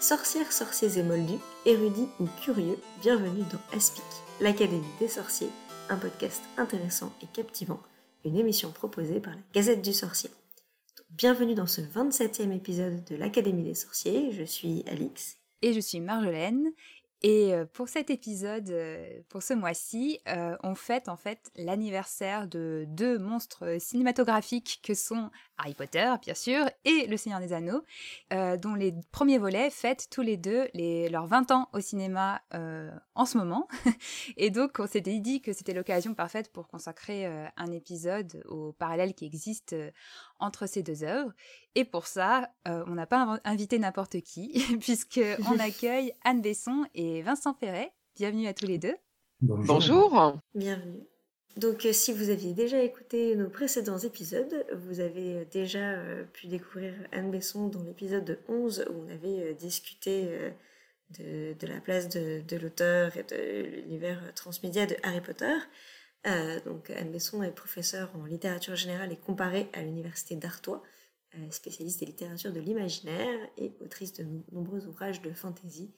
[0.00, 4.02] Sorcières, sorciers et moldus, érudits ou curieux, bienvenue dans Aspic,
[4.40, 5.50] l'Académie des sorciers,
[5.90, 7.80] un podcast intéressant et captivant,
[8.24, 10.30] une émission proposée par la Gazette du Sorcier.
[11.10, 15.36] bienvenue dans ce 27e épisode de l'Académie des sorciers, je suis Alix.
[15.60, 16.72] Et je suis Marjolaine,
[17.22, 18.74] et pour cet épisode,
[19.28, 20.20] pour ce mois-ci,
[20.62, 26.66] on fête en fait l'anniversaire de deux monstres cinématographiques que sont Harry Potter, bien sûr,
[26.84, 27.82] et Le Seigneur des Anneaux,
[28.30, 32.40] dont les premiers volets fêtent tous les deux les, leurs 20 ans au cinéma
[33.14, 33.68] en ce moment.
[34.36, 39.14] et donc, on s'était dit que c'était l'occasion parfaite pour consacrer un épisode au parallèle
[39.14, 39.76] qui existe
[40.38, 41.32] entre ces deux œuvres.
[41.74, 47.54] Et pour ça, on n'a pas invité n'importe qui, puisqu'on accueille Anne Besson et Vincent
[47.54, 47.92] Ferret.
[48.16, 48.96] Bienvenue à tous les deux.
[49.40, 50.38] Bonjour.
[50.54, 51.09] Bienvenue.
[51.56, 56.24] Donc, euh, si vous aviez déjà écouté nos précédents épisodes, vous avez euh, déjà euh,
[56.32, 60.28] pu découvrir Anne Besson dans l'épisode 11 où on avait discuté
[61.18, 65.54] de, la place de, l'auteur et de l'univers transmédia de Harry Potter.
[66.64, 70.82] donc, Anne Besson est professeure en littérature générale et comparée à l'université d'Artois,
[71.50, 75.90] spécialiste des littératures de l'imaginaire et autrice de nombreux ouvrages de fantasy,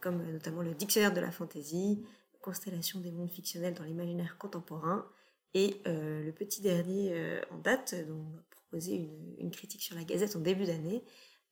[0.00, 2.02] comme notamment le Dictionnaire de la fantasy,
[2.40, 5.06] Constellation des mondes fictionnels dans l'imaginaire contemporain.
[5.54, 9.96] Et euh, le petit dernier euh, en date, dont on a proposé une, critique sur
[9.96, 11.02] la Gazette en début d'année,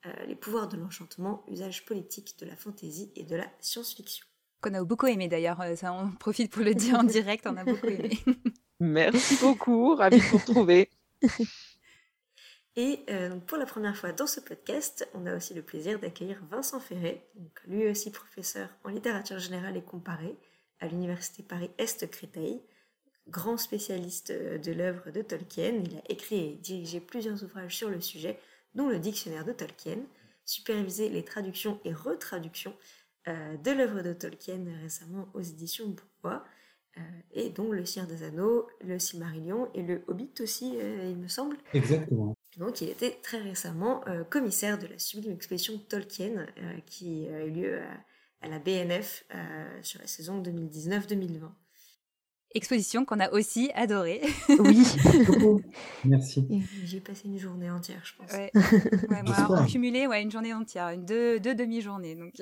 [0.07, 4.25] euh, Les pouvoirs de l'enchantement, usage politique de la fantaisie et de la science-fiction.
[4.61, 7.65] Qu'on a beaucoup aimé d'ailleurs, ça on profite pour le dire en direct, on a
[7.65, 8.11] beaucoup aimé.
[8.81, 10.91] Merci beaucoup, ravi de vous retrouver.
[12.77, 13.01] Et
[13.49, 17.29] pour la première fois dans ce podcast, on a aussi le plaisir d'accueillir Vincent Ferré,
[17.35, 20.37] donc lui aussi professeur en littérature générale et comparée,
[20.81, 22.61] à l'université Paris-Est Créteil.
[23.29, 27.91] Grand spécialiste euh, de l'œuvre de Tolkien, il a écrit et dirigé plusieurs ouvrages sur
[27.91, 28.39] le sujet,
[28.75, 29.99] dont le dictionnaire de Tolkien,
[30.47, 32.75] supervisé les traductions et retraductions
[33.27, 36.43] euh, de l'œuvre de Tolkien récemment aux éditions Bourgois,
[36.97, 37.01] euh,
[37.33, 41.59] et dont Le Seigneur des Anneaux, Le Silmarillion et Le Hobbit aussi, il me semble.
[41.75, 42.35] Exactement.
[42.57, 46.47] Donc il était très récemment commissaire de la sublime exposition Tolkien
[46.87, 47.93] qui a eu lieu à
[48.41, 51.51] à la BNF euh, sur la saison 2019-2020.
[52.55, 54.23] Exposition qu'on a aussi adorée.
[54.59, 54.87] Oui,
[56.05, 56.47] merci.
[56.85, 58.33] J'ai passé une journée entière, je pense.
[58.33, 58.51] Ouais,
[59.11, 62.15] ouais moi, en cumulé, ouais, une journée entière, une deux, deux demi-journées.
[62.15, 62.35] Donc.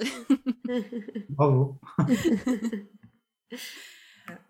[1.29, 1.77] Bravo.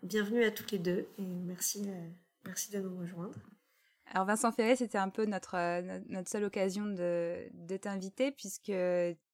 [0.03, 2.09] Bienvenue à toutes les deux et merci, euh,
[2.45, 3.37] merci de nous rejoindre.
[4.11, 8.71] Alors Vincent Ferré, c'était un peu notre, euh, notre seule occasion de, de t'inviter puisque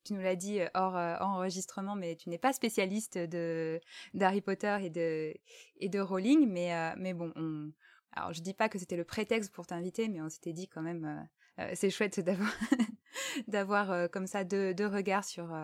[0.04, 3.80] tu nous l'as dit euh, hors, euh, enregistrement, mais tu n'es pas spécialiste de
[4.14, 5.34] d'Harry Potter et de
[5.78, 7.72] et de Rowling, mais mais bon, on,
[8.12, 10.82] alors je dis pas que c'était le prétexte pour t'inviter, mais on s'était dit quand
[10.82, 11.28] même,
[11.74, 12.52] c'est chouette d'avoir
[13.48, 15.56] d'avoir comme ça deux, deux regards sur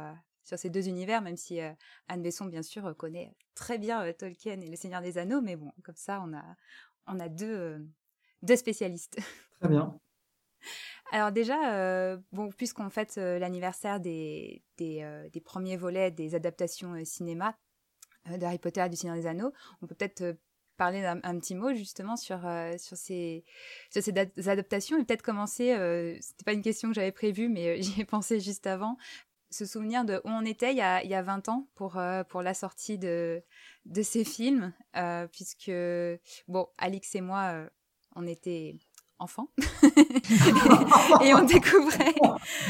[0.43, 1.59] sur ces deux univers, même si
[2.07, 5.71] Anne Besson bien sûr connaît très bien Tolkien et Le Seigneur des Anneaux, mais bon,
[5.83, 6.43] comme ça on a
[7.07, 7.87] on a deux
[8.41, 9.19] deux spécialistes.
[9.59, 9.99] Très bien.
[11.11, 16.93] Alors déjà, euh, bon, puisqu'on fête euh, l'anniversaire des, euh, des, premiers volets des adaptations
[17.05, 17.57] cinéma
[18.37, 20.37] d'Harry Potter et du Seigneur des Anneaux, on peut peut-être
[20.77, 22.39] parler un petit mot justement sur,
[22.77, 23.43] sur ces,
[23.91, 24.13] sur ces
[24.47, 25.75] adaptations et peut-être commencer,
[26.21, 28.97] c'était pas une question que j'avais prévue, mais j'y ai pensé juste avant,
[29.49, 31.99] se souvenir de où on était il y a, il y a 20 ans pour,
[32.29, 33.43] pour la sortie de,
[33.85, 34.73] de ces films,
[35.31, 35.71] puisque,
[36.47, 37.67] bon, Alix et moi,
[38.15, 38.77] on était
[39.19, 39.49] enfants
[41.23, 42.15] et on découvrait.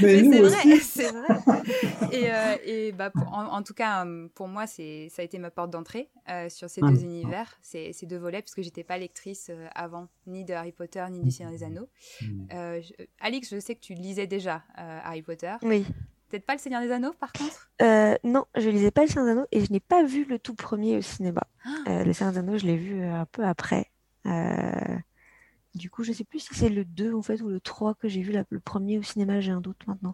[0.01, 1.63] Mais, c'est vrai, c'est vrai.
[2.11, 5.51] Et, euh, et bah, en, tout cas, hum, pour moi, c'est ça a été ma
[5.51, 7.03] porte d'entrée euh, sur ces deux ah.
[7.03, 11.05] univers, ces, ces, deux volets, puisque j'étais pas lectrice euh, avant ni de Harry Potter
[11.09, 11.89] ni du Seigneur des Anneaux.
[13.19, 15.55] Alix, je sais que tu lisais déjà Harry Potter.
[15.63, 15.85] Oui.
[16.29, 17.71] Peut-être pas le Seigneur des Anneaux, par contre?
[18.23, 20.55] Non, je lisais pas le Seigneur des Anneaux et je n'ai pas vu le tout
[20.55, 21.41] premier au cinéma.
[21.65, 22.03] Ah.
[22.03, 23.91] le Seigneur des Anneaux, je l'ai vu un peu après.
[25.79, 28.09] Du coup, je sais plus si c'est le 2 en fait ou le 3 que
[28.09, 30.13] j'ai vu le premier au cinéma, j'ai un doute maintenant.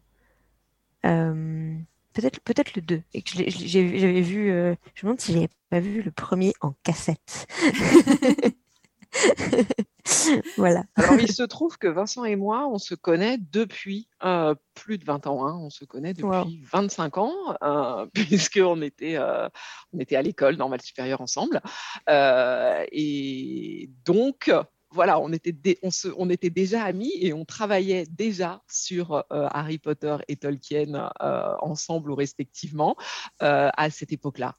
[1.07, 1.75] Euh,
[2.13, 5.79] peut-être peut-être le 2 et que j'avais vu euh, je me demande si j'avais pas
[5.79, 7.47] vu le premier en cassette.
[10.57, 10.83] voilà.
[10.97, 15.05] Alors il se trouve que Vincent et moi, on se connaît depuis euh, plus de
[15.05, 15.47] 20 ans.
[15.47, 15.57] Hein.
[15.59, 17.33] On se connaît depuis 25 ans,
[17.63, 21.59] euh, puisqu'on était, on était à l'école normale supérieure ensemble.
[22.07, 24.51] et donc,
[24.95, 25.77] voilà, on était,
[26.17, 29.21] on, était déjà amis et on travaillait déjà sur euh,
[29.51, 32.95] Harry Potter et Tolkien euh, ensemble ou respectivement
[33.43, 34.55] euh, à cette époque-là.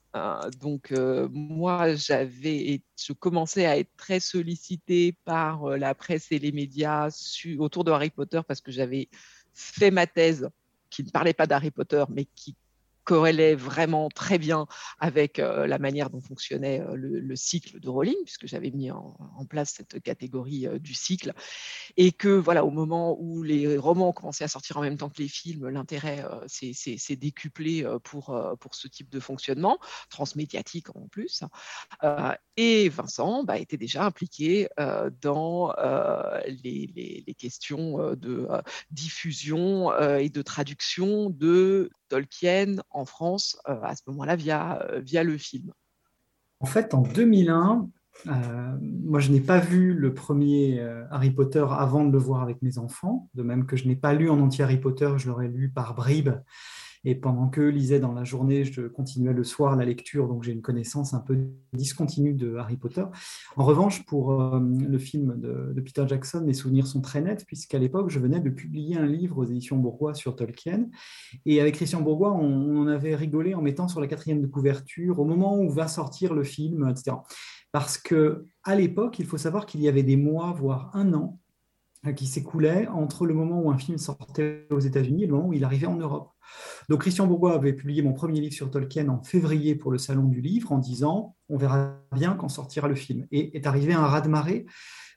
[0.61, 0.93] donc
[1.31, 7.09] moi, j'avais, je commençais à être très sollicitée par la presse et les médias
[7.57, 9.09] autour de Harry Potter parce que j'avais
[9.53, 10.49] fait ma thèse
[10.91, 12.55] qui ne parlait pas d'Harry Potter, mais qui
[13.07, 14.67] corrélait vraiment très bien
[14.99, 19.15] avec euh, la manière dont fonctionnait euh, le, cycle de Rowling, puisque j'avais mis en,
[19.49, 21.31] place cette catégorie euh, du cycle,
[21.95, 25.21] et que voilà, au moment où les romans commencé à sortir en même temps que
[25.21, 31.43] les films, l'intérêt s'est décuplé pour, pour ce type de fonctionnement, transmédiatique en plus.
[32.57, 34.67] et Vincent bah, était déjà impliqué
[35.21, 35.73] dans
[36.45, 38.47] les, questions de
[38.91, 45.23] diffusion et de traduction de Tolkien en France euh, à ce moment-là via, euh, via
[45.23, 45.71] le film.
[46.59, 47.89] En fait, en 2001,
[48.27, 50.81] euh, moi, je n'ai pas vu le premier
[51.11, 54.13] Harry Potter avant de le voir avec mes enfants, de même que je n'ai pas
[54.13, 56.33] lu en entier Harry Potter, je l'aurais lu par bribes
[57.07, 60.51] et pendant que lisais dans la journée, je continuais le soir la lecture, donc j'ai
[60.51, 61.37] une connaissance un peu
[61.71, 63.05] discontinue de Harry Potter.
[63.55, 67.79] En revanche, pour euh, le film de, Peter Jackson, mes souvenirs sont très nets, puisqu'à
[67.79, 70.89] l'époque, je venais de publier un livre aux éditions Bourgois sur Tolkien.
[71.45, 75.17] Et avec Christian Bourgois, on, on avait rigolé en mettant sur la quatrième de couverture,
[75.19, 77.15] au moment où va sortir le film, etc.
[77.71, 81.39] Parce que à l'époque, il faut savoir qu'il y avait des mois, voire un an,
[82.15, 85.53] qui s'écoulait entre le moment où un film sortait aux États-Unis et le moment où
[85.53, 86.31] il arrivait en Europe.
[86.89, 90.23] Donc Christian Bourgois avait publié mon premier livre sur Tolkien en février pour le Salon
[90.23, 93.27] du Livre en disant on verra bien quand sortira le film.
[93.31, 94.65] Et est arrivé un raz-de-marée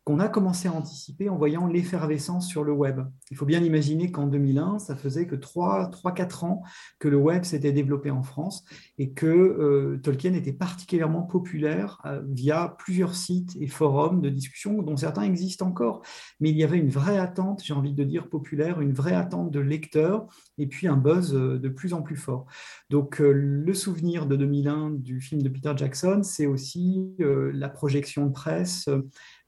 [0.04, 3.00] qu'on a commencé à anticiper en voyant l'effervescence sur le web.
[3.30, 6.62] Il faut bien imaginer qu'en 2001, ça faisait que 3-4 ans
[6.98, 8.64] que le web s'était développé en France
[8.98, 14.82] et que euh, Tolkien était particulièrement populaire euh, via plusieurs sites et forums de discussion
[14.82, 16.02] dont certains existent encore.
[16.40, 19.50] Mais il y avait une vraie attente, j'ai envie de dire populaire, une vraie attente
[19.50, 20.26] de lecteurs
[20.56, 22.46] et puis un buzz euh, de plus en plus fort.
[22.88, 28.32] Donc le souvenir de 2001 du film de Peter Jackson, c'est aussi la projection de
[28.32, 28.88] presse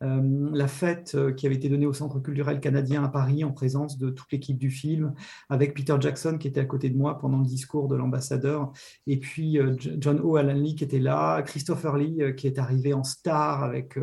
[0.02, 3.52] euh, la fête euh, qui avait été donnée au Centre culturel canadien à Paris en
[3.52, 5.14] présence de toute l'équipe du film,
[5.48, 8.72] avec Peter Jackson qui était à côté de moi pendant le discours de l'ambassadeur,
[9.06, 10.36] et puis euh, John O.
[10.36, 13.98] Alan Lee qui était là, Christopher Lee qui est arrivé en star avec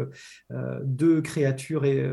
[0.84, 2.06] deux créatures et,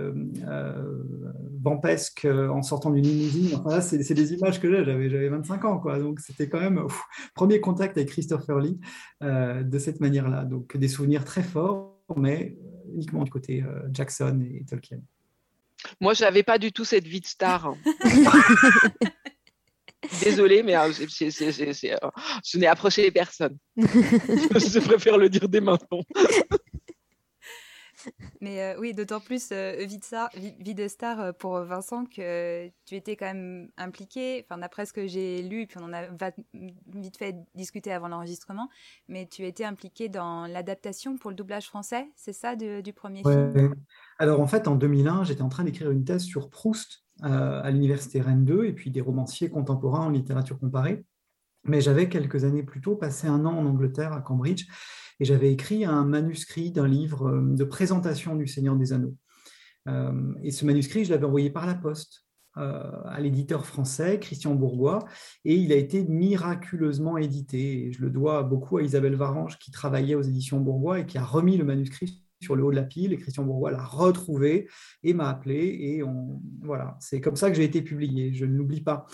[1.62, 3.58] vampesques en sortant d'une limousine.
[3.64, 6.82] Enfin, c'est des images que j'ai, j'avais 25 ans, donc c'était quand même
[7.34, 8.80] premier contact avec Christopher Lee
[9.22, 10.44] de cette manière-là.
[10.44, 12.56] Donc des souvenirs très forts, mais
[12.94, 15.00] uniquement du côté euh, Jackson et Tolkien.
[16.00, 17.74] Moi, je n'avais pas du tout cette vie de star.
[20.22, 21.92] Désolée, mais euh, euh,
[22.44, 23.56] je n'ai approché personne.
[23.76, 26.00] je préfère le dire dès maintenant.
[28.40, 33.16] Mais euh, oui, d'autant plus euh, vie, de star, euh, pour Vincent que tu étais
[33.16, 36.02] quand même impliqué, enfin d'après ce que j'ai lu, puis on en a
[36.94, 38.68] vite fait discuter avant l'enregistrement,
[39.08, 43.74] mais tu étais impliqué dans l'adaptation pour le doublage français, c'est ça du premier film?
[44.18, 48.20] Alors en fait, en 2001, j'étais en train d'écrire une thèse sur Proust à l'université
[48.20, 51.04] Rennes 2 et puis des romanciers contemporains en littérature comparée.
[51.64, 54.66] Mais j'avais quelques années plus tôt passé un an en Angleterre, à Cambridge,
[55.20, 59.16] et j'avais écrit un manuscrit d'un livre euh, de présentation du Seigneur des Anneaux.
[59.88, 62.24] Euh, et ce manuscrit, je l'avais envoyé par la poste
[62.58, 65.04] euh, à l'éditeur français, Christian Bourgois,
[65.44, 67.86] et il a été miraculeusement édité.
[67.86, 71.18] Et je le dois beaucoup à Isabelle Varange, qui travaillait aux éditions Bourgois et qui
[71.18, 74.68] a remis le manuscrit sur le haut de la pile et Christian Bourgois l'a retrouvé
[75.02, 78.56] et m'a appelé et on, voilà, c'est comme ça que j'ai été publié, je ne
[78.56, 79.06] l'oublie pas.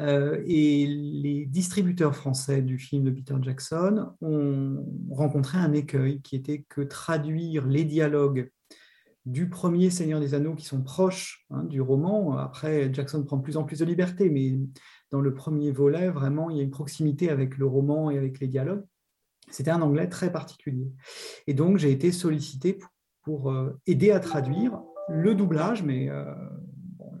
[0.00, 6.36] Euh, et les distributeurs français du film de Peter Jackson ont rencontré un écueil qui
[6.36, 8.50] était que traduire les dialogues
[9.26, 12.38] du premier Seigneur des Anneaux qui sont proches hein, du roman.
[12.38, 14.58] Après, Jackson prend plus en plus de liberté, mais
[15.10, 18.40] dans le premier volet, vraiment, il y a une proximité avec le roman et avec
[18.40, 18.84] les dialogues.
[19.50, 20.92] C'était un anglais très particulier.
[21.46, 22.78] Et donc, j'ai été sollicité
[23.22, 26.24] pour, euh, aider à traduire le doublage, mais euh,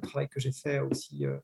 [0.00, 1.38] travail que j'ai fait aussi euh,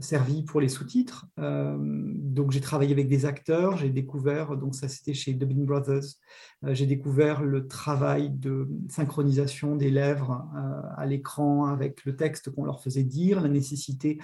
[0.00, 1.26] servi pour les sous-titres.
[1.38, 6.04] Euh, donc j'ai travaillé avec des acteurs, j'ai découvert, donc ça c'était chez Dubbing Brothers,
[6.64, 12.50] euh, j'ai découvert le travail de synchronisation des lèvres euh, à l'écran avec le texte
[12.50, 14.18] qu'on leur faisait dire, la nécessité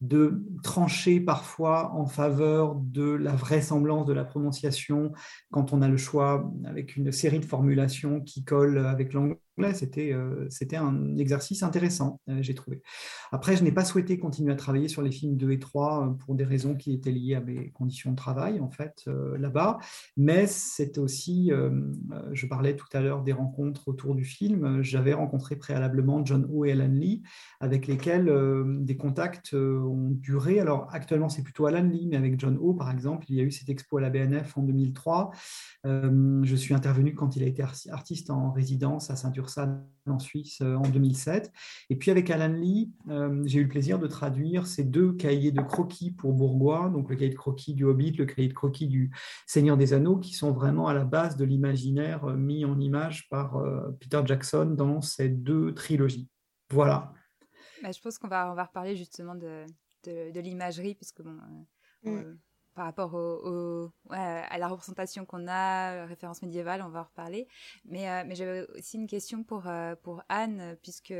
[0.00, 5.12] de trancher parfois en faveur de la vraisemblance de la prononciation
[5.50, 9.38] quand on a le choix avec une série de formulations qui collent avec l'anglais.
[9.74, 10.14] C'était,
[10.48, 12.82] c'était un exercice intéressant, j'ai trouvé.
[13.32, 16.10] Après, je n'ai pas souhaité continuer à travailler sur les films 2 et 3 euh,
[16.10, 19.78] pour des raisons qui étaient liées à mes conditions de travail, en fait, euh, là-bas.
[20.16, 21.70] Mais c'est aussi, euh,
[22.32, 24.82] je parlais tout à l'heure des rencontres autour du film.
[24.82, 27.22] J'avais rencontré préalablement John O et Alan Lee,
[27.60, 28.30] avec lesquels
[28.80, 30.60] des contacts ont duré.
[30.60, 33.42] Alors, actuellement, c'est plutôt Alan Lee, mais avec John O, par exemple, il y a
[33.42, 35.30] eu cette expo à la BNF en 2003.
[35.84, 40.82] je suis intervenu quand il a été artiste en résidence à ceinture En Suisse en
[40.82, 41.52] 2007.
[41.88, 42.90] Et puis avec Alan Lee,
[43.44, 47.16] j'ai eu le plaisir de traduire ces deux cahiers de croquis pour Bourgois, donc le
[47.16, 49.12] cahier de croquis du Hobbit, le cahier de croquis du
[49.46, 53.62] Seigneur des Anneaux, qui sont vraiment à la base de l'imaginaire mis en image par
[54.00, 56.28] Peter Jackson dans ces deux trilogies.
[56.70, 57.12] Voilà.
[57.82, 59.64] Bah, je pense qu'on va, on va reparler justement de,
[60.04, 61.36] de, l'imagerie, puisque bon,
[62.04, 62.38] mm.
[62.70, 63.14] Euh, par rapport
[64.10, 67.48] à la représentation qu'on a, référence médiévale, on va en reparler.
[67.84, 69.94] Mais, euh, j'avais aussi une question pour, euh,
[70.28, 71.14] Anne, puisque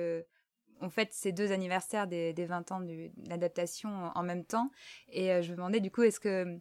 [0.82, 4.70] on fête ces deux anniversaires des, des 20 ans de l'adaptation en même temps.
[5.08, 6.58] Et je me demandais du coup, est-ce que,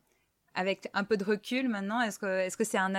[0.53, 2.93] avec un peu de recul maintenant, est-ce que c'est un,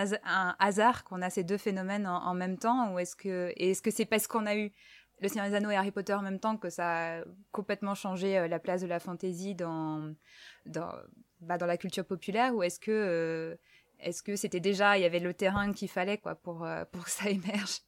[0.59, 4.07] hasard qu'on a ces deux phénomènes en, même temps, ou est-ce que est-ce que c'est
[4.07, 4.73] parce qu'on a eu
[5.21, 8.39] le Seigneur des Anneaux et Harry Potter en même temps que ça a complètement changé
[8.39, 10.15] euh, la place de la dans,
[10.67, 10.93] dans,
[11.41, 13.57] bah, dans la culture populaire ou est-ce que euh,
[13.99, 17.05] est-ce que c'était déjà il y avait le terrain qu'il fallait quoi pour euh, pour
[17.05, 17.81] que ça émerge?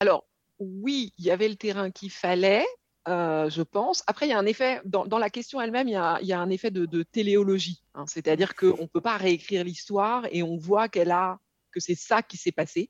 [0.00, 0.26] Alors
[0.58, 2.64] oui, il y avait le terrain qu'il fallait.
[3.06, 4.02] je pense.
[4.06, 6.40] Après, il y a un effet, dans, dans la question elle-même, il, il, y a
[6.40, 7.82] un effet de, de téléologie.
[7.94, 8.04] Hein.
[8.06, 11.38] C'est-à-dire qu'on ne peut pas réécrire l'histoire et on voit qu'elle a,
[11.72, 12.88] que c'est ça qui s'est passé.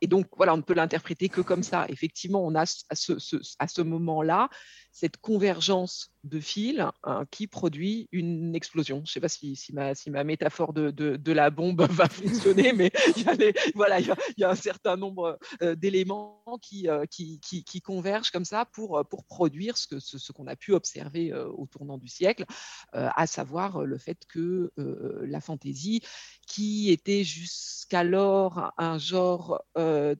[0.00, 1.86] Et donc, voilà, on ne peut l'interpréter que comme ça.
[1.88, 3.12] Effectivement, on a à ce,
[3.58, 4.48] à ce moment-là
[4.94, 8.98] cette convergence de fils hein, qui produit une explosion.
[8.98, 12.92] Je ne sais pas si, ma, si, ma, métaphore de, la bombe va fonctionner, mais
[13.16, 13.34] il y, a
[13.74, 18.98] voilà, y, a, un certain nombre euh, d'éléments qui, euh, qui, convergent comme ça pour,
[18.98, 22.44] euh, produire ce qu'on a pu observer au tournant du siècle,
[22.92, 26.02] à savoir le fait que la fantaisie,
[26.46, 29.62] qui était jusqu'alors un genre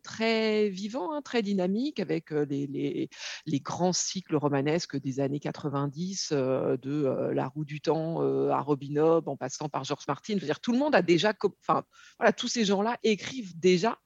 [0.03, 3.09] très vivant, hein, très dynamique, avec les, les,
[3.47, 4.64] les grands cycles romanesques,
[4.97, 9.37] des années 90, euh, de euh, La Roue du Temps euh, à Robin Hobb, en
[9.37, 10.37] passant par George Martin.
[10.37, 11.85] dire, tout le monde a déjà, enfin,
[12.19, 13.99] voilà, tous ces gens-là écrivent déjà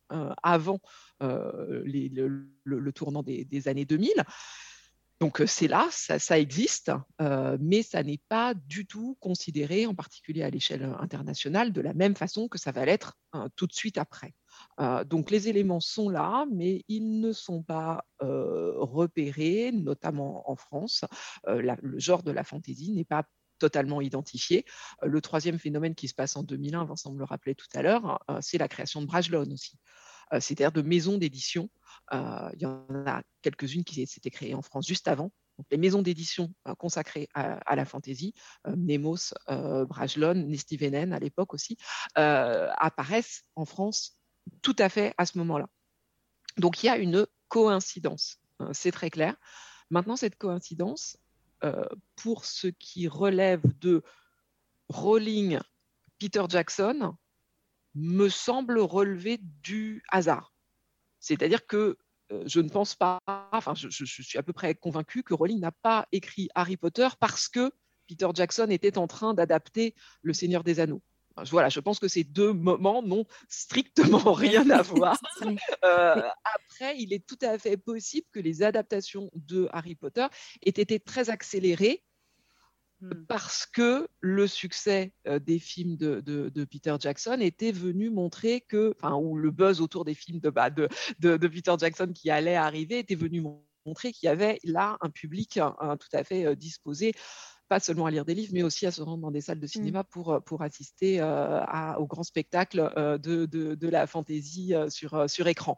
[0.43, 0.81] avant
[1.21, 4.13] le, tournant des, années 2000.
[5.21, 6.93] Donc c'est là, ça, existe,
[7.61, 12.15] mais ça n'est pas du tout considéré, en particulier à l'échelle internationale, de la même
[12.15, 13.19] façon que ça va l'être
[13.57, 14.33] tout de suite après.
[14.81, 20.57] Euh, donc les éléments sont là, mais ils ne sont pas euh, repérés, notamment en
[20.57, 21.05] France.
[21.47, 23.25] Euh, le genre de la fantaisie n'est pas
[23.59, 24.65] totalement identifié.
[25.03, 28.25] le troisième phénomène qui se passe en 2001, Vincent me le rappelait tout à l'heure,
[28.41, 29.77] c'est la création de Brajlon aussi,
[30.31, 31.69] c'est-à-dire de maisons d'édition.
[32.13, 35.33] il y en a quelques-unes qui s'étaient créées en France juste avant,
[35.73, 38.33] les maisons d'édition consacrées à, la fantaisie,
[38.77, 41.77] Nemos, Brajlon, Nestivenen à l'époque aussi,
[42.15, 44.18] apparaissent en France
[44.63, 45.69] tout à fait à ce moment-là.
[46.57, 49.37] Donc il y a une coïncidence, hein, c'est très clair.
[49.91, 51.17] Maintenant, cette coïncidence,
[51.65, 51.87] euh,
[52.17, 54.03] pour ce qui relève de
[54.89, 55.59] Rowling,
[56.19, 57.17] Peter Jackson,
[57.95, 60.53] me semble relever du hasard.
[61.21, 61.97] C'est-à-dire que
[62.31, 65.61] euh, je ne pense pas, enfin je, je, suis à peu près convaincu que Rowling
[65.61, 67.73] n'a pas écrit Harry Potter parce que
[68.07, 71.03] Peter Jackson était en train d'adapter Le Seigneur des Anneaux
[71.47, 75.19] voilà, je pense que ces deux moments n'ont strictement rien à voir.
[75.85, 76.23] Euh,
[76.55, 80.27] après, il est tout à fait possible que les adaptations de Harry Potter
[80.63, 82.03] aient été très accélérées
[83.01, 83.25] hmm.
[83.27, 89.15] parce que le succès euh, des films de, Peter Jackson était venu montrer que, enfin,
[89.15, 90.89] ou le buzz autour des films de, bah, de,
[91.21, 93.43] Peter Jackson qui allait arriver était venu
[93.87, 97.15] montrer qu'il y avait là un public tout à fait euh, disposé
[97.69, 99.67] pas seulement à lire des livres, mais aussi à se rendre dans des salles de
[99.67, 99.69] mmh.
[99.69, 104.75] cinéma pour, euh, pour assister euh, à, au grand spectacle euh, de, de, la fantaisie
[104.89, 105.77] sur, sur écran.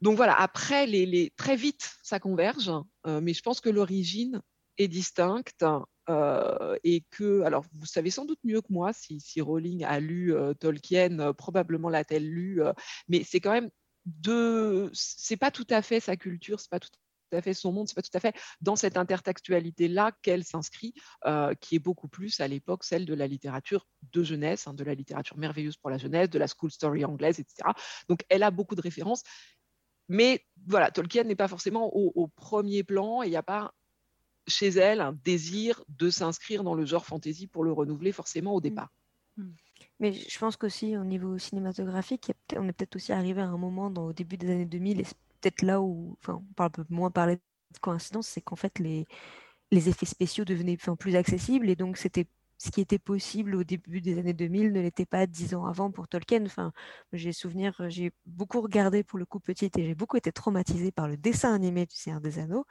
[0.00, 2.70] Donc voilà, après, les, les, très vite, ça converge,
[3.06, 4.42] mais je pense que l'origine
[4.78, 5.64] est distincte
[6.84, 10.34] et que, alors vous savez sans doute mieux que moi si, si Rowling a lu
[10.60, 12.60] Tolkien, probablement l'a-t-elle lu,
[13.08, 13.70] mais c'est quand même
[14.04, 16.90] deux, c'est pas tout à fait sa culture, c'est pas tout
[17.32, 20.94] à fait son monde, c'est pas tout à fait dans cette intertextualité-là qu'elle s'inscrit,
[21.26, 24.84] euh, qui est beaucoup plus à l'époque celle de la littérature de jeunesse, hein, de
[24.84, 27.70] la littérature merveilleuse pour la jeunesse, de la school story anglaise, etc.
[28.08, 29.22] Donc elle a beaucoup de références,
[30.08, 33.72] mais voilà, Tolkien n'est pas forcément au, premier plan et il n'y a pas
[34.46, 38.58] chez elle un désir de s'inscrire dans le genre fantasy pour le renouveler forcément au
[38.58, 38.62] mmh.
[38.62, 38.90] départ.
[39.36, 39.50] Mmh.
[40.00, 43.90] Mais je pense qu'aussi au niveau cinématographique, on est peut-être aussi arrivé à un moment
[43.90, 45.04] dans, au début des années 2000, et
[45.44, 49.06] peut-être là où, enfin, on parle moins parler de coïncidence, c'est qu'en fait les,
[49.72, 52.26] effets spéciaux devenaient plus accessibles et donc c'était
[52.58, 55.90] ce qui était possible au début des années 2000 ne l'était pas dix ans avant
[55.90, 56.44] pour Tolkien.
[56.46, 56.72] Enfin,
[57.12, 61.08] j'ai souvenir, j'ai beaucoup regardé pour le coup petite et j'ai beaucoup été traumatisée par
[61.08, 62.64] le dessin animé du Seigneur des Anneaux,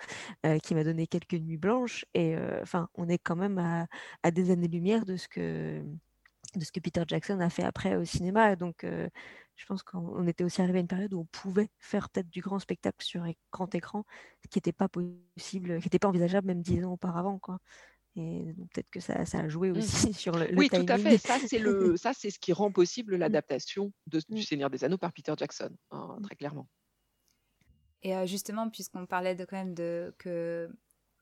[0.46, 2.06] euh, qui m'a donné quelques nuits blanches.
[2.14, 3.88] Et euh, enfin, on est quand même
[4.24, 5.84] à des années-lumière de ce que
[6.56, 8.56] de ce que Peter Jackson a fait après au cinéma.
[8.56, 8.86] Donc,
[9.56, 12.42] je pense qu'on était aussi arrivé à une période où on pouvait faire peut-être du
[12.42, 14.04] grand spectacle sur grand écran,
[14.44, 17.40] ce qui n'était pas possible, qui n'était pas envisageable même dix ans auparavant.
[17.40, 17.60] Quoi.
[18.16, 19.78] Et peut-être que ça, ça, a joué mmh.
[19.78, 21.18] aussi sur le, Oui, tout à fait.
[21.18, 23.20] Ça, c'est le, ça, c'est ce qui rend possible mmh.
[23.20, 24.42] l'adaptation du mmh.
[24.42, 26.68] Seigneur des Anneaux par Peter Jackson, hein, très clairement.
[28.02, 30.70] Et justement, puisqu'on parlait de quand même de que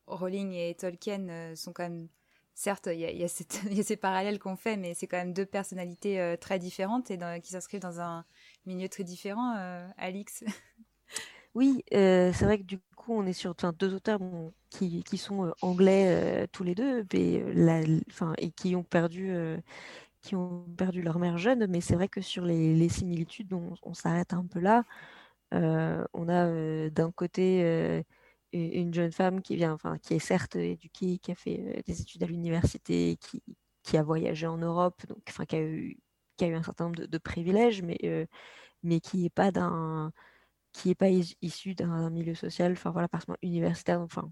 [0.07, 2.09] Rowling et Tolkien sont quand même
[2.53, 6.37] certes, il y, a, ces parallèles qu'on fait, mais c'est quand même deux personnalités euh,
[6.37, 8.25] très différentes et qui s'inscrivent dans un
[8.65, 10.43] milieu très différent, euh, Alix.
[11.53, 14.21] Oui, euh, c'est vrai que du coup, on est sur deux auteurs
[14.69, 19.27] qui, sont anglais tous les deux et, qui ont perdu
[21.01, 24.85] leur mère jeune, mais c'est vrai que sur les, similitudes, on s'arrête un peu là.
[25.51, 28.05] on a d'un côté
[28.53, 32.01] une jeune femme qui vient, enfin, qui est certes éduquée, qui a fait euh, des
[32.01, 33.43] études à l'université, qui,
[33.83, 35.97] qui, a voyagé en Europe, donc, enfin, qui a eu,
[36.37, 38.25] qui a eu un certain nombre de, privilèges, mais, euh,
[38.83, 40.13] mais qui n'est pas d'un,
[40.73, 43.07] qui est pas issu d'un milieu social, enfin voilà,
[43.43, 44.31] universitaire, enfin,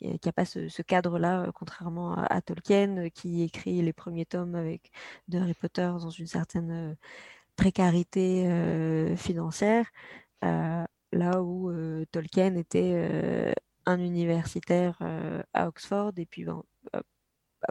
[0.00, 4.90] qui n'a pas ce, cadre-là, euh, contrairement à, Tolkien, qui écrit les premiers tomes avec
[5.28, 6.96] de Harry Potter dans une certaine
[7.56, 9.86] précarité financière
[11.14, 13.52] là où euh, Tolkien était euh,
[13.86, 16.62] un universitaire euh, à Oxford, et puis ben,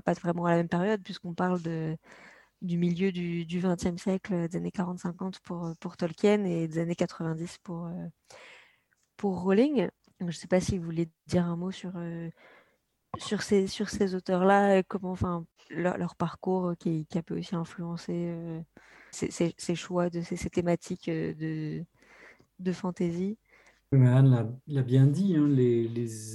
[0.05, 1.61] pas vraiment à la même période, puisqu'on parle
[2.61, 7.59] du milieu du XXe siècle, des années 40-50 pour, pour Tolkien et des années 90
[7.59, 7.89] pour,
[9.17, 9.89] pour Rowling.
[10.19, 11.93] je ne sais pas si vous voulez dire un mot sur,
[13.19, 18.35] sur ces, sur ces auteurs-là, comment, enfin, leur, parcours qui, qui, a pu aussi influencer
[19.11, 21.85] ces, ces, choix, de ces, ces thématiques de,
[22.59, 23.37] de fantaisie.
[24.01, 25.87] Anne l'a bien dit, hein, les,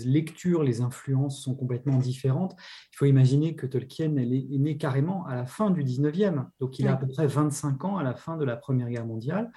[0.05, 2.55] lectures, les influences sont complètement différentes.
[2.93, 6.87] Il faut imaginer que Tolkien est, né carrément à la fin du 19e, donc il
[6.87, 9.51] a à peu près 25 ans à la fin de la Première Guerre mondiale.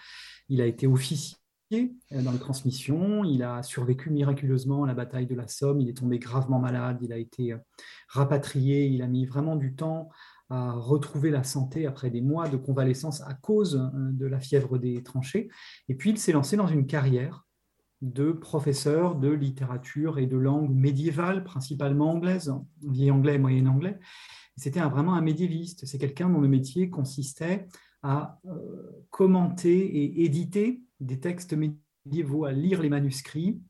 [0.50, 1.38] Il a été officier
[1.74, 5.90] euh, dans les transmissions, il a survécu miraculeusement à la bataille de la Somme, il
[5.90, 7.58] est tombé gravement malade, il a été euh,
[8.10, 10.10] rapatrié, il a mis vraiment du temps
[10.52, 14.78] à retrouver la santé après des mois de convalescence à cause euh, de la fièvre
[14.78, 15.50] des tranchées.
[15.88, 17.46] Et puis il s'est lancé dans une carrière
[18.02, 23.98] de professeur de littérature et de langue médiévale, principalement anglaise, vieil anglais et moyen anglais.
[24.58, 25.86] C'était vraiment un médiéviste.
[25.86, 27.68] C'est quelqu'un dont le métier consistait
[28.04, 33.62] à euh, commenter et éditer des textes médiévaux, à lire les manuscrits,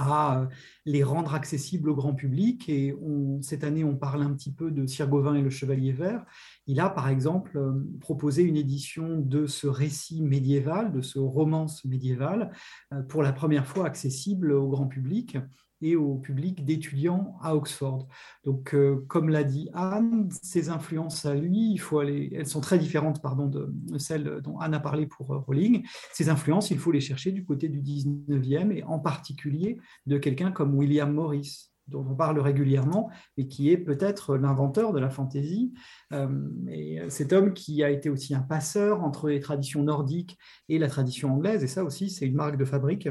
[0.00, 0.46] à euh,
[0.86, 2.68] les rendre accessibles au grand public.
[2.68, 2.94] Et
[3.42, 6.24] cette année, on parle un petit peu de Gauvin et le Chevalier Vert.
[6.66, 11.84] Il a, par exemple, euh, proposé une édition de ce récit médiéval, de ce romance
[11.84, 12.52] médiéval,
[12.92, 15.36] euh, pour la première fois accessible au grand public
[15.82, 18.06] et au public d'étudiants à Oxford.
[18.44, 22.60] Donc, euh, comme l'a dit Anne, ses influences à lui, il faut aller, elles sont
[22.60, 25.86] très différentes pardon, de celles dont Anne a parlé pour euh, Rowling.
[26.12, 30.52] Ces influences, il faut les chercher du côté du 19e et en particulier de quelqu'un
[30.52, 35.72] comme William Morris dont on parle régulièrement et qui est peut-être l'inventeur de la fantaisie.
[36.12, 40.38] Euh, et cet homme qui a été aussi un passeur entre les traditions nordiques
[40.68, 43.08] et la tradition anglaise, et ça aussi c'est une marque de fabrique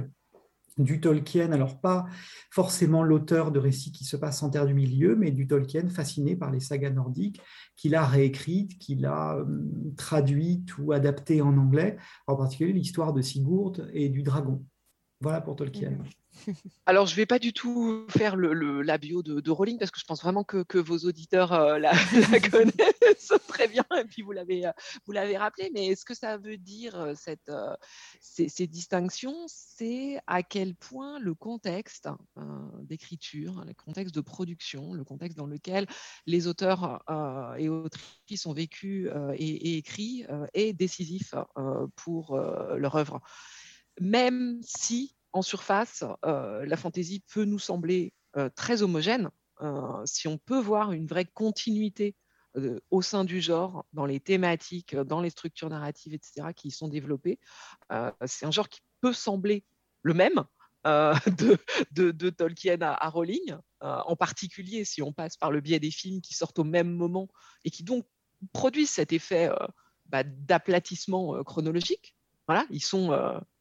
[0.80, 2.06] du Tolkien, alors pas
[2.50, 6.36] forcément l'auteur de récits qui se passent en Terre du Milieu, mais du Tolkien fasciné
[6.36, 7.42] par les sagas nordiques,
[7.76, 9.46] qu'il a réécrites, qu'il a euh,
[9.98, 14.64] traduites ou adaptées en anglais, en particulier l'histoire de Sigurd et du dragon.
[15.22, 15.98] Voilà pour Tolkien.
[16.86, 20.00] Alors, je ne vais pas du tout faire le, la bio de, Rowling parce que
[20.00, 21.92] je pense vraiment que, vos auditeurs euh, la,
[22.52, 24.72] connaissent très bien et puis vous l'avez, euh,
[25.06, 25.72] vous l'avez rappelé.
[25.74, 27.14] Mais ce que ça veut dire, euh,
[28.22, 32.08] ces, distinctions, c'est à quel point le contexte
[32.84, 35.86] d'écriture, le contexte de production, le contexte dans lequel
[36.26, 37.04] les auteurs
[37.58, 41.34] et autrices ont vécu et, et écrit est décisif
[41.96, 43.22] pour leur œuvre?
[44.00, 49.30] Même si en surface, euh, la fantaisie peut nous sembler euh, très homogène.
[49.62, 52.16] Euh, si on peut voir une vraie continuité
[52.90, 56.88] au sein du genre, dans les thématiques, dans les structures narratives, etc., qui y sont
[56.88, 57.40] développées,
[58.26, 59.64] c'est un genre qui peut sembler
[60.02, 60.44] le même,
[60.84, 66.34] de, Tolkien à, Rowling, en particulier si on passe par le biais des films qui
[66.34, 67.28] sortent au même moment
[67.66, 68.08] et qui donc
[68.52, 69.52] produisent cet effet
[70.08, 72.16] bah, d'aplatissement chronologique.
[72.48, 73.12] Voilà, ils sont,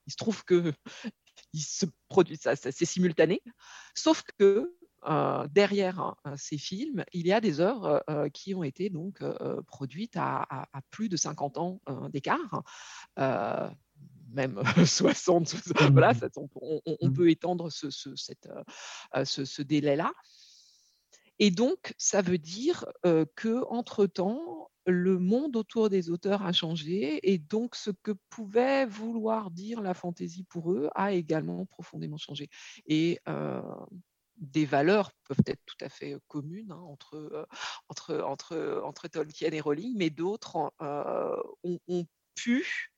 [0.08, 0.72] il se trouve que
[1.52, 3.42] il se produit, ça, c'est simultané.
[3.94, 4.74] Sauf que
[5.06, 9.22] euh, derrière euh, ces films, il y a des œuvres euh, qui ont été donc
[9.66, 12.64] produites à, plus de 50 ans d'écart,
[14.30, 15.54] même 60.
[15.92, 16.48] voilà, mmh.
[16.56, 17.12] on, mmh.
[17.12, 18.48] peut étendre ce, cette,
[19.24, 20.12] ce délai-là.
[21.38, 22.86] Et donc, ça veut dire
[23.36, 28.86] que entre temps, le monde autour des auteurs a changé et donc ce que pouvait
[28.86, 32.48] vouloir dire la fantaisie pour eux a également profondément changé.
[32.86, 33.20] Et
[34.38, 37.46] des valeurs peuvent être tout à fait communes hein, entre,
[37.88, 40.72] entre, entre, entre Tolkien et Rowling, mais d'autres
[41.62, 42.92] ont, pu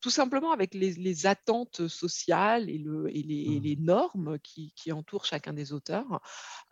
[0.00, 3.84] tout simplement avec les, attentes sociales et, le, et, les, mmh.
[3.84, 6.20] normes qui, entourent chacun des auteurs,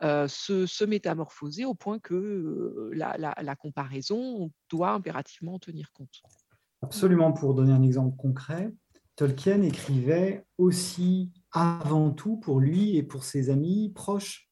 [0.01, 6.23] se, métamorphoser au point que la, comparaison doit impérativement en tenir compte.
[6.83, 8.73] Absolument, pour donner un exemple concret,
[9.17, 14.46] Tolkien écrivait aussi avant tout pour lui et pour ses amis proches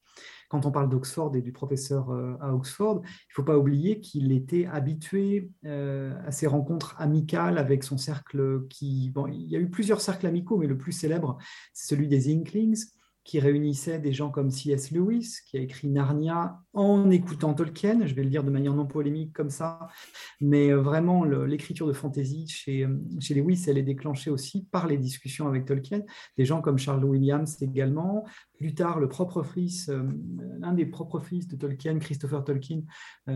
[0.49, 3.99] quand on parle d'Oxford et du professeur euh, à Oxford, il ne faut pas oublier
[3.99, 9.09] qu'il était habitué euh, à ces rencontres amicales avec son cercle qui...
[9.09, 11.37] Bon, il y a eu plusieurs cercles amicaux, mais le plus célèbre,
[11.73, 12.85] c'est celui des Inklings
[13.25, 14.91] qui réunissait des gens comme C.S.
[14.91, 18.85] Lewis, qui a écrit Narnia en écoutant Tolkien, je vais le dire de manière non
[18.85, 19.79] polémique comme ça,
[20.39, 24.85] mais euh, vraiment l'écriture de fantasy chez, euh, chez Lewis, elle est déclenchée aussi par
[24.85, 26.01] les discussions avec Tolkien,
[26.37, 28.25] des gens comme Charles Williams également,
[28.59, 30.03] plus tard le propre fils, euh,
[30.59, 32.81] l'un des propres fils de Tolkien, Christopher Tolkien,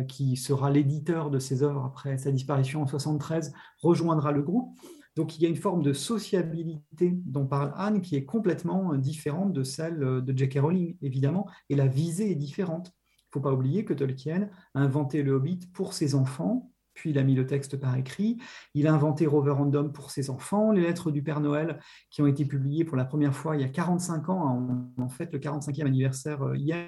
[0.08, 4.78] qui sera l'éditeur de ses œuvres après sa disparition en 73, rejoindra le groupe.
[5.20, 8.98] Donc il y a une forme de sociabilité dont parle Anne qui est complètement euh,
[8.98, 10.60] différente de celle euh, de J.K.
[10.62, 12.94] Rowling, évidemment, et la visée est différente.
[12.96, 17.10] Il ne faut pas oublier que Tolkien a inventé le Hobbit pour ses enfants, puis
[17.10, 18.38] il a mis le texte par écrit.
[18.74, 22.28] Il a inventé Rover Random pour ses enfants, les lettres du Père Noël qui ont
[22.28, 25.86] été publiées pour la première fois il y a 45 ans, en fait le 45e
[25.86, 26.88] anniversaire euh, hier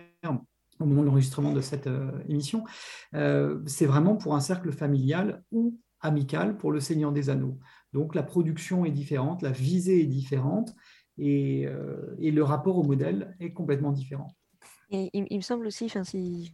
[0.79, 1.89] au moment de l'enregistrement de cette
[2.29, 2.63] émission.
[3.13, 7.57] c'est vraiment pour un cercle familial ou amical pour le Seigneur des Anneaux.
[7.93, 10.75] Donc la production est différente, la visée est différente
[11.17, 14.35] et, euh, le rapport au modèle est complètement différent.
[14.93, 16.53] Et il, me semble aussi, enfin, si,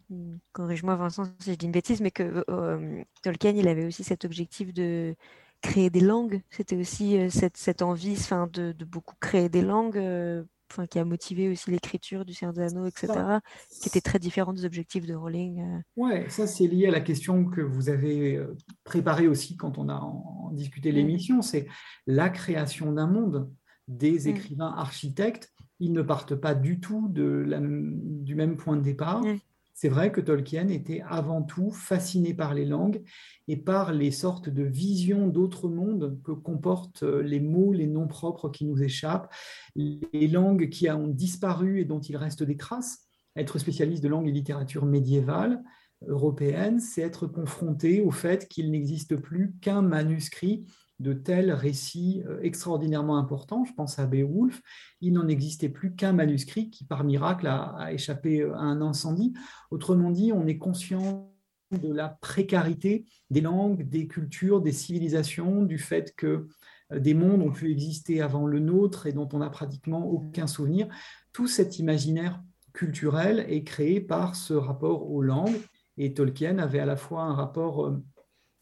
[0.52, 4.26] corrige-moi Vincent si je dis une bêtise, mais que euh, Tolkien, il avait aussi cet
[4.26, 5.16] objectif de
[5.62, 6.42] créer des langues.
[6.52, 10.00] C'était aussi euh, cette, envie enfin, de, beaucoup créer des langues
[10.72, 13.40] enfin, qui a motivé aussi l'écriture du Seigneur des Anneaux, etc.,
[13.82, 15.62] qui était très différent des objectifs de Rowling.
[15.62, 15.80] Euh.
[15.96, 19.90] Ouais, ça c'est lié à la question que vous avez euh, préparée aussi quand on
[19.90, 21.68] a en, discuté l'émission, c'est
[22.08, 23.52] la création d'un monde
[23.88, 25.54] des écrivains architectes.
[25.80, 29.24] Ils ne partent pas du tout de la, du même point de départ
[29.80, 33.04] c'est vrai que Tolkien était avant tout fasciné par les langues
[33.48, 38.08] et par les sortes de visions d'autres mondes que comportent euh, les mots, les noms
[38.08, 39.32] propres qui nous échappent,
[39.76, 43.06] les langues qui ont disparu et dont il reste des traces.
[43.36, 45.62] Être spécialiste de langue et littérature médiévale
[46.08, 50.66] européenne, c'est être confronté au fait qu'il n'existe plus qu'un manuscrit
[51.00, 53.66] de tels récits euh, extraordinairement importants.
[53.66, 54.62] Je pense à Beowulf.
[55.02, 59.34] Il n'en existait plus qu'un manuscrit qui, par miracle, a, échappé euh, à un incendie.
[59.70, 61.32] Autrement dit, on est conscient
[61.72, 66.48] de la précarité des langues, des cultures, des civilisations, du fait que
[66.92, 70.48] euh, des mondes ont pu exister avant le nôtre et dont on n'a pratiquement aucun
[70.48, 70.88] souvenir.
[71.32, 72.42] Tout cet imaginaire
[72.74, 75.60] culturel est créé par ce rapport aux langues.
[76.00, 77.92] Et Tolkien avait à la fois un rapport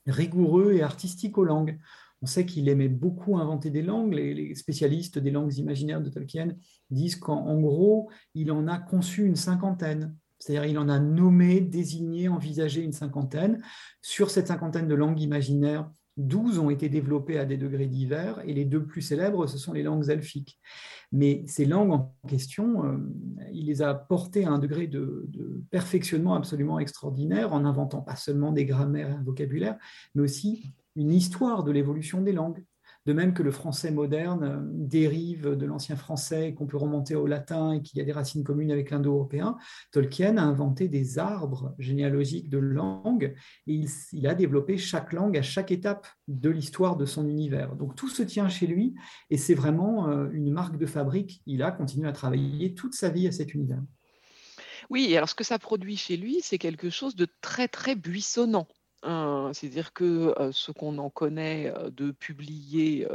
[0.08, 1.78] rigoureux et artistique aux langues.
[2.26, 4.16] On sait qu'il aimait beaucoup inventer des langues.
[4.16, 6.56] Les, spécialistes des langues imaginaires de Tolkien
[6.90, 10.16] disent qu'en gros, il en a conçu une cinquantaine.
[10.40, 13.62] C'est-à-dire il en a nommé, désigné, envisagé une cinquantaine.
[14.02, 18.56] Sur cette cinquantaine de langues imaginaires, douze ont été développées à des degrés divers et
[18.56, 20.60] les deux plus célèbres, ce sont les langues elfiques.
[21.12, 22.98] Mais ces langues en question, euh,
[23.54, 28.16] il les a portées à un degré de, de, perfectionnement absolument extraordinaire en inventant pas
[28.16, 29.78] seulement des grammaires et un vocabulaire,
[30.16, 32.64] mais aussi une histoire de l'évolution des langues.
[33.06, 37.28] De même que le français moderne euh, dérive de l'ancien français, qu'on peut remonter au
[37.28, 39.58] latin et qu'il y a des racines communes avec l'indo-européen,
[39.92, 43.36] Tolkien a inventé des arbres généalogiques de langues
[43.68, 47.76] et il, a développé chaque langue à chaque étape de l'histoire de son univers.
[47.76, 48.96] Donc tout se tient chez lui
[49.30, 51.44] et c'est vraiment euh, une marque de fabrique.
[51.46, 53.84] Il a continué à travailler toute sa vie à cet univers.
[54.90, 58.68] Oui, alors ce que ça produit chez lui, c'est quelque chose de très très buissonnant.
[59.06, 63.08] Hein, c'est-à-dire que ce qu'on en connaît de publier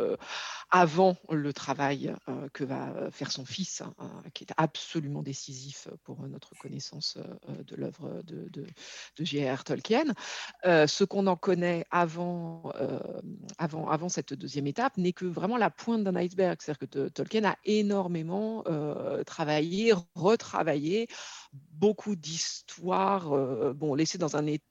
[0.71, 2.15] avant le travail
[2.53, 8.23] que va faire son fils, hein, qui est absolument décisif pour notre connaissance de l'œuvre
[8.25, 8.67] de, de,
[9.19, 9.65] J.R.R.
[9.65, 10.05] Tolkien,
[10.65, 12.73] ce qu'on en connaît avant,
[13.59, 16.59] avant, avant cette deuxième étape n'est que vraiment la pointe d'un iceberg.
[16.61, 18.63] C'est-à-dire que Tolkien a énormément
[19.27, 21.09] travaillé, retravaillé
[21.53, 23.29] beaucoup d'histoires
[23.75, 24.65] bon, laissées dans un état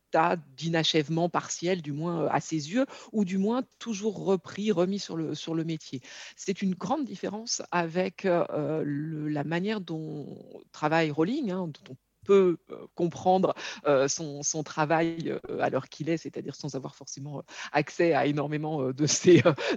[0.58, 5.36] d'inachèvement partiel, du moins à ses yeux, ou du moins toujours repris, remis sur le,
[5.36, 6.02] sur le métier.
[6.36, 10.38] C'est une grande différence avec la manière dont
[10.72, 11.96] travaille Rowling, hein, dont on
[12.26, 12.58] peut
[12.96, 13.56] comprendre
[14.08, 18.92] son, son, travail à l'heure qu'il est, c'est-à-dire sans avoir forcément accès à énormément de,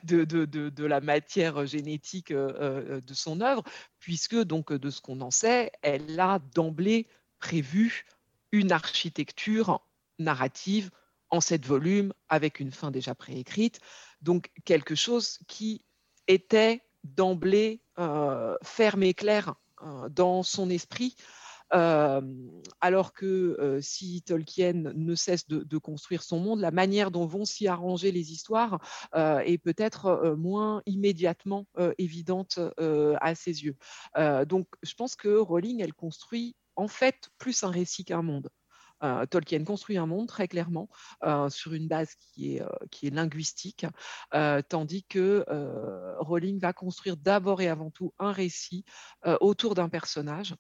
[0.05, 3.63] de, de, de, de la matière génétique de son œuvre,
[4.01, 7.07] puisque donc de ce qu'on en sait, elle a d'emblée
[7.39, 8.05] prévu
[8.53, 9.81] une architecture
[10.19, 10.91] narrative
[11.31, 13.81] en sept volumes avec une fin déjà préécrite.
[14.21, 15.85] Donc quelque chose qui
[16.29, 21.17] était d'emblée euh, ferme et clair euh, dans son esprit.
[21.75, 22.21] Euh,
[22.83, 27.67] alors que si Tolkien ne cesse de, construire son monde, la manière dont vont s'y
[27.67, 28.79] arranger les histoires
[29.15, 33.77] est peut-être moins immédiatement évidente à ses yeux.
[34.45, 38.51] donc je pense que Rowling, elle construit en fait plus un récit qu'un monde.
[39.03, 40.89] Euh, Tolkien construit un monde très clairement
[41.25, 43.87] euh, sur une base qui est, euh, qui est linguistique,
[44.69, 45.45] tandis que
[46.19, 48.85] Rowling va construire d'abord et avant tout un récit
[49.41, 50.55] autour d'un personnage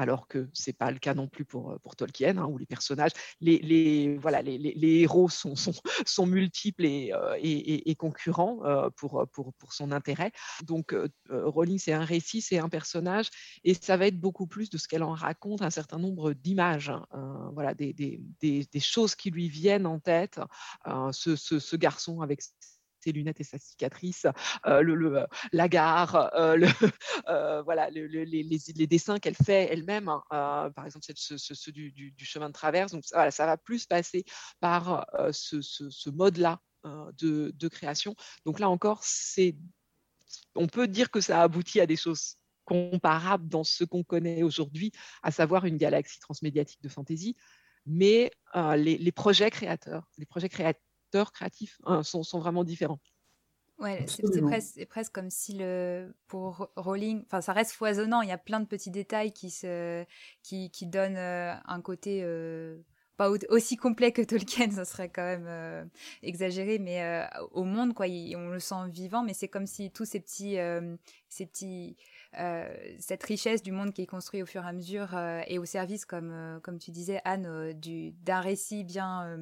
[0.00, 2.64] alors que ce n'est pas le cas non plus pour, pour Tolkien, hein, où les
[2.64, 3.10] personnages,
[3.42, 5.74] les, les voilà, les, les, héros sont, sont,
[6.06, 8.60] sont, multiples et, et, et concurrents
[8.96, 10.32] pour, pour, pour, son intérêt.
[10.64, 10.96] Donc,
[11.28, 13.28] Rowling, c'est un récit, c'est un personnage,
[13.62, 16.90] et ça va être beaucoup plus de ce qu'elle en raconte, un certain nombre d'images,
[17.10, 20.40] hein, voilà, des, des, des, des, choses qui lui viennent en tête.
[21.12, 22.40] Ce, ce, ce, garçon avec
[23.02, 24.26] ses lunettes et sa cicatrice,
[24.66, 26.58] euh, le, la gare, euh,
[27.28, 32.92] euh, voilà, les, dessins qu'elle fait elle-même, hein, par exemple ceux, du, chemin de traverse.
[32.92, 34.24] Donc ça va plus passer
[34.60, 38.14] par ce, mode-là de, création.
[38.44, 39.02] Donc là encore,
[40.54, 44.92] on peut dire que ça aboutit à des choses comparables dans ce qu'on connaît aujourd'hui,
[45.22, 47.36] à savoir une galaxie transmédiatique de fantasy.
[47.86, 50.48] Mais les, projets créateurs, les projets
[51.32, 53.00] créatifs hein, sont, sont, vraiment différents.
[53.80, 58.20] Ouais, c'est presque, presque, comme si le pour Rowling, enfin ça reste foisonnant.
[58.20, 60.04] Il y a plein de petits détails qui se
[60.42, 62.76] qui, qui donnent euh, un côté euh,
[63.16, 65.84] pas aussi complet que Tolkien, ça serait quand même euh,
[66.22, 69.22] exagéré, mais au monde quoi, on le sent vivant.
[69.22, 70.58] Mais c'est comme si tous ces petits
[71.30, 71.96] ces petits
[72.98, 76.04] cette richesse du monde qui est construit au fur et à mesure et au service,
[76.04, 79.38] comme comme tu disais Anne, du d'un récit bien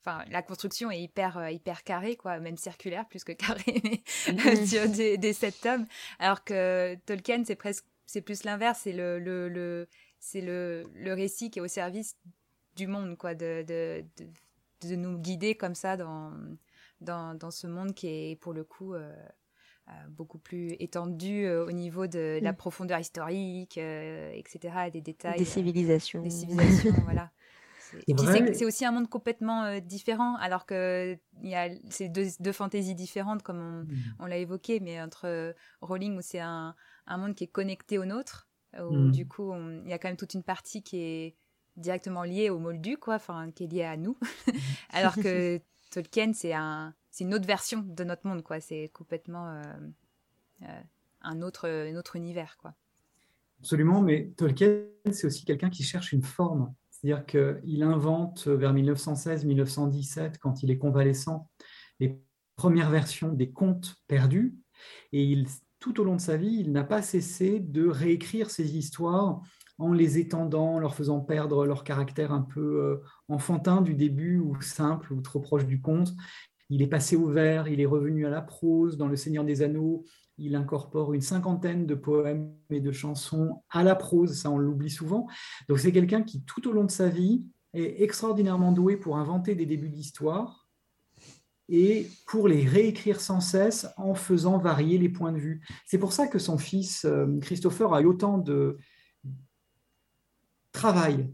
[0.00, 3.82] Enfin, la construction est hyper, euh, hyper carrée, quoi, même circulaire plus que carrée,
[4.28, 4.66] mais mhm.
[4.66, 5.86] sur des, des, sept tomes.
[6.18, 11.12] Alors que Tolkien, c'est presque, c'est plus l'inverse, c'est le, le, le c'est le, le
[11.12, 12.16] récit qui est au service
[12.76, 16.32] du monde, quoi, de, de, de, de nous guider comme ça dans,
[17.00, 19.12] dans, dans, ce monde qui est pour le coup euh,
[19.88, 25.38] euh beaucoup plus étendu euh, au niveau de, la profondeur historique, etc., des détails.
[25.38, 26.22] Des civilisations.
[26.22, 27.30] Des civilisations, voilà.
[28.52, 32.52] C'est aussi un monde complètement euh, différent, alors que il y a ces deux, deux
[32.52, 34.14] fantaisies différentes, comme on, mm.
[34.20, 36.74] on l'a évoqué, mais entre euh, Rowling où c'est un,
[37.06, 39.10] un, monde qui est connecté au nôtre, où mm.
[39.12, 39.52] du coup
[39.84, 41.36] il y a quand même toute une partie qui est
[41.76, 44.16] directement liée au Moldu, quoi, enfin qui est liée à nous,
[44.90, 48.60] alors que Tolkien c'est un, c'est une autre version de notre monde, quoi.
[48.60, 49.62] C'est complètement
[50.62, 50.66] euh,
[51.22, 52.74] un autre, un autre univers, quoi.
[53.60, 56.74] Absolument, mais Tolkien, c'est aussi quelqu'un qui cherche une forme.
[57.00, 61.50] C'est-à-dire qu'il invente vers 1916-1917, quand il est convalescent,
[62.00, 62.20] les
[62.56, 64.56] premières versions des contes perdus.
[65.12, 65.44] Et
[65.78, 69.42] tout au long de sa vie, il n'a pas cessé de réécrire ces histoires
[69.78, 72.96] en les étendant, en leur faisant perdre leur caractère un peu euh,
[73.28, 76.14] enfantin du début ou simple ou trop proche du conte.
[76.70, 79.62] Il est passé au vers, il est revenu à la prose dans Le Seigneur des
[79.62, 80.04] Anneaux,
[80.38, 84.90] il incorpore une cinquantaine de poèmes et de chansons à la prose, ça on l'oublie
[84.90, 85.26] souvent.
[85.68, 87.44] Donc c'est quelqu'un qui tout au long de sa vie
[87.74, 90.68] est extraordinairement doué pour inventer des débuts d'histoire
[91.68, 95.62] et pour les réécrire sans cesse en faisant varier les points de vue.
[95.84, 98.78] C'est pour ça que son fils euh, Christopher a eu autant de,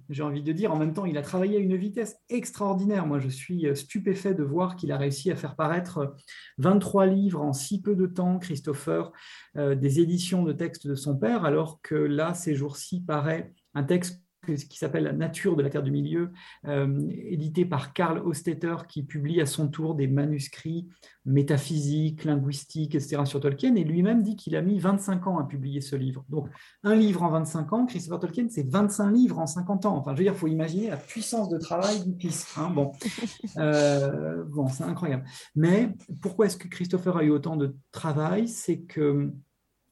[0.08, 0.72] j'ai envie de dire.
[0.72, 3.06] En même temps, il a travaillé à une vitesse extraordinaire.
[3.06, 6.14] Moi, je suis euh, stupéfait de voir qu'il a réussi à faire paraître
[6.58, 9.12] 23 livres en si peu de temps, Christopher,
[9.56, 13.84] euh, des éditions de textes de son père, alors que là, ces jours-ci, paraît un
[13.84, 16.32] texte qui s'appelle La nature de la Terre du Milieu,
[16.66, 20.88] euh, édité par Karl Ostetter, qui publie à son tour des manuscrits
[21.24, 23.24] métaphysiques, linguistiques, etc.
[23.24, 26.24] sur Tolkien, et lui-même dit qu'il a mis 25 ans à publier ce livre.
[26.28, 26.48] Donc,
[26.82, 29.96] un livre en 25 ans, Christopher Tolkien, c'est 25 livres en 50 ans.
[29.96, 32.52] Enfin, je veux dire, il faut imaginer la puissance de travail du fils.
[32.56, 32.70] Hein.
[32.74, 32.92] bon,
[33.58, 35.24] euh, bon c'est incroyable.
[35.54, 38.48] Mais pourquoi est-ce que Christopher a eu autant de travail?
[38.48, 39.32] C'est que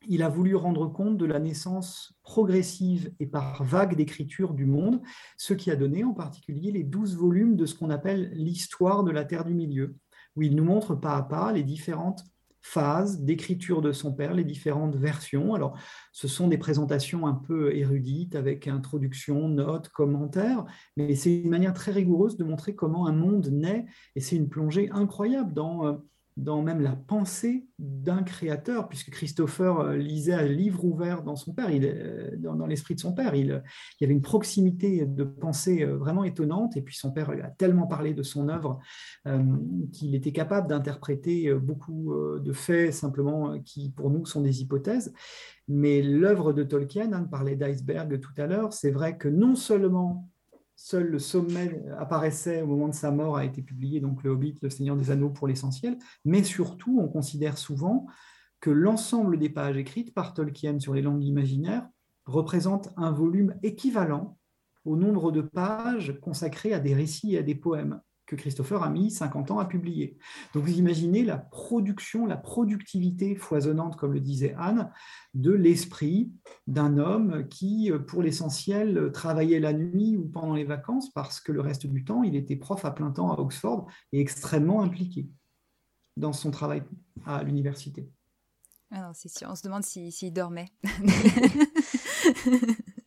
[0.09, 5.01] il a voulu rendre compte de la naissance progressive et par vague d'écriture du monde,
[5.37, 9.11] ce qui a donné en particulier les douze volumes de ce qu'on appelle l'histoire de
[9.11, 9.97] la Terre du Milieu,
[10.37, 12.25] où il nous montre pas à pas les différentes
[12.63, 15.55] phases d'écriture de son père, les différentes versions.
[15.55, 15.79] Alors,
[16.13, 20.65] ce sont des présentations un peu érudites avec introduction, notes, commentaires,
[20.97, 24.49] mais c'est une manière très rigoureuse de montrer comment un monde naît et c'est une
[24.49, 25.97] plongée incroyable dans euh,
[26.41, 31.53] dans même la pensée d'un créateur, puisque Christopher euh, lisait un livre ouvert dans son
[31.53, 33.35] père, euh, dans, l'esprit de son père.
[33.35, 37.31] Il, il, y avait une proximité de pensée euh, vraiment étonnante, et puis son père
[37.31, 38.81] a tellement parlé de son œuvre
[39.93, 45.13] qu'il était capable d'interpréter beaucoup de faits simplement qui, pour nous, sont des hypothèses.
[45.69, 50.29] Mais l'œuvre de Tolkien, Anne parlait d'iceberg tout à l'heure, c'est vrai que non seulement
[50.83, 54.55] Seul le sommet apparaissait au moment de sa mort, a été publié, donc le Hobbit,
[54.63, 58.07] le Seigneur des Anneaux pour l'essentiel, mais surtout, on considère souvent
[58.61, 61.87] que l'ensemble des pages écrites par Tolkien sur les langues imaginaires
[62.25, 64.39] représente un volume équivalent
[64.87, 68.91] au nombre de pages consacrées à des récits et à des poèmes que Christopher a
[68.91, 70.17] mis 50 ans à publier.
[70.55, 74.93] Donc vous imaginez la production, la productivité foisonnante, comme le disait Anne,
[75.35, 76.33] de l'esprit
[76.69, 81.61] d'un homme qui, pour l'essentiel, travaillait la nuit ou pendant les vacances parce que le
[81.61, 85.29] reste du temps, il était prof à plein temps à Oxford et extrêmement impliqué
[86.17, 86.85] dans son travail
[87.27, 88.09] à l'université.
[88.93, 90.69] Ah c'est sûr, on se demande s'il dormait.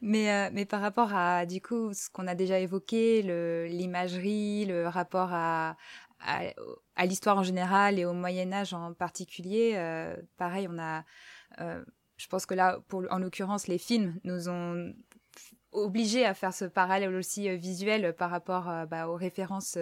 [0.00, 3.22] mais, euh, mais par rapport à, du coup, ce qu'on a déjà évoqué,
[3.68, 5.76] l'imagerie, le, rapport à,
[6.20, 11.04] à, l'histoire en général et au Moyen Âge en particulier, euh, pareil, on a...
[11.60, 11.84] Euh,
[12.16, 14.94] je pense que là, pour, en l'occurrence, les films nous ont
[15.72, 19.76] obligés à faire ce parallèle aussi visuel par rapport bah, aux références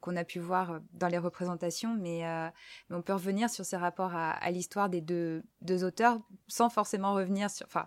[0.00, 2.22] qu'on a pu voir dans les représentations, mais,
[2.88, 6.70] mais, on peut revenir sur ces rapports à, à l'histoire des deux, deux, auteurs sans
[6.70, 7.66] forcément revenir sur...
[7.66, 7.86] Enfin,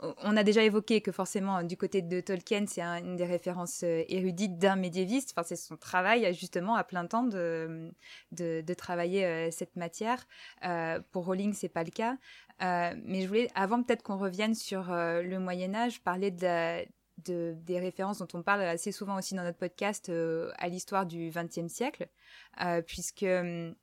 [0.00, 4.02] on a déjà évoqué que forcément, du côté de Tolkien, c'est une des références euh,
[4.08, 5.32] érudites d'un médiéviste.
[5.32, 7.92] Enfin, c'est son travail, justement, à plein temps de,
[8.32, 10.26] de, travailler euh, cette matière.
[10.64, 12.16] Euh, pour Rowling, c'est pas le cas.
[12.60, 16.84] mais je voulais, avant peut-être qu'on revienne sur le Moyen Âge, parler de,
[17.26, 20.10] des références dont on parle assez souvent aussi dans notre podcast
[20.58, 22.08] à l'histoire du XXe siècle,
[22.86, 23.74] puisque hum,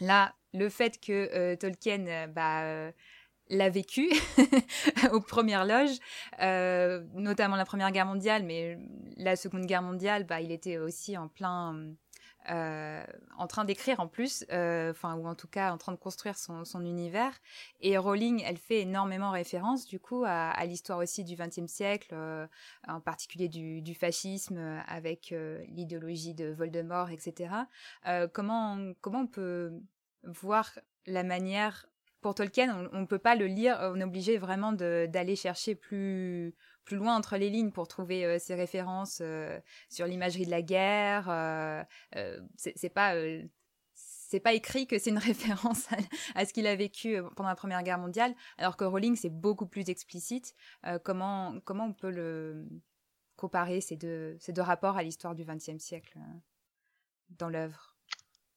[0.00, 2.92] là, le fait que Tolkien, bah
[3.50, 4.08] l'a vécu
[5.12, 5.98] aux premières loges,
[6.40, 8.78] euh, notamment la Première Guerre mondiale, mais
[9.16, 11.94] la Seconde Guerre mondiale, bah, il était aussi en plein...
[12.48, 13.04] Euh,
[13.36, 16.38] en train d'écrire en plus, euh, enfin ou en tout cas en train de construire
[16.38, 17.38] son, univers.
[17.82, 22.16] Et Rowling, elle fait énormément référence du coup à, l'histoire aussi du XXe siècle,
[22.88, 24.58] en particulier du, fascisme
[24.88, 25.34] avec
[25.68, 27.50] l'idéologie de Voldemort, etc.
[28.32, 29.72] comment comment on peut
[30.24, 34.72] voir la manière pour Tolkien, on ne peut pas le lire, on est obligé vraiment
[34.72, 36.54] d'aller chercher plus,
[36.90, 41.28] loin entre les lignes pour trouver euh, ces références euh, sur l'imagerie de la guerre.
[41.30, 41.84] Euh,
[42.56, 43.14] c'est pas
[43.94, 45.86] c'est pas écrit que c'est une référence
[46.34, 49.66] à, ce qu'il a vécu pendant la Première Guerre mondiale, alors que Rowling c'est beaucoup
[49.66, 50.54] plus explicite.
[51.04, 52.66] comment on peut le
[53.36, 56.18] comparer ces deux rapports à l'histoire du XXe siècle
[57.30, 57.96] dans l'œuvre?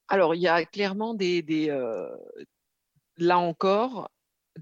[0.10, 1.42] Alors, il y a clairement des,
[3.18, 4.10] là encore,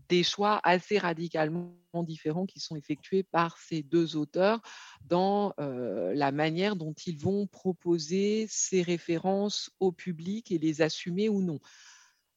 [0.09, 4.61] des choix assez radicalement différents qui sont effectués par ces deux auteurs
[5.01, 11.41] dans la manière dont ils vont proposer ces références au public et les assumer ou
[11.41, 11.59] non.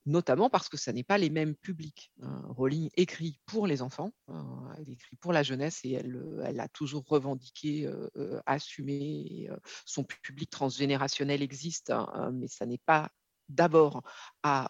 [0.07, 2.13] Notamment parce que ce n'est pas les mêmes publics.
[2.21, 2.43] Hein.
[2.49, 6.69] Rowling écrit pour les enfants, hein, elle écrit pour la jeunesse et elle, elle a
[6.69, 7.91] toujours revendiqué,
[8.45, 9.49] assumé.
[9.87, 13.13] son public transgénérationnel existe, hein, mais ça n'est pas
[13.49, 14.03] d'abord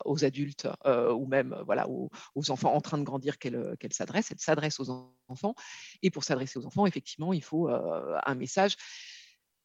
[0.04, 2.10] aux adultes euh, ou même voilà aux,
[2.48, 4.30] enfants en train de grandir qu'elle s'adresse.
[4.30, 4.90] Elle s'adresse aux
[5.28, 5.54] enfants
[6.02, 8.76] et pour s'adresser aux enfants, effectivement, il faut euh, un message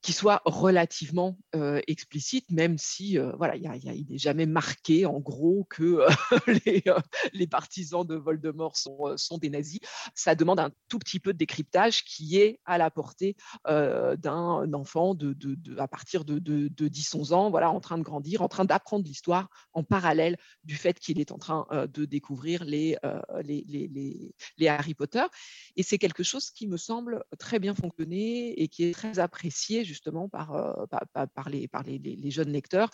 [0.02, 5.68] qui soit relativement euh, explicite, même si euh, voilà, il n'est jamais marqué en gros
[5.70, 7.00] que euh,
[7.34, 9.80] les, partisans de Voldemort sont, des nazis.
[10.16, 13.36] Ça demande un tout petit peu de décryptage qui est à la portée
[13.66, 18.42] d'un enfant de, de, de, à partir de, 10-11 ans, voilà, en train de grandir,
[18.42, 22.98] en train d'apprendre l'histoire en parallèle du fait qu'il est en train de découvrir les,
[23.44, 25.24] les, Harry Potter.
[25.76, 29.84] Et c'est quelque chose qui me semble très bien fonctionner et qui est très apprécié
[29.90, 30.86] justement par, euh,
[31.48, 32.90] les, jeunes lecteurs,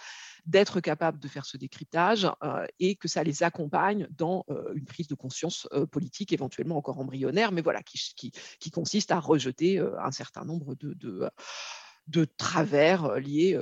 [0.45, 4.85] d'être capable de faire ce décryptage euh, et que ça les accompagne dans euh, une
[4.85, 8.31] prise de conscience politique éventuellement encore embryonnaire, mais voilà, qui,
[8.71, 13.59] consiste à rejeter un certain nombre de, travers liés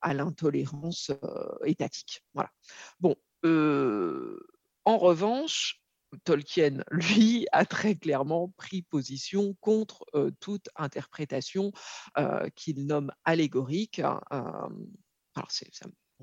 [0.00, 1.10] à l'intolérance
[1.64, 2.22] étatique.
[3.00, 3.16] Bon,
[4.84, 5.83] en revanche,
[6.24, 10.04] Tolkien, lui, a très clairement pris position contre
[10.40, 11.72] toute interprétation
[12.54, 14.00] qu'il nomme allégorique.
[14.00, 15.50] Hein, alors,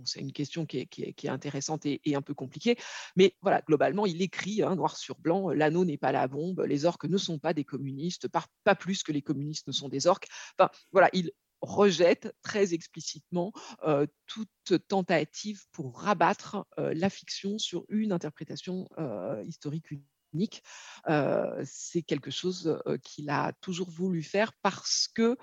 [0.05, 2.77] c'est une question qui est, intéressante et, un peu compliquée,
[3.15, 6.85] mais voilà, globalement, il écrit hein, noir sur blanc l'anneau n'est pas la bombe, les
[6.85, 10.27] orques ne sont pas des communistes, pas, plus que les communistes ne sont des orques.
[10.57, 11.31] Enfin, voilà, il
[11.61, 13.51] rejette très explicitement
[14.25, 18.87] toute tentative pour rabattre la fiction sur une interprétation
[19.43, 19.91] historique
[20.33, 20.63] unique.
[21.63, 25.37] c'est quelque chose qu'il a toujours voulu faire parce que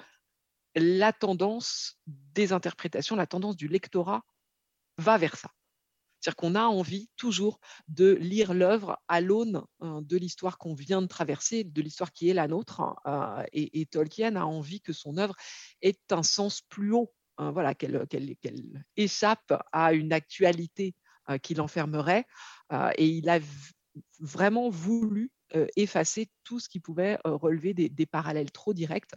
[0.74, 4.24] la tendance des interprétations, la tendance du lectorat
[4.98, 5.50] va vers ça.
[6.28, 7.58] C'est-à-dire qu'on a envie toujours
[7.88, 12.28] de lire l'œuvre à l'aune hein, de l'histoire qu'on vient de traverser, de l'histoire qui
[12.28, 12.82] est la nôtre.
[13.06, 15.34] Hein, et, Tolkien a envie que son œuvre
[15.80, 18.06] ait un sens plus haut, hein, voilà, qu'elle
[18.98, 20.94] échappe à une actualité
[21.30, 22.26] euh, qui l'enfermerait.
[22.74, 23.38] Euh, et il a
[24.20, 25.32] vraiment voulu
[25.76, 29.12] effacer tout ce qui pouvait relever des, parallèles trop directs,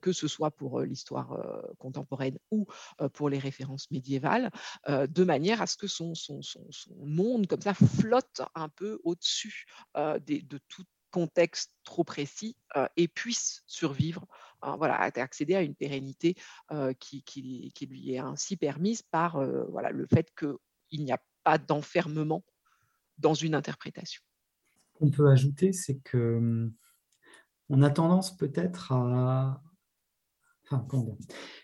[0.00, 1.36] que ce soit pour l'histoire
[1.78, 2.66] contemporaine ou
[3.12, 4.50] pour les références médiévales,
[4.88, 6.12] de manière à ce que son,
[6.98, 12.56] monde comme ça flotte un peu au-dessus de tout contexte trop précis
[12.96, 14.26] et puisse survivre,
[14.62, 16.36] hein, voilà, accéder à une pérennité
[16.98, 17.24] qui,
[17.88, 22.44] lui est ainsi permise par le fait qu'il n'y a pas d'enfermement
[23.18, 24.22] dans une interprétation
[25.00, 26.72] qu'on peut ajouter, c'est que hum,
[27.70, 29.62] on a tendance peut-être à.
[30.72, 30.86] Enfin,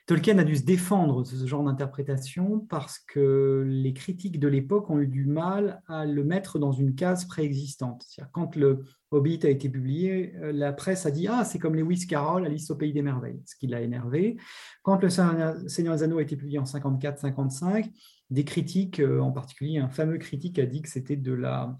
[0.06, 4.90] Tolkien a dû se défendre de ce genre d'interprétation parce que les critiques de l'époque
[4.90, 8.04] ont eu du mal à le mettre dans une case préexistante.
[8.32, 8.82] Quand le
[9.12, 12.68] Hobbit a été publié, euh, la presse a dit Ah, c'est comme Lewis Carroll, Alice
[12.70, 14.38] au Pays des Merveilles, ce qui l'a énervé.
[14.82, 15.54] Quand le Seigneur
[15.94, 17.92] des Anneaux a été publié en 54-55,
[18.30, 21.78] des critiques, euh, en particulier un fameux critique a dit que c'était de la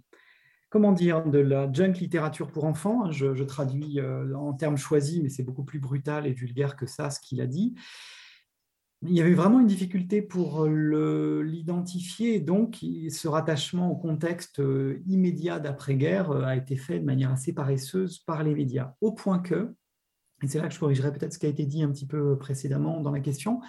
[0.77, 3.11] comment dire, de la junk littérature pour enfants.
[3.11, 7.09] Je, traduis euh, en termes choisis, mais c'est beaucoup plus brutal et vulgaire que ça,
[7.09, 7.75] ce qu'il a dit.
[9.01, 15.61] Il y avait vraiment une difficulté pour l'identifier, donc ce rattachement au contexte euh, immédiat
[15.61, 19.75] d'après-guerre euh, a été fait de manière assez paresseuse par les médias, au point que,
[20.43, 22.37] et c'est là que je corrigerai peut-être ce qui a été dit un petit peu
[22.37, 23.63] précédemment dans la question,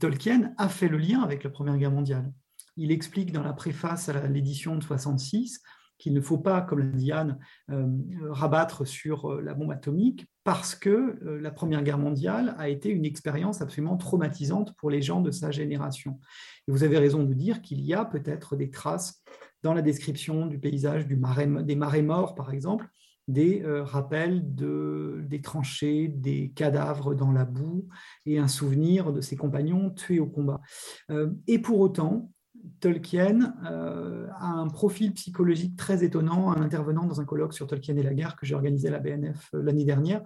[0.00, 2.32] Tolkien a fait le lien avec la Première Guerre mondiale.
[2.78, 5.60] Il explique dans la préface à l'édition de 66
[6.02, 7.38] qu'il ne faut pas, comme l'a dit Anne,
[7.70, 7.86] euh,
[8.30, 12.88] rabattre sur euh, la bombe atomique parce que euh, la Première Guerre mondiale a été
[12.88, 16.18] une expérience absolument traumatisante pour les gens de sa génération.
[16.66, 19.22] Et vous avez raison de dire qu'il y a peut-être des traces
[19.62, 22.88] dans la description du paysage des marais morts, par exemple,
[23.28, 27.86] des rappels de, des tranchées, des cadavres dans la boue
[28.26, 30.60] et un souvenir de ses compagnons tués au combat.
[31.46, 32.32] et pour autant,
[32.80, 36.52] Tolkien euh, a un profil psychologique très étonnant.
[36.52, 38.98] Un intervenant dans un colloque sur Tolkien et la guerre que j'ai organisé à la
[38.98, 40.22] BNF euh, l'année dernière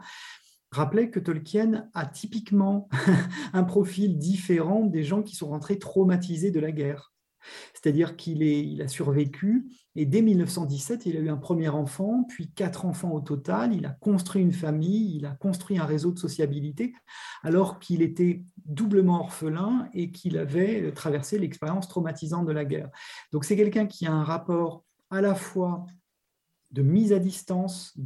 [0.73, 2.89] rappelait que Tolkien a typiquement
[3.53, 7.13] un profil différent des gens qui sont rentrés traumatisés de la guerre.
[7.75, 9.67] C'est-à-dire qu'il il a survécu
[9.99, 13.75] et dès 1917, il a eu un premier enfant, puis quatre enfants au total.
[13.75, 16.95] Il a construit une famille, il a construit un réseau de sociabilité,
[17.43, 22.91] alors qu'il était doublement orphelin et qu'il avait traversé l'expérience traumatisante de la guerre.
[23.33, 25.87] Donc c'est quelqu'un qui a un rapport à la fois
[26.73, 27.97] de mise à distance,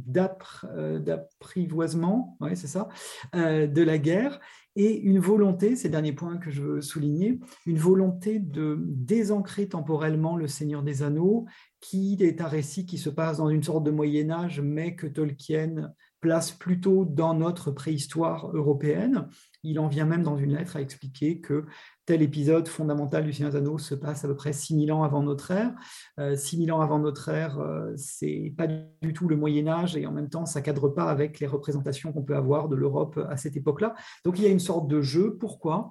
[0.65, 2.87] euh, d'apprivoisement, ouais, c'est ça,
[3.35, 4.39] euh, de la guerre,
[4.75, 10.37] et une volonté, c'est dernier point que je veux souligner, une volonté de désancrer temporellement
[10.37, 11.45] le Seigneur des Anneaux,
[11.81, 15.07] qui est un récit qui se passe dans une sorte de Moyen Âge, mais que
[15.07, 15.91] Tolkien
[16.21, 19.27] place plutôt dans notre préhistoire européenne.
[19.63, 21.65] Il en vient même dans une lettre à expliquer que
[22.05, 25.23] tel épisode fondamental du Seigneur des Anneaux se passe à peu près 6000 ans avant
[25.23, 25.73] notre ère.
[26.19, 30.05] Euh, 6000 ans avant notre ère, euh, c'est pas du tout le Moyen Âge et
[30.05, 33.35] en même temps, ça cadre pas avec les représentations qu'on peut avoir de l'Europe à
[33.37, 33.95] cette époque-là.
[34.23, 35.37] Donc il y a une sorte de jeu.
[35.39, 35.89] Pourquoi?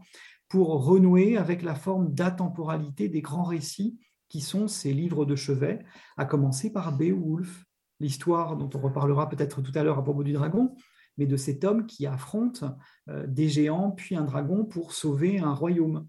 [0.48, 5.84] Pour renouer avec la forme d'atemporalité des grands récits qui sont ces livres de chevet,
[6.16, 7.64] à commencer par Beowulf,
[8.00, 10.74] l'histoire dont on reparlera peut-être tout à l'heure à propos du dragon,
[11.16, 12.64] mais de cet homme qui affronte
[13.08, 16.08] euh, des géants puis un dragon pour sauver un royaume.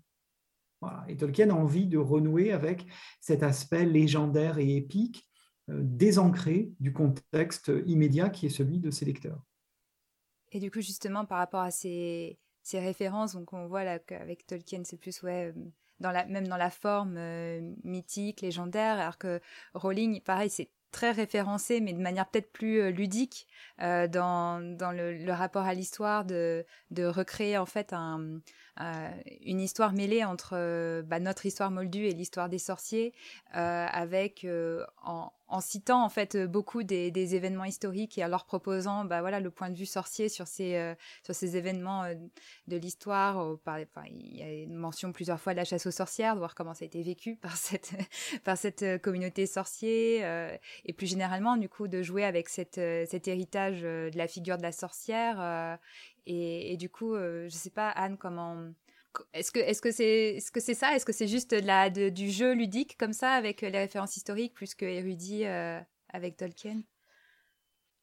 [1.08, 2.88] Et Tolkien a envie de renouer avec
[3.20, 5.30] cet aspect légendaire et épique,
[5.70, 9.44] euh, désancré du contexte immédiat qui est celui de ses lecteurs.
[10.52, 14.48] Et du coup, justement, par rapport à ces, ces références, donc on voit là qu'avec
[14.48, 15.54] Tolkien, c'est plus ouais,
[16.00, 19.40] dans la, même dans la forme euh, mythique, légendaire, alors que
[19.74, 23.48] Rowling, pareil, c'est très référencé, mais de manière peut-être plus ludique
[23.80, 28.40] dans, dans le, rapport à l'histoire, de recréer en fait un,
[28.78, 33.14] une histoire mêlée entre bah, notre histoire moldue et l'histoire des sorciers,
[33.52, 34.46] avec
[35.04, 39.52] en, citant en fait beaucoup des, événements historiques et en leur proposant bah voilà le
[39.52, 42.16] point de vue sorcier sur ces euh, sur ces événements euh,
[42.68, 43.58] de l'histoire
[44.08, 46.74] il y a une mention plusieurs fois de la chasse aux sorcières de voir comment
[46.74, 47.92] ça a été vécu par cette
[48.44, 50.24] par cette euh, communauté sorcier
[50.86, 54.72] et plus généralement du coup de jouer avec cet héritage de la figure de la
[54.72, 55.78] sorcière
[56.26, 58.72] et, du coup je sais pas Anne comment
[59.34, 60.96] est-ce que est-ce que c'est est-ce que ça?
[60.96, 64.54] Est-ce que c'est juste de la du jeu ludique comme ça avec les références historiques
[64.54, 66.82] plus que érudit euh, avec Tolkien?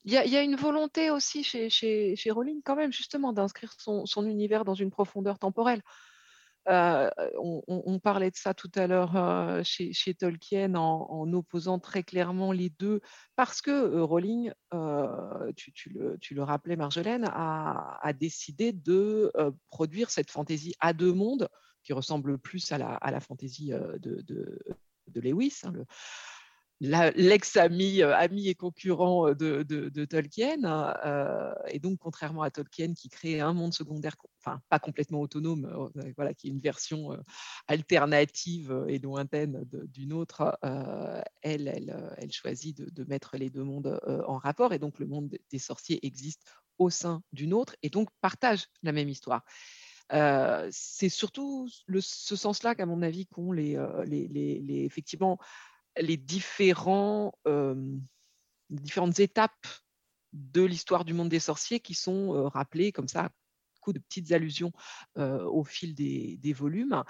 [0.05, 4.07] Il y, a, une volonté aussi chez, chez, chez Rowling quand même justement d'inscrire son,
[4.25, 5.83] univers dans une profondeur temporelle.
[6.69, 12.53] Euh, on, parlait de ça tout à l'heure euh, chez, Tolkien en, opposant très clairement
[12.53, 13.01] les deux,
[13.37, 14.53] parce que euh, Rowling,
[15.57, 19.33] tu, le, rappelais Marjolaine, a, décidé de
[19.71, 21.49] produire cette fantaisie à deux mondes
[21.83, 25.73] qui ressemble plus à la, fantaisie de, Lewis, hein,
[26.81, 30.65] l'ex-ami euh, ami et concurrent euh, de, Tolkien.
[30.65, 35.91] Euh, et donc, contrairement à Tolkien qui crée un monde secondaire, enfin pas complètement autonome,
[36.17, 37.17] voilà, qui est une version
[37.67, 40.59] alternative et lointaine d'une autre,
[41.43, 44.73] elle, choisit de, mettre les deux mondes en rapport.
[44.73, 46.45] Et donc, le monde des sorciers existe
[46.79, 49.43] au sein d'une autre et donc partage la même histoire.
[50.71, 51.69] c'est surtout
[52.01, 53.77] ce sens-là qu'à mon avis qu'ont les,
[54.07, 55.39] les, les, effectivement
[56.01, 57.33] les différents,
[58.71, 59.67] différentes étapes
[60.33, 63.31] de l'histoire du monde des sorciers qui sont rappelées comme ça,
[63.81, 64.73] coup de petites allusions
[65.17, 67.03] au fil des, volumes.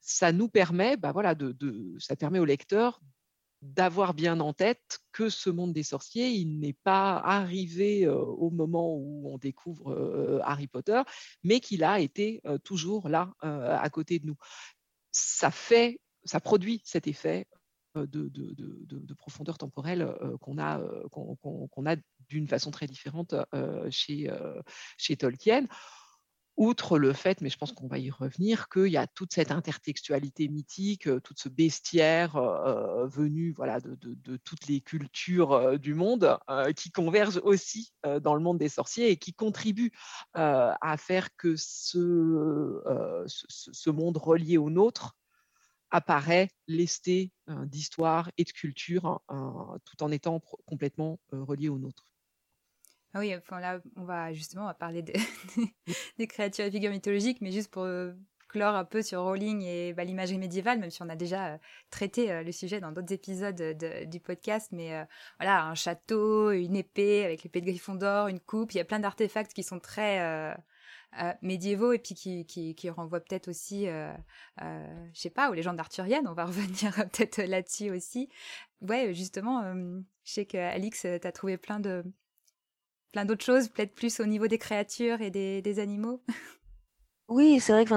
[0.00, 3.00] Ça nous permet, bah voilà, de, ça permet au lecteur
[3.62, 8.94] d'avoir bien en tête que ce monde des sorciers, il n'est pas arrivé au moment
[8.94, 11.02] où on découvre Harry Potter,
[11.42, 14.36] mais qu'il a été toujours là à côté de nous.
[15.10, 17.46] Ça fait, ça produit cet effet
[17.96, 20.80] de, profondeur temporelle qu'on a,
[21.10, 21.96] qu'on a
[22.28, 23.34] d'une façon très différente
[23.90, 24.30] chez,
[24.98, 25.66] chez Tolkien.
[26.56, 29.50] Outre le fait, mais je pense qu'on va y revenir, qu'il y a toute cette
[29.50, 32.40] intertextualité mythique, tout ce bestiaire
[33.08, 36.38] venu voilà, de, toutes les cultures du monde
[36.74, 37.92] qui convergent aussi
[38.22, 39.92] dans le monde des sorciers et qui contribue
[40.32, 42.80] à faire que ce,
[43.26, 45.14] ce, monde relié au nôtre
[45.90, 49.20] apparaît lesté d'histoire et de culture
[49.84, 52.06] tout en étant complètement relié au nôtre.
[53.14, 55.02] Ah oui, enfin là, on va justement on va parler
[56.18, 57.86] des créatures et figures mythologiques, mais juste pour
[58.48, 61.58] clore un peu sur Rowling et bah, l'imagerie médiévale, même si on a déjà
[61.90, 63.76] traité le sujet dans d'autres épisodes
[64.08, 65.06] du podcast, mais
[65.38, 69.00] voilà, un château, une épée avec l'épée de Gryffondor, une coupe, il y a plein
[69.00, 70.54] d'artefacts qui sont très
[71.22, 74.12] euh, médiévaux et puis qui, qui, qui renvoient peut-être aussi, euh,
[74.62, 76.28] euh, je sais pas, aux légendes arthuriennes.
[76.28, 78.28] On va revenir peut-être là-dessus aussi.
[78.82, 79.62] Ouais, justement,
[80.24, 82.04] je sais qu'Alix, tu as trouvé plein de
[83.12, 86.22] plein d'autres choses, peut-être plus au niveau des créatures et des, des animaux.
[87.28, 87.92] Oui, c'est vrai que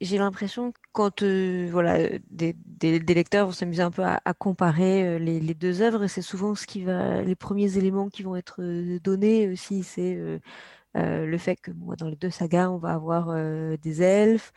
[0.00, 5.54] j'ai l'impression que quand voilà, des, des, lecteurs vont s'amuser un peu à, comparer les,
[5.54, 8.62] deux œuvres, c'est souvent ce qui va, les premiers éléments qui vont être
[8.98, 10.38] donnés aussi, c'est euh,
[10.94, 14.52] le fait que moi, dans les deux sagas, on va avoir euh, des elfes,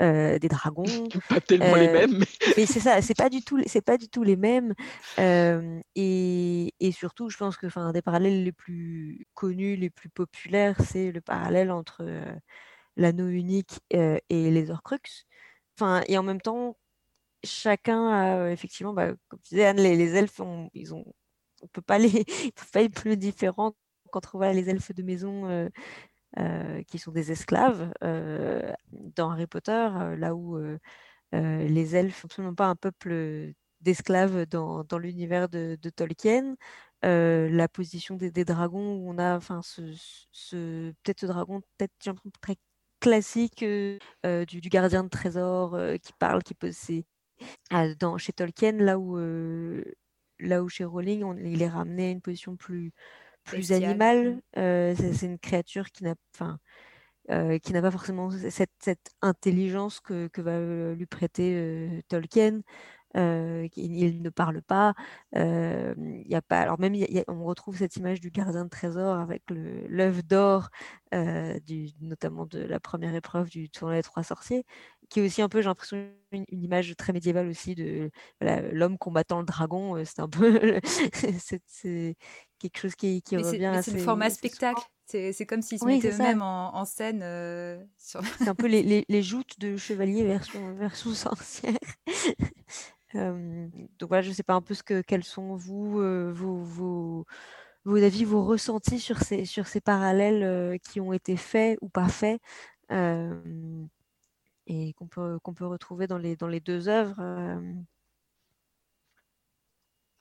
[0.00, 0.84] euh, des dragons.
[1.28, 2.24] Pas tellement les mêmes.
[2.56, 4.74] Mais, c'est ça, c'est pas du tout, c'est pas du tout les mêmes.
[5.18, 10.76] Et, et, surtout, je pense que, enfin, des parallèles les plus connus, les plus populaires,
[10.80, 12.04] c'est le parallèle entre
[12.96, 15.26] l'anneau unique et les Horcruxes.
[15.78, 16.76] Enfin, et en même temps,
[17.44, 21.04] chacun a effectivement, bah, comme tu disais Anne, les, les elfes, on, ils ont,
[21.62, 22.08] on peut pas les,
[22.44, 23.74] ils peuvent pas être plus différents
[24.10, 25.68] quand on voit les elfes de maison euh,
[26.38, 29.88] euh, qui sont des esclaves euh, dans Harry Potter,
[30.18, 30.58] là où
[31.32, 36.56] les elfes sont absolument pas un peuple d'esclaves dans, l'univers de, Tolkien.
[37.02, 39.82] la position des, dragons où on a enfin ce,
[40.32, 41.94] ce peut-être ce dragon peut-être
[42.40, 42.56] très
[43.00, 47.04] classique du, gardien de trésor qui parle qui possède
[47.98, 49.16] dans chez Tolkien là où
[50.40, 52.92] là où chez Rowling on, il est ramené à une position plus
[53.44, 54.40] plus animal.
[54.56, 56.58] Euh, c'est une créature qui n'a, enfin,
[57.30, 62.60] euh, qui n'a pas forcément cette, cette intelligence que, que, va lui prêter euh, Tolkien.
[63.14, 64.94] il ne parle pas.
[65.34, 66.94] il a pas alors même
[67.28, 70.70] on retrouve cette image du gardien de trésor avec l'œuf d'or,
[71.12, 74.64] notamment de la première épreuve du tournoi des trois sorciers,
[75.08, 78.10] qui est aussi un peu, j'ai l'impression, une, image très médiévale aussi de
[78.40, 80.02] l'homme combattant le dragon.
[80.04, 80.80] c'est un peu
[82.60, 84.82] quelque chose qui, qui revient C'est le format spectacle.
[85.06, 87.24] C'est comme s'ils se mettaient eux-mêmes en, scène.
[87.96, 91.78] C'est un peu les, les, les, joutes de chevalier version, version sorcière.
[93.14, 95.94] donc voilà, je ne sais pas un peu ce que, quels sont vous,
[96.32, 97.26] vos, vos,
[97.84, 102.08] vos, avis, vos ressentis sur ces, sur ces parallèles qui ont été faits ou pas
[102.08, 102.40] faits
[104.66, 107.20] et qu'on peut, qu'on peut retrouver dans les, dans les deux œuvres.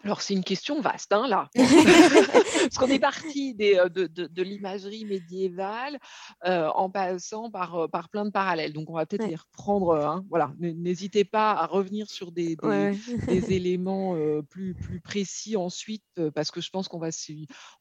[0.05, 1.49] Alors, c'est une question vaste, hein, là.
[1.55, 5.99] Parce qu'on est parti euh, de, l'imagerie médiévale
[6.45, 8.71] euh, en passant par, euh, par plein de parallèles.
[8.71, 9.95] Donc, on va peut-être les reprendre.
[9.95, 10.53] Hein, voilà.
[10.59, 12.55] N'hésitez pas à revenir sur des,
[13.49, 14.15] éléments
[14.49, 17.09] plus, plus précis ensuite, parce que je pense qu'on va,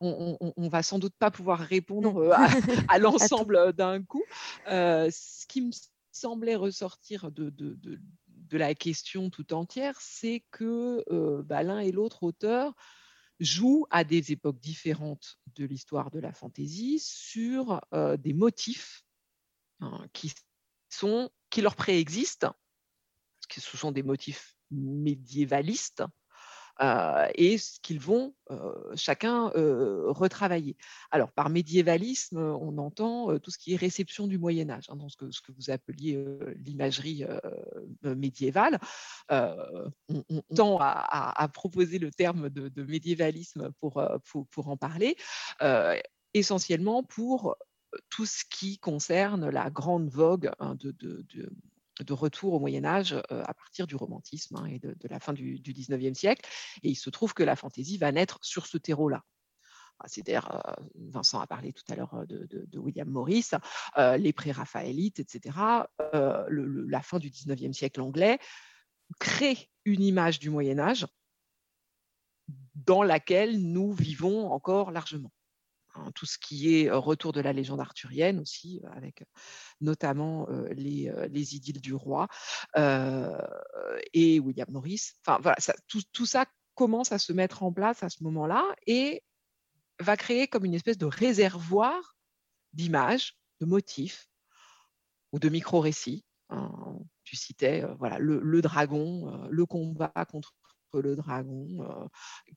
[0.00, 2.32] on, on, va sans doute pas pouvoir répondre
[2.88, 4.24] à, l'ensemble d'un coup.
[4.66, 5.70] ce qui me
[6.10, 8.00] semblait ressortir de, de
[8.56, 11.04] la question tout entière, c'est que
[11.42, 12.74] bah, l'un et l'autre auteur
[13.40, 17.80] jouent à des époques différentes de l'histoire de la fantaisie sur
[18.18, 19.04] des motifs
[19.80, 20.32] hein, qui,
[21.60, 22.48] leur préexistent,
[23.50, 26.06] ce sont des motifs médiévalistes, euh,
[26.80, 30.76] et ce qu'ils vont euh, chacun euh, retravailler.
[31.10, 35.16] Alors, par médiévalisme, on entend tout ce qui est réception du Moyen Âge, hein, ce
[35.16, 36.24] que, vous appeliez
[36.56, 37.24] l'imagerie
[38.02, 38.78] médiévale.
[39.28, 45.16] On, tend à, proposer le terme de, médiévalisme pour, en parler,
[46.34, 47.56] essentiellement pour
[48.10, 50.94] tout ce qui concerne la grande vogue hein, de,
[52.02, 55.32] de retour au Moyen Âge euh, à partir du romantisme hein, et de, la fin
[55.32, 56.48] du, du, 19e siècle.
[56.82, 59.22] Et il se trouve que la fantaisie va naître sur ce terreau-là.
[60.00, 63.50] Ah, c'est-à-dire, euh, Vincent a parlé tout à l'heure euh, de, William Morris,
[64.18, 65.56] les pré-raphaélites, etc.
[66.12, 68.38] la fin du 19e siècle anglais
[69.18, 71.06] crée une image du Moyen Âge
[72.74, 75.32] dans laquelle nous vivons encore largement.
[75.98, 79.24] Hein, tout ce qui est retour de la légende arthurienne aussi, avec
[79.80, 82.28] notamment les, les, idylles du roi
[82.76, 85.12] et William Morris.
[85.24, 89.22] Enfin voilà, tout, tout, ça commence à se mettre en place à ce moment-là et
[90.00, 92.16] va créer comme une espèce de réservoir
[92.72, 94.28] d'images, de motifs
[95.32, 96.24] ou de micro-récits.
[96.50, 96.98] Hein.
[97.24, 100.54] Tu citais voilà, le dragon, le combat contre
[100.94, 102.08] le dragon,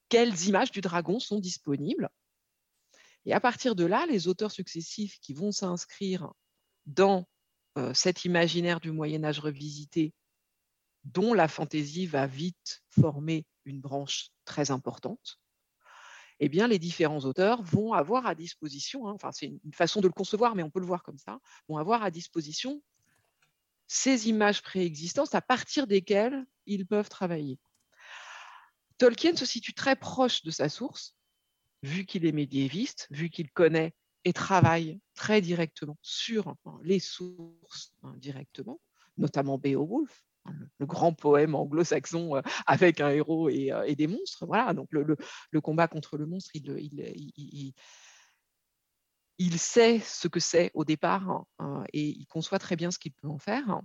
[0.07, 2.09] quelles images du dragon sont disponibles
[3.25, 6.33] et à partir de là, les auteurs successifs qui vont s'inscrire
[6.85, 7.27] dans
[7.93, 10.13] cet imaginaire du Moyen Âge revisité,
[11.03, 15.39] dont la fantaisie va vite former une branche très importante,
[16.39, 20.07] eh bien, les différents auteurs vont avoir à disposition, hein, enfin, c'est une façon de
[20.07, 22.81] le concevoir, mais on peut le voir comme ça, vont avoir à disposition
[23.87, 27.59] ces images préexistantes à partir desquelles ils peuvent travailler.
[28.97, 31.15] Tolkien se situe très proche de sa source,
[31.83, 37.93] vu qu'il est médiéviste, vu qu'il connaît et travaille très directement sur hein, les sources
[38.03, 38.79] hein, directement,
[39.17, 44.45] notamment Beowulf, hein, le, grand poème anglo-saxon euh, avec un héros euh, et, des monstres.
[44.45, 47.73] Voilà, donc le, combat contre le monstre, il,
[49.57, 51.45] sait ce que c'est au départ
[51.93, 53.81] et il conçoit très bien ce qu'il peut en faire.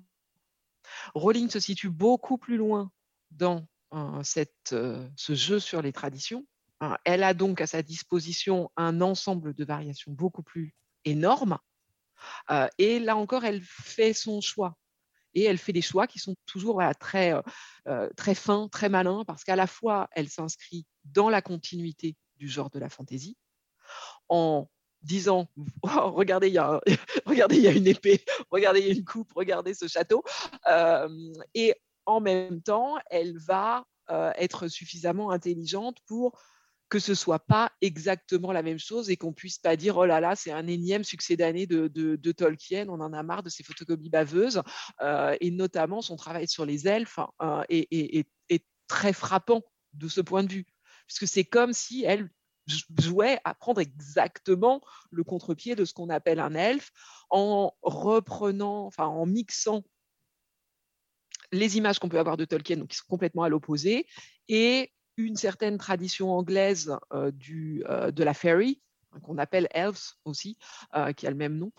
[1.14, 2.92] Rowling se situe beaucoup plus loin
[3.30, 6.55] dans euh, ce jeu sur les traditions Hein,
[7.04, 10.74] elle a donc à sa disposition un ensemble de variations beaucoup plus
[11.04, 11.58] énormes.
[12.50, 14.76] Euh, et là encore, elle fait son choix.
[15.34, 17.34] Et elle fait des choix qui sont toujours très,
[18.16, 22.70] très fins, très malins, parce qu'à la fois, elle s'inscrit dans la continuité du genre
[22.70, 23.36] de la fantaisie,
[24.30, 24.66] en
[25.02, 25.46] disant
[25.82, 26.80] oh, regardez, il y, a,
[27.26, 30.24] regardez, il y a une épée, regardez, il y a une coupe, regardez ce château.
[31.54, 31.74] et
[32.06, 36.40] en même temps, elle va être suffisamment intelligente pour
[36.88, 40.20] que ce soit pas exactement la même chose et qu'on puisse pas dire oh là
[40.20, 43.62] là c'est un énième succès d'année de, de, Tolkien on en a marre de ces
[43.62, 44.62] photocopies baveuses
[45.02, 48.26] euh, et notamment son travail sur les elfes hein, est,
[48.88, 49.62] très frappant
[49.94, 50.66] de ce point de vue
[51.08, 52.30] puisque c'est comme si elle
[53.00, 54.80] jouait à prendre exactement
[55.10, 56.92] le contre-pied de ce qu'on appelle un elfe
[57.30, 59.82] en reprenant enfin en mixant
[61.52, 64.06] les images qu'on peut avoir de Tolkien, donc qui sont complètement à l'opposé,
[64.48, 68.80] et une certaine tradition anglaise euh, du, euh, de la fairy,
[69.12, 70.58] hein, qu'on appelle elves aussi,
[70.94, 71.72] euh, qui a le même nom,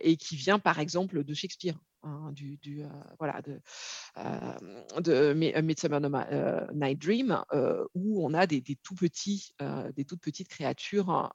[0.00, 1.78] et qui vient par exemple de Shakespeare.
[2.02, 2.58] hein, du,
[3.18, 3.60] voilà, de,
[5.00, 6.00] de Midsummer
[6.72, 7.42] Night Dream,
[7.94, 9.54] où on a des, tout petits,
[9.96, 11.32] des toutes petites créatures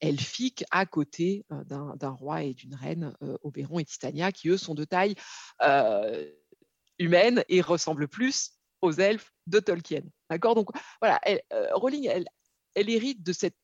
[0.00, 4.84] elfiques à côté d'un roi et d'une reine, Oberon et Titania, qui eux sont de
[4.84, 5.16] taille
[6.98, 10.02] humaine et ressemblent plus aux elfes de Tolkien.
[10.28, 10.54] D'accord?
[10.54, 10.68] Donc
[11.00, 11.20] voilà,
[11.72, 12.26] Rowling, elle,
[12.74, 13.56] elle hérite de cette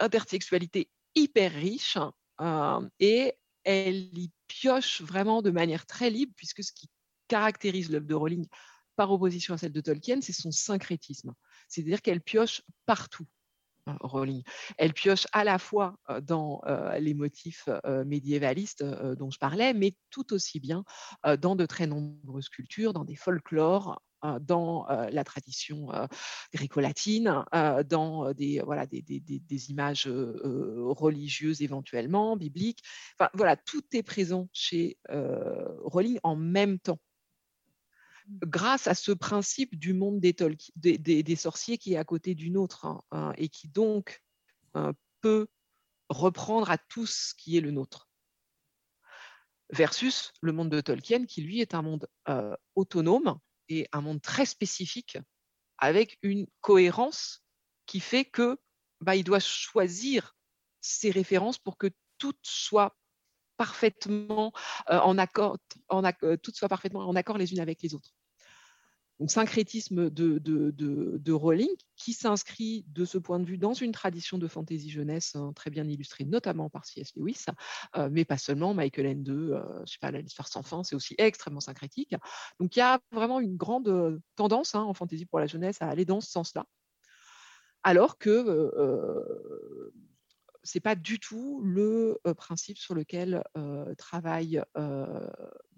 [0.00, 1.98] intertextualité hyper riche
[2.40, 6.88] euh, et elle y pioche vraiment de manière très libre, puisque ce qui
[7.26, 8.46] caractérise l'œuvre de Rowling
[8.96, 11.34] par opposition à celle de Tolkien, c'est son syncrétisme.
[11.68, 13.26] C'est-à-dire qu'elle pioche partout.
[13.88, 14.42] Euh, Rowling.
[14.78, 16.62] Elle pioche à la fois euh, dans
[16.98, 17.68] les motifs
[18.06, 20.84] médiévalistes dont je parlais, mais tout aussi bien
[21.40, 24.07] dans de très nombreuses cultures, dans des folklores, euh,
[24.40, 25.88] dans euh, la tradition
[26.52, 27.44] gréco-latine,
[27.86, 32.82] dans des, voilà, des, des, des images religieuses éventuellement, bibliques.
[33.18, 37.00] Enfin, voilà, tout est présent chez Rowling en même temps
[38.26, 38.38] mmh.
[38.46, 40.34] grâce à ce principe du monde des,
[40.76, 44.22] des, des, sorciers qui est à côté d'une autre hein, hein, et qui donc
[45.20, 45.48] peut
[46.08, 48.08] reprendre à tout ce qui est le nôtre.
[49.70, 52.08] Versus le monde de Tolkien qui, lui, est un monde
[52.74, 53.38] autonome
[53.68, 55.18] et un monde très spécifique
[55.78, 57.44] avec une cohérence
[57.86, 58.58] qui fait que
[59.00, 60.36] bah, doit choisir
[60.80, 61.88] ses références pour que
[62.18, 62.96] tout soit
[63.56, 64.52] parfaitement
[64.90, 65.58] euh, en accord,
[65.88, 68.14] en, euh, toutes soient parfaitement en accord les unes avec les autres
[69.18, 73.92] donc syncrétisme de, de, de, Rowling, qui s'inscrit de ce point de vue dans une
[73.92, 77.12] tradition de fantasy jeunesse hein, très bien illustrée, notamment par C.S.
[77.16, 77.46] Lewis,
[77.96, 78.74] euh, mais pas seulement.
[78.74, 82.14] Michael Ende, euh, je sais pas, l'histoire sans fin, c'est aussi extrêmement syncrétique.
[82.60, 85.78] Donc il y a vraiment une grande euh, tendance hein, en fantasy pour la jeunesse
[85.80, 86.64] à aller dans ce sens-là.
[87.82, 89.92] Alors que euh,
[90.68, 93.42] c'est pas du tout le principe sur lequel
[93.96, 94.62] travaille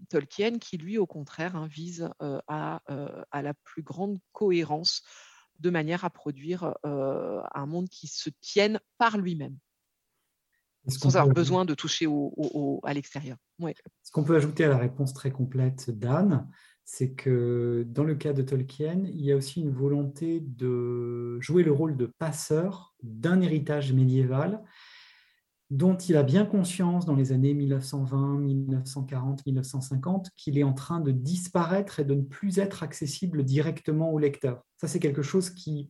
[0.08, 2.10] Tolkien, qui lui, au contraire, hein, vise
[2.48, 2.80] à,
[3.32, 5.02] la plus grande cohérence
[5.60, 9.56] de manière à produire un monde qui se tienne par lui-même,
[10.88, 12.08] sans avoir besoin de toucher
[12.82, 13.36] à l'extérieur.
[14.02, 16.50] Ce qu'on peut ajouter à la réponse très complète d'Anne,
[16.84, 21.62] c'est que dans le cas de Tolkien, il y a aussi une volonté de jouer
[21.62, 24.62] le rôle de passeur d'un héritage médiéval
[25.70, 31.00] dont il a bien conscience dans les années 1920, 1940, 1950 qu'il est en train
[31.00, 34.62] de disparaître et de ne plus être accessible directement au lecteur.
[34.78, 35.88] Ça, c'est quelque chose qui,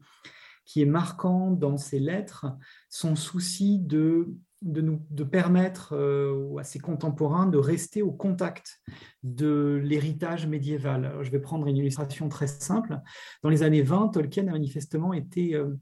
[0.67, 2.47] qui est marquant dans ses lettres,
[2.91, 8.81] son souci de, de, nous, de permettre euh, à ses contemporains de rester au contact
[9.23, 11.17] de l'héritage médiéval.
[11.23, 13.01] je vais prendre une illustration très simple.
[13.43, 15.55] Dans les années 20, Tolkien a manifestement été...
[15.55, 15.77] Euh,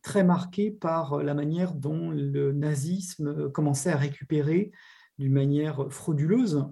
[0.00, 4.72] très marqué par la manière dont le nazisme euh, commençait à récupérer
[5.16, 6.66] d'une manière frauduleuse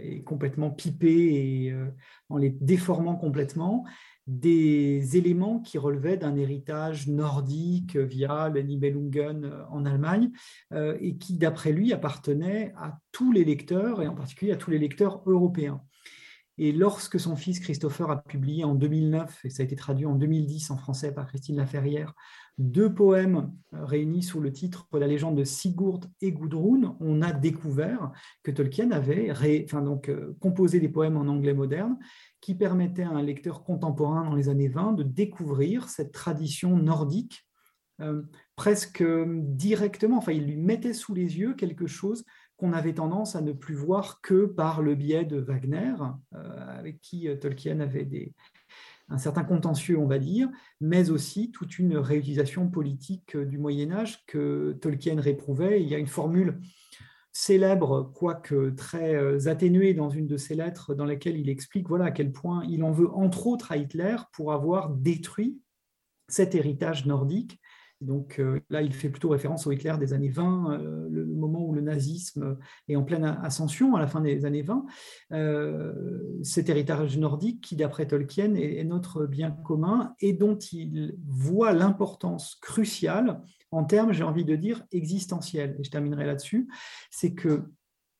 [0.00, 1.76] et complètement pipée et
[2.28, 3.84] en les déformant complètement
[4.26, 10.30] des éléments qui relevaient d'un héritage nordique via le Nibelungen en Allemagne
[10.72, 14.78] et qui, d'après lui, appartenaient à tous les lecteurs et en particulier à tous les
[14.78, 15.82] lecteurs européens.
[16.62, 20.14] Et lorsque son fils Christopher a publié en 2009, et ça a été traduit en
[20.14, 22.12] 2010 en français par Christine Laferrière,
[22.58, 27.32] deux poèmes euh, réunis sous le titre La légende de Sigurd et Gudrun, on a
[27.32, 29.34] découvert que Tolkien avait
[29.72, 31.96] donc, euh, composé des poèmes en anglais moderne
[32.42, 37.48] qui permettaient à un lecteur contemporain dans les années 20 de découvrir cette tradition nordique
[38.02, 38.20] euh,
[38.56, 40.18] presque directement.
[40.18, 42.26] Enfin, il lui mettait sous les yeux quelque chose
[42.60, 45.94] qu'on avait tendance à ne plus voir que par le biais de Wagner,
[46.34, 48.34] euh, avec qui euh, Tolkien avait des,
[49.08, 53.90] un certain contentieux, on va dire, mais aussi toute une réutilisation politique euh, du Moyen
[53.92, 55.82] Âge que Tolkien réprouvait.
[55.82, 56.60] Il y a une formule
[57.32, 62.10] célèbre, quoique très atténuée dans une de ses lettres, dans laquelle il explique voilà, à
[62.10, 65.60] quel point il en veut entre autres à Hitler pour avoir détruit
[66.28, 67.60] cet héritage nordique
[68.00, 71.66] donc euh, là, il fait plutôt référence au Hitler des années 20, euh, le moment
[71.66, 72.56] où le nazisme
[72.88, 74.86] est en pleine ascension, à la fin des années 20.
[75.32, 75.92] Euh,
[76.42, 82.56] cet héritage nordique qui, d'après Tolkien, est, notre bien commun et dont il voit l'importance
[82.56, 85.76] cruciale en termes, j'ai envie de dire, existentiels.
[85.78, 86.68] Et je terminerai là-dessus.
[87.10, 87.64] C'est que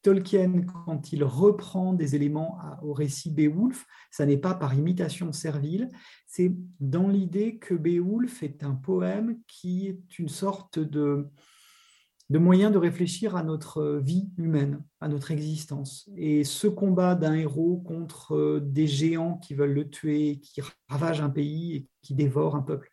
[0.03, 5.89] Tolkien, quand il reprend des éléments au récit Beowulf, ça n'est pas par imitation servile,
[6.27, 11.29] c'est dans l'idée que Beowulf est un poème qui est une sorte de,
[12.31, 16.09] de moyen de réfléchir à notre vie humaine, à notre existence.
[16.17, 21.21] Et ce combat d'un héros contre euh, des géants qui veulent le tuer, qui ravagent
[21.21, 22.89] un pays et qui dévorent un peuple,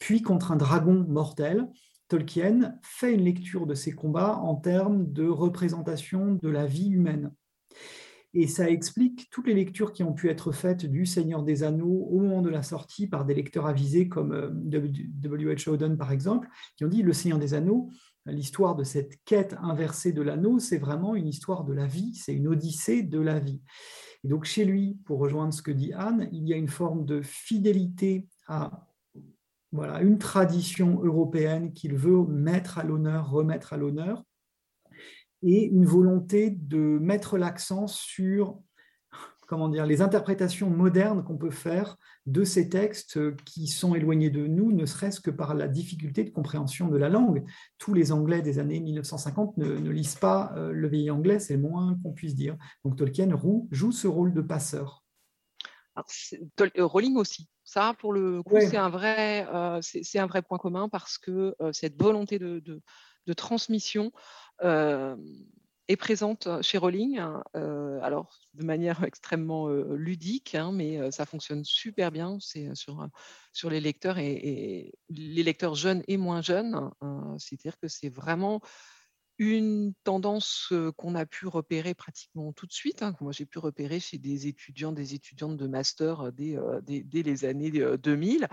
[0.00, 1.68] puis contre un dragon mortel,
[2.10, 7.32] Tolkien fait une lecture de ces combats en termes de représentation de la vie humaine.
[8.34, 12.08] Et ça explique toutes les lectures qui ont pu être faites du Seigneur des Anneaux
[12.10, 15.68] au moment de la sortie par des lecteurs avisés comme euh, W.H.
[15.68, 17.90] Auden par exemple, qui ont dit Le Seigneur des Anneaux,
[18.26, 22.34] l'histoire de cette quête inversée de l'anneau, c'est vraiment une histoire de la vie, c'est
[22.34, 23.62] une odyssée de la vie.
[24.24, 27.04] Et donc chez lui, pour rejoindre ce que dit Anne, il y a une forme
[27.04, 28.89] de fidélité à
[29.72, 34.24] voilà, une tradition européenne qu'il veut mettre à l'honneur, remettre à l'honneur,
[35.42, 38.60] et une volonté de mettre l'accent sur
[39.50, 44.46] comment dire, les interprétations modernes qu'on peut faire de ces textes qui sont éloignés de
[44.46, 47.44] nous, ne serait-ce que par la difficulté de compréhension de la langue.
[47.76, 51.62] Tous les Anglais des années 1950 ne, lisent pas euh, le vieil anglais, c'est le
[51.62, 52.56] moins qu'on puisse dire.
[52.84, 53.28] Donc Tolkien
[53.72, 55.04] joue ce rôle de passeur.
[55.98, 57.48] Euh, Rowling aussi.
[57.70, 61.54] Ça, pour le coup, c'est un, vrai, euh, c'est un vrai point commun parce que
[61.70, 64.10] cette volonté de, de transmission
[64.60, 72.10] est présente chez Rowling, hein, alors de manière extrêmement ludique, hein, mais ça fonctionne super
[72.10, 72.38] bien.
[72.40, 73.08] C'est sur,
[73.52, 76.90] sur les lecteurs et, les lecteurs jeunes et moins jeunes.
[77.00, 78.60] Hein, c'est-à-dire que c'est vraiment
[79.40, 83.58] une tendance qu'on a pu repérer pratiquement tout de suite, hein, que moi j'ai pu
[83.58, 88.48] repérer chez des étudiants, des étudiantes de master dès, dès, les années 2000,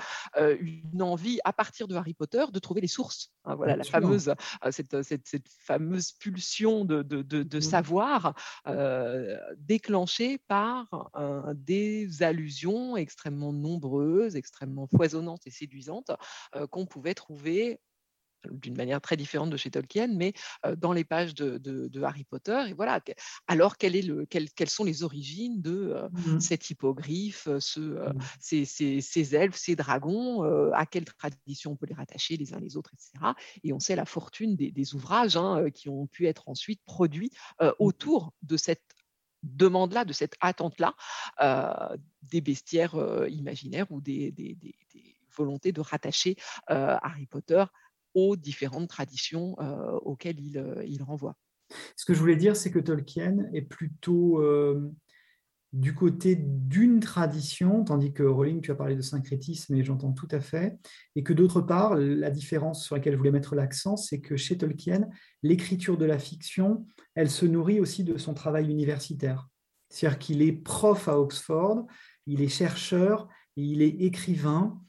[0.61, 3.33] une envie à partir de Harry Potter de trouver les sources.
[3.43, 4.33] Hein, voilà la fameuse,
[4.71, 7.61] cette, cette, cette, fameuse pulsion de, de, de, mmh.
[7.61, 8.33] savoir
[9.57, 11.11] déclenchée par
[11.53, 16.11] des allusions extrêmement nombreuses, extrêmement foisonnantes et séduisantes
[16.71, 17.81] qu'on pouvait trouver
[18.51, 20.33] d'une manière très différente de chez Tolkien, mais
[20.77, 22.65] dans les pages de, Harry Potter.
[22.69, 23.01] Et voilà,
[23.47, 26.39] alors quel est le, quelles sont les origines de mmh.
[26.39, 28.19] cet hippogriffe, ce, mmh.
[28.39, 28.65] ces,
[29.01, 32.91] ces, elfes, ces dragons, à quelle tradition on peut les rattacher les uns les autres,
[32.93, 33.33] etc.
[33.63, 37.69] Et on sait la fortune des, ouvrages hein, qui ont pu être ensuite produits mmh.
[37.79, 38.83] autour de cette
[39.43, 40.95] demande-là, de cette attente-là,
[42.23, 42.95] des bestiaires
[43.29, 44.57] imaginaires ou des, des,
[45.35, 46.35] volontés de rattacher
[46.67, 47.63] Harry Potter
[48.35, 51.35] différentes traditions euh, auxquelles il, euh, il, renvoie.
[51.95, 54.91] Ce que je voulais dire, c'est que Tolkien est plutôt euh,
[55.73, 60.27] du côté d'une tradition, tandis que Rowling, tu as parlé de syncrétisme et j'entends tout
[60.31, 60.77] à fait,
[61.15, 64.57] et que d'autre part, la différence sur laquelle je voulais mettre l'accent, c'est que chez
[64.57, 65.07] Tolkien,
[65.43, 69.47] l'écriture de la fiction, elle se nourrit aussi de son travail universitaire.
[69.89, 71.85] C'est-à-dire qu'il est prof à Oxford,
[72.25, 74.81] il est chercheur, il est écrivain,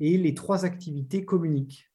[0.00, 1.89] et les trois activités communiquent.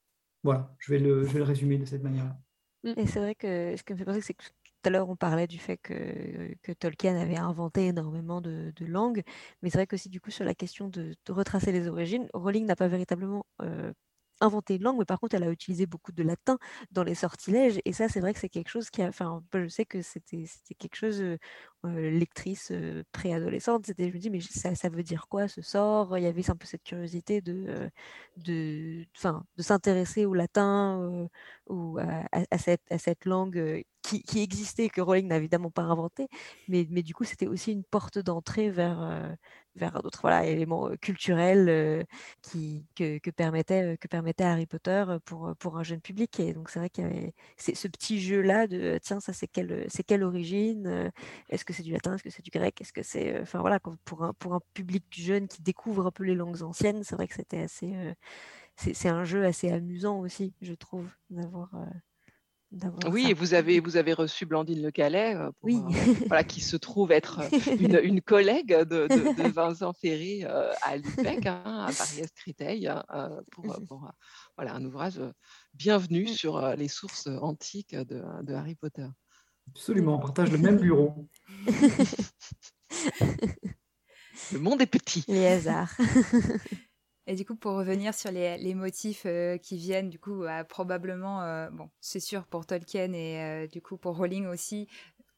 [0.45, 2.37] Voilà, je vais le, je le résumer de cette manière-là.
[2.83, 2.99] Mm.
[2.99, 5.15] Et c'est vrai que ce qui me fait penser, c'est que tout à l'heure, on
[5.15, 9.23] parlait du fait que, que Tolkien avait inventé énormément de, de langues,
[9.63, 12.67] mais c'est vrai que aussi, du coup, sur la question de, retracer les origines, Rowling
[12.67, 13.91] n'a pas véritablement euh,
[14.41, 16.59] inventé une langue, mais par contre, elle a utilisé beaucoup de latin
[16.91, 17.79] dans les sortilèges.
[17.85, 19.07] Et ça, c'est vrai que c'est quelque chose qui a.
[19.07, 20.45] Enfin, je sais que c'était
[20.77, 21.37] quelque chose, euh,
[21.85, 22.71] lectrice
[23.11, 26.17] préadolescente, c'était, je me dis, mais ça, ça, veut dire quoi ce sort?
[26.17, 27.89] Il y avait un peu cette curiosité de,
[28.37, 29.05] de,
[29.57, 31.27] de s'intéresser au latin
[31.67, 36.27] ou à, cette, à cette langue qui, existait, que Rowling n'a évidemment pas inventé,
[36.67, 39.35] mais, mais du coup, c'était aussi une porte d'entrée vers,
[39.75, 42.05] vers d'autres voilà, éléments culturels
[42.41, 46.39] qui, que, permettait, que permettait Harry Potter pour, pour un jeune public.
[46.39, 49.87] Et donc, c'est vrai qu'il y avait ce petit jeu-là de tiens, ça, c'est quelle,
[50.07, 51.11] quelle origine
[51.49, 53.39] Est-ce que c'est du latin Est-ce que c'est du grec Est-ce que c'est.
[53.41, 57.03] Enfin, voilà, pour un, pour un public jeune qui découvre un peu les langues anciennes,
[57.03, 57.93] c'est vrai que c'était assez.
[58.77, 61.69] c'est un jeu assez amusant aussi, je trouve, d'avoir.
[63.09, 65.79] Oui, et vous avez, vous avez reçu Blandine Le Calais, oui.
[66.27, 67.41] voilà, qui se trouve être
[67.79, 70.43] une, une collègue de, de, Vincent Ferré
[70.81, 72.91] à l'UPEC, hein, à Paris-Est-Créteil,
[73.51, 74.11] pour, pour
[74.57, 75.21] voilà, un ouvrage
[75.73, 76.27] bienvenu mmh.
[76.27, 79.07] sur les sources antiques de, de Harry Potter.
[79.69, 81.27] Absolument, on partage le même bureau.
[84.51, 85.25] le monde est petit.
[85.27, 85.95] Les hasards.
[87.27, 91.69] Et du coup, pour revenir sur les, motifs euh, qui viennent, du coup, probablement, euh,
[91.71, 94.87] bon, c'est sûr pour Tolkien et euh, du coup pour Rowling aussi,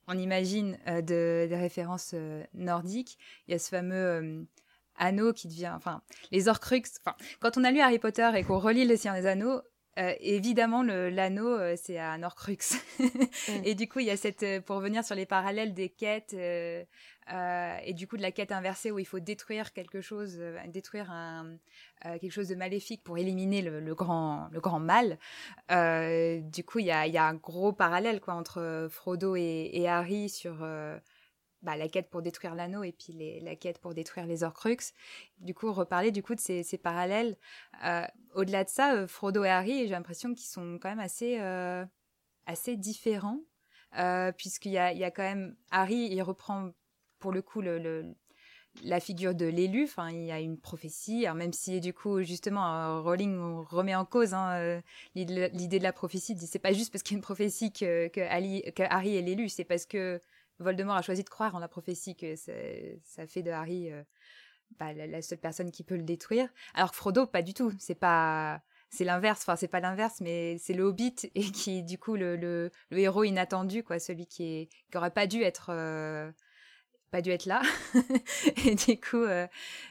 [0.07, 2.15] on imagine des références
[2.53, 3.17] nordiques.
[3.47, 4.47] Il y a ce fameux
[4.95, 6.01] anneau qui devient, enfin,
[6.31, 6.99] les Horcruxes.
[7.01, 9.61] Enfin, quand on a lu Harry Potter et qu'on relit Le Seigneur des Anneaux,
[9.97, 12.57] euh, évidemment, l'anneau, euh, c'est à Norcrux.
[12.99, 13.05] Mm.
[13.65, 16.35] Et du coup, il y a cette, euh, pour revenir sur les parallèles des quêtes,
[17.29, 21.57] et du coup de la quête inversée où il faut détruire quelque chose, détruire un,
[22.01, 25.17] quelque chose de maléfique pour éliminer le, grand, le grand mal.
[25.69, 29.89] du coup, il y a, y a, un gros parallèle quoi entre Frodo et, et
[29.89, 30.65] Harry sur
[31.67, 34.93] bah, la quête pour détruire l'anneau et puis la quête pour détruire les Horcruxes.
[35.39, 37.35] Du coup, reparler du coup de ces, parallèles.
[37.83, 38.05] Euh,
[38.35, 41.85] au-delà de ça, euh, Frodo et Harry, j'ai l'impression qu'ils sont quand même assez, euh,
[42.45, 43.41] assez différents.
[44.37, 46.71] puisqu'il y a, quand même Harry, il reprend
[47.19, 49.83] pour le coup la figure de l'élu.
[49.83, 51.25] Enfin, il y a une prophétie.
[51.35, 54.81] Même si du coup, justement, Rowling remet en cause hein,
[55.15, 56.37] l'idée de la prophétie.
[56.37, 58.21] C'est pas juste parce qu'il y a une prophétie que, que,
[58.83, 59.49] Harry est l'élu.
[59.49, 60.21] C'est parce que
[60.59, 63.91] Voldemort a choisi de croire en la prophétie que ça fait de Harry
[64.79, 66.49] bah, la, seule personne qui peut le détruire.
[66.73, 67.73] Alors que Frodo, pas du tout.
[67.79, 71.97] C'est pas c'est l'inverse, enfin c'est pas l'inverse, mais c'est le Hobbit et qui du
[71.97, 76.31] coup le, le, héros inattendu, quoi, celui qui est qui aurait pas dû être euh,
[77.11, 77.61] pas dû être là.
[78.65, 79.47] et du coup, euh,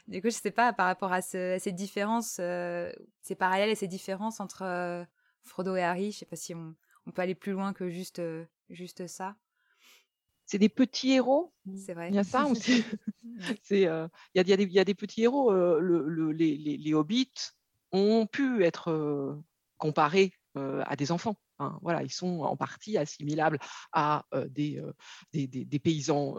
[0.08, 2.92] du coup, je sais pas par rapport à, ce, ces différences, euh,
[3.22, 5.06] ces parallèles et ces différences entre
[5.42, 6.74] Frodo et Harry, je sais pas si on,
[7.06, 8.22] on, peut aller plus loin que juste
[8.70, 9.36] juste ça
[10.46, 11.52] c'est des petits héros?
[11.76, 12.08] C'est vrai.
[12.08, 12.84] Il y a ça aussi.
[13.62, 15.52] c'est, il, y a, y, a des, il y, a des petits héros.
[15.52, 17.32] le, le, les, les, les, hobbits
[17.92, 19.38] ont pu être
[19.76, 21.36] comparés à des enfants.
[21.58, 21.78] Hein.
[21.80, 23.58] voilà, ils sont en partie assimilables
[23.92, 24.80] à des,
[25.32, 26.36] des, des, paysans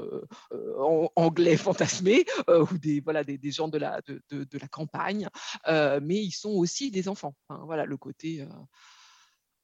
[1.16, 5.28] anglais fantasmés ou des, voilà, des, gens de la, de, de, de la campagne,
[5.68, 7.36] mais ils sont aussi des enfants.
[7.50, 7.62] Hein.
[7.66, 8.48] voilà, le côté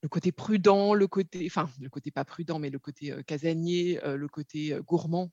[0.03, 4.27] le côté prudent, le côté, enfin, le côté pas prudent, mais le côté casanier, le
[4.27, 5.31] côté gourmand,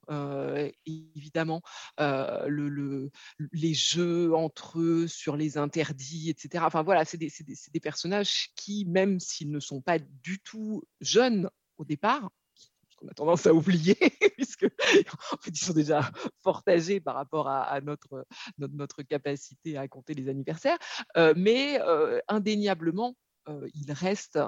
[0.87, 1.61] évidemment,
[1.99, 3.11] le,
[3.53, 6.65] les jeux entre eux sur les interdits, etc.
[6.65, 11.85] Enfin voilà, c'est des, personnages qui, même s'ils ne sont pas du tout jeunes au
[11.85, 12.31] départ,
[12.97, 13.97] qu'on a tendance à oublier,
[14.37, 14.69] puisque
[15.49, 16.13] ils sont déjà
[16.45, 20.79] fort âgés par rapport à, notre, capacité à compter les anniversaires,
[21.35, 21.81] mais
[22.29, 23.17] indéniablement
[23.75, 24.39] il reste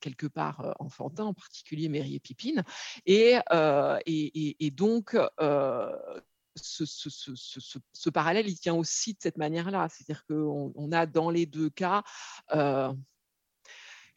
[0.00, 2.64] quelque part enfantin, en particulier Mary et Pipine.
[3.06, 3.38] Et,
[4.70, 5.16] donc,
[6.56, 9.88] ce, parallèle, il tient aussi de cette manière-là.
[9.90, 12.02] C'est-à-dire qu'on on a dans les deux cas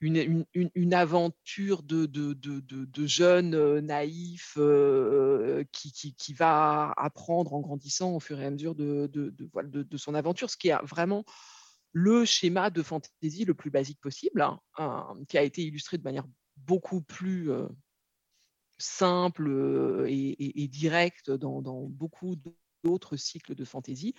[0.01, 4.57] une, aventure de, de, de, jeunes naïfs
[5.71, 9.09] qui, qui, qui, va apprendre en grandissant au fur et à mesure de,
[9.97, 11.23] son aventure, ce qui est vraiment
[11.93, 14.41] le schéma de fantaisie le plus basique possible,
[14.77, 16.25] hein, qui a été illustré de manière
[16.57, 17.49] beaucoup plus
[18.77, 22.35] simple et, directe dans, beaucoup
[22.83, 24.15] d'autres cycles de fantaisie,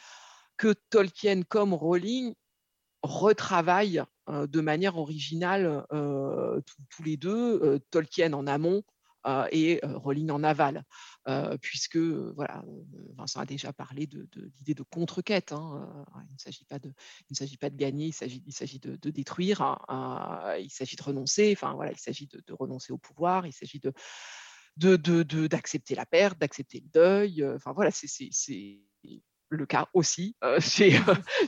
[0.56, 2.34] que Tolkien comme Rowling
[3.02, 5.86] retravaillent de manière originale
[6.90, 8.82] tous les deux, Tolkien en amont
[9.50, 10.84] et Rowling en aval.
[11.28, 12.64] Euh, puisque voilà,
[13.16, 15.52] Vincent a déjà parlé de, l'idée de contre-quête.
[15.52, 20.70] Hein, il ne s'agit pas de, gagner, il s'agit, il s'agit de, détruire, hein, il
[20.70, 21.52] s'agit de renoncer.
[21.56, 23.92] Enfin voilà, il s'agit de, renoncer au pouvoir, il s'agit de
[25.46, 27.46] d'accepter la perte, d'accepter le deuil.
[27.46, 28.80] Enfin voilà, c'est
[29.48, 30.98] le cas aussi chez,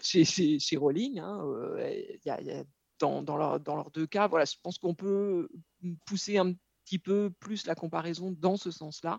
[0.02, 1.18] chez, chez, Rowling.
[1.18, 1.42] Hein,
[2.24, 2.64] y a,
[3.00, 5.48] dans, dans, leurs deux cas, voilà, je pense qu'on peut
[6.06, 6.54] pousser un
[6.84, 9.18] petit peu plus la comparaison dans ce sens-là,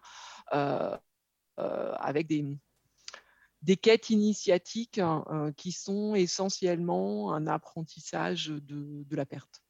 [0.54, 0.96] euh,
[1.60, 2.58] euh, avec des,
[3.62, 9.62] des quêtes initiatiques hein, euh, qui sont essentiellement un apprentissage de, de la perte.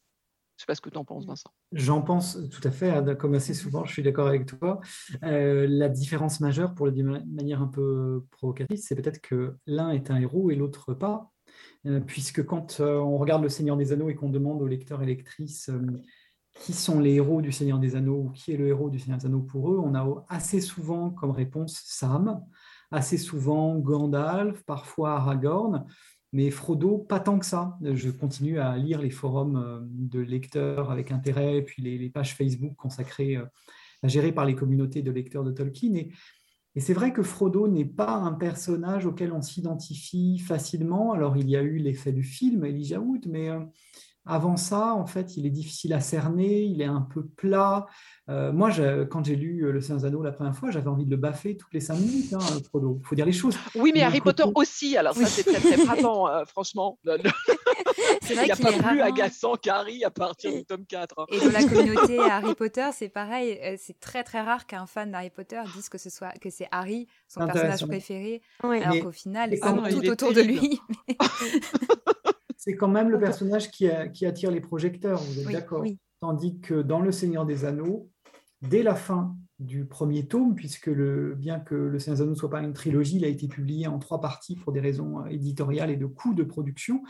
[0.58, 1.50] Je ne sais pas ce que tu en penses, Vincent.
[1.74, 4.80] J'en pense tout à fait, hein, comme assez souvent, je suis d'accord avec toi.
[5.22, 9.92] la différence majeure, pour le dire de manière un peu provocatrice, c'est peut-être que l'un
[9.92, 11.34] est un héros et l'autre pas.
[12.08, 15.70] puisque quand on regarde Le Seigneur des Anneaux et qu'on demande aux lecteurs et lectrices
[16.56, 19.18] qui sont les héros du Seigneur des Anneaux ou qui est le héros du Seigneur
[19.18, 22.42] des Anneaux pour eux, on a assez souvent comme réponse Sam,
[22.92, 25.86] assez souvent Gandalf, parfois Aragorn,
[26.36, 27.78] mais Frodo, pas tant que ça.
[27.82, 32.76] Je continue à lire les forums euh, de lecteurs avec intérêt, puis les, pages Facebook
[32.76, 33.46] consacrées, euh,
[34.04, 35.96] gérées par les communautés de lecteurs de Tolkien.
[35.96, 36.12] Et,
[36.78, 41.14] c'est vrai que Frodo n'est pas un personnage auquel on s'identifie facilement.
[41.14, 43.62] Alors, il y a eu l'effet du film, Elijah Wood, mais euh,
[44.26, 47.86] avant ça, en fait, il est difficile à cerner, il est un peu plat.
[48.30, 48.72] Euh, moi,
[49.10, 51.56] quand j'ai lu Le Seigneur des Anneaux la première fois, j'avais envie de le baffer
[51.58, 53.00] toutes les cinq minutes, hein, Frodo.
[53.02, 53.58] Il faut dire les choses.
[53.76, 56.98] Oui, mais Harry Potter aussi, alors ça, c'est très, très frappant, euh, franchement.
[58.30, 61.20] il n'y a pas plus agaçant qu'Harry à partir du tome 4.
[61.20, 61.26] Hein.
[61.32, 65.12] Et dans la communauté Harry Potter, c'est pareil, euh, c'est très très rare qu'un fan
[65.12, 69.52] d'Harry Potter dise que, ce soit, que c'est Harry, son personnage préféré, alors qu'au final,
[69.52, 70.80] c'est tout autour de lui.
[72.66, 75.84] c'est quand même le personnage qui, attire les projecteurs, vous êtes d'accord
[76.20, 78.10] Tandis que dans Le Seigneur des Anneaux,
[78.64, 82.38] dès la fin du premier tome, puisque le, bien que Le Seigneur des Anneaux ne
[82.38, 85.28] soit pas une trilogie, il a été publié en trois parties pour des raisons euh,
[85.28, 87.04] éditoriales et de coûts de production.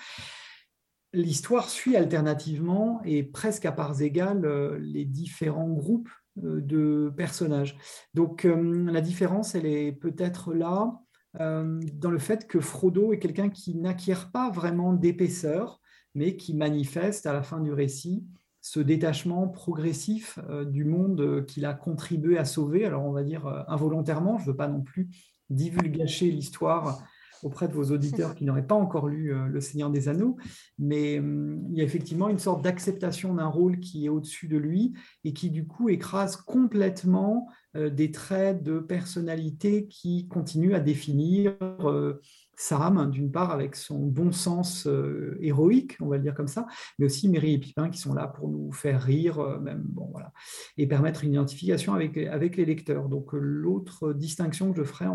[1.13, 6.09] L'histoire suit alternativement et presque à parts égales euh, les différents groupes
[6.43, 7.77] euh, de personnages.
[8.13, 10.99] Donc la différence, elle est peut-être là
[11.39, 15.81] euh, dans le fait que Frodo est quelqu'un qui n'acquiert pas vraiment d'épaisseur,
[16.13, 18.25] mais qui manifeste à la fin du récit
[18.61, 22.83] ce détachement progressif du monde qu'il a contribué à sauver.
[22.83, 25.07] Alors on va dire involontairement, je ne veux pas non plus
[25.51, 27.03] divulgacher l'histoire
[27.45, 30.35] auprès de vos auditeurs qui n'auraient pas encore lu euh, Le Seigneur des Anneaux,
[30.79, 34.57] mais hum, il y a effectivement une sorte d'acceptation d'un rôle qui est au-dessus de
[34.57, 40.79] lui et qui du coup écrase complètement euh, des traits de personnalité qui continuent à
[40.79, 42.19] définir euh,
[42.57, 46.65] Sam, d'une part, avec son bon sens euh, héroïque, on va le dire comme ça,
[46.97, 50.07] mais aussi Mary et Pipin qui sont là pour nous faire rire, euh, même, bon,
[50.11, 50.31] voilà,
[50.77, 53.09] et permettre une identification avec, avec les lecteurs.
[53.09, 55.05] Donc, euh, l'autre distinction que je ferai,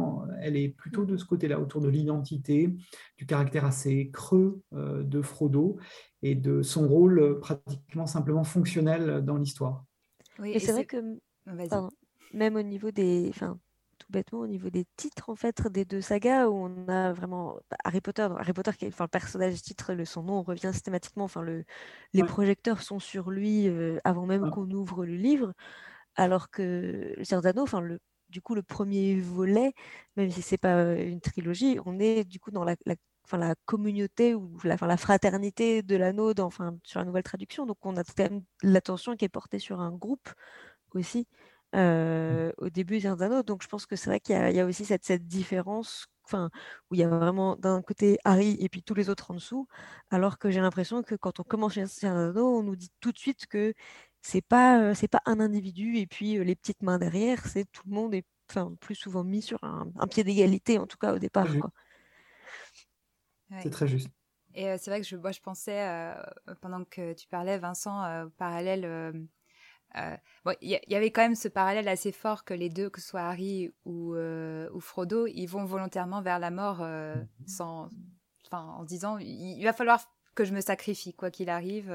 [0.41, 2.75] elle est plutôt de ce côté-là, autour de l'identité,
[3.17, 5.79] du caractère assez creux de Frodo
[6.23, 9.85] et de son rôle pratiquement simplement fonctionnel dans l'histoire.
[10.39, 10.97] Oui, et c'est vrai que
[12.33, 13.59] même au niveau des, enfin,
[14.09, 17.77] bêtement au niveau des titres en fait des deux sagas où on a vraiment bah,
[17.85, 21.65] Harry Potter, Harry Potter enfin, le personnage titre, le, son nom revient systématiquement, enfin le,
[22.13, 25.53] les projecteurs sont sur lui euh, avant même qu'on ouvre le livre,
[26.17, 29.75] alors que le Seigneur enfin le du coup le premier volet,
[30.17, 32.77] même si c'est pas euh, une trilogie, on est du coup dans la,
[33.25, 37.67] enfin, la communauté ou la, enfin, la fraternité de l'anneau enfin, sur la nouvelle traduction.
[37.67, 40.29] Donc on a quand même l'attention qui est portée sur un groupe
[40.95, 41.27] aussi.
[41.73, 41.79] Mmh.
[41.79, 43.45] Euh, au début des Anneaux.
[43.45, 46.51] Donc je pense que c'est vrai qu'il y, a aussi cette, cette différence enfin,
[46.91, 49.69] où il y a vraiment d'un côté Harry et puis tous les autres en dessous,
[50.11, 53.19] alors que j'ai l'impression que quand on commence chez Anneaux, on nous dit tout de
[53.19, 53.73] suite que
[54.21, 57.71] c'est pas euh, c'est pas un individu et puis euh, les petites mains derrière, c'est
[57.71, 61.15] tout le monde est enfin, plus souvent mis sur un, pied d'égalité en tout cas
[61.15, 61.47] au départ.
[63.63, 64.09] C'est très juste.
[64.55, 66.13] Et c'est vrai que je, moi, je pensais,
[66.61, 69.29] pendant que tu parlais, Vincent, parallèle
[69.97, 70.17] euh,
[70.61, 73.23] il y, avait quand même ce parallèle assez fort que les deux, que ce soit
[73.23, 77.17] Harry ou, euh, ou Frodo, ils vont volontairement vers la mort euh,
[77.47, 77.89] sans,
[78.47, 80.05] enfin, en disant il, va falloir
[80.37, 81.93] que je me sacrifie quoi qu'il arrive,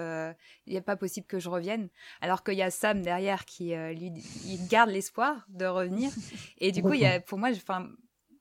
[0.66, 1.90] il n'est pas possible que je revienne.
[2.20, 4.12] Alors qu'il y a Sam derrière qui lui
[4.46, 6.12] il garde l'espoir de revenir.
[6.58, 7.90] Et du coup, il y a, pour moi, enfin,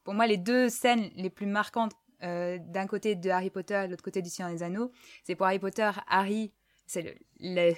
[0.03, 3.91] pour moi, les deux scènes les plus marquantes d'un côté de Harry Potter et de
[3.91, 4.91] l'autre côté du Seigneur des Anneaux,
[5.23, 6.51] c'est pour Harry Potter, Harry
[6.85, 7.17] c'est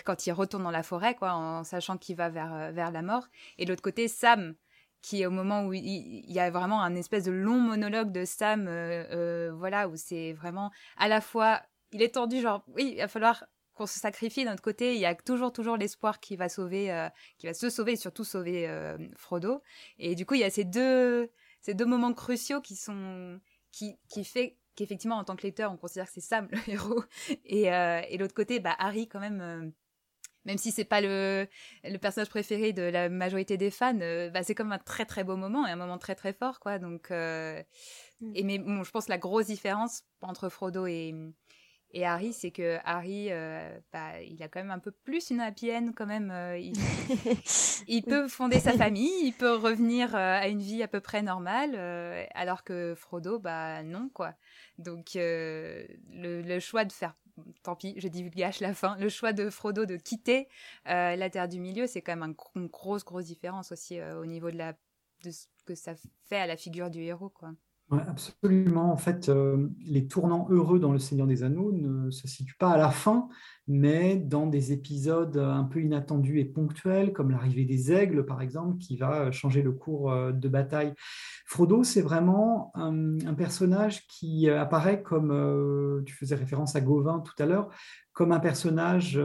[0.05, 3.01] quand il retourne dans la forêt, quoi, en sachant qu'il va vers, euh, vers la
[3.01, 3.27] mort.
[3.57, 4.55] Et de l'autre côté, Sam,
[5.01, 8.67] qui au moment où il, y a vraiment un espèce de long monologue de Sam,
[8.67, 12.97] euh, euh, voilà, où c'est vraiment à la fois, il est tendu, genre, oui, il
[12.97, 16.35] va falloir qu'on se sacrifie d'un autre côté, il y a toujours, toujours l'espoir qui
[16.35, 18.67] va sauver, qui va se sauver et surtout sauver
[19.15, 19.61] Frodo.
[19.99, 21.29] Et du coup, il y a ces deux,
[21.61, 23.39] ces deux moments cruciaux qui sont,
[23.71, 27.03] qui, qui fait qu'effectivement, en tant que lecteur, on considère que c'est Sam le héros.
[27.43, 29.69] Et, euh, et l'autre côté, bah, Harry, quand même, euh,
[30.45, 31.47] même si c'est pas le,
[31.83, 35.25] le, personnage préféré de la majorité des fans, euh, bah, c'est comme un très très
[35.25, 36.79] beau moment et un moment très très fort, quoi.
[36.79, 38.35] Donc, mm.
[38.35, 41.13] et mais bon, je pense la grosse différence entre Frodo et,
[41.93, 45.39] et Harry, c'est que Harry, euh, bah, il a quand même un peu plus une
[45.39, 46.31] happy end quand même.
[46.31, 46.57] Euh,
[47.87, 51.21] il, peut fonder sa famille, il peut revenir euh, à une vie à peu près
[51.21, 51.75] normale,
[52.33, 54.33] alors que Frodo, bah non quoi.
[54.77, 57.15] Donc le, choix de faire,
[57.63, 60.49] tant pis, je divulgage la fin, le choix de Frodo de quitter
[60.85, 64.57] la Terre du Milieu, c'est quand même une grosse grosse différence aussi au niveau de
[64.57, 64.73] la
[65.23, 65.93] de ce que ça
[66.29, 67.53] fait à la figure du héros quoi
[67.89, 68.91] absolument.
[68.91, 72.71] En fait, euh, les tournants heureux dans Le Seigneur des Anneaux ne se situent pas
[72.71, 73.29] à la fin,
[73.67, 78.77] mais dans des épisodes un peu inattendus et ponctuels, comme l'arrivée des aigles, par exemple,
[78.79, 80.93] qui va changer le cours euh, de bataille.
[81.45, 87.41] Frodo, c'est vraiment un, personnage qui apparaît comme, euh, tu faisais référence à Gauvin tout
[87.41, 87.69] à l'heure,
[88.11, 89.21] comme un personnage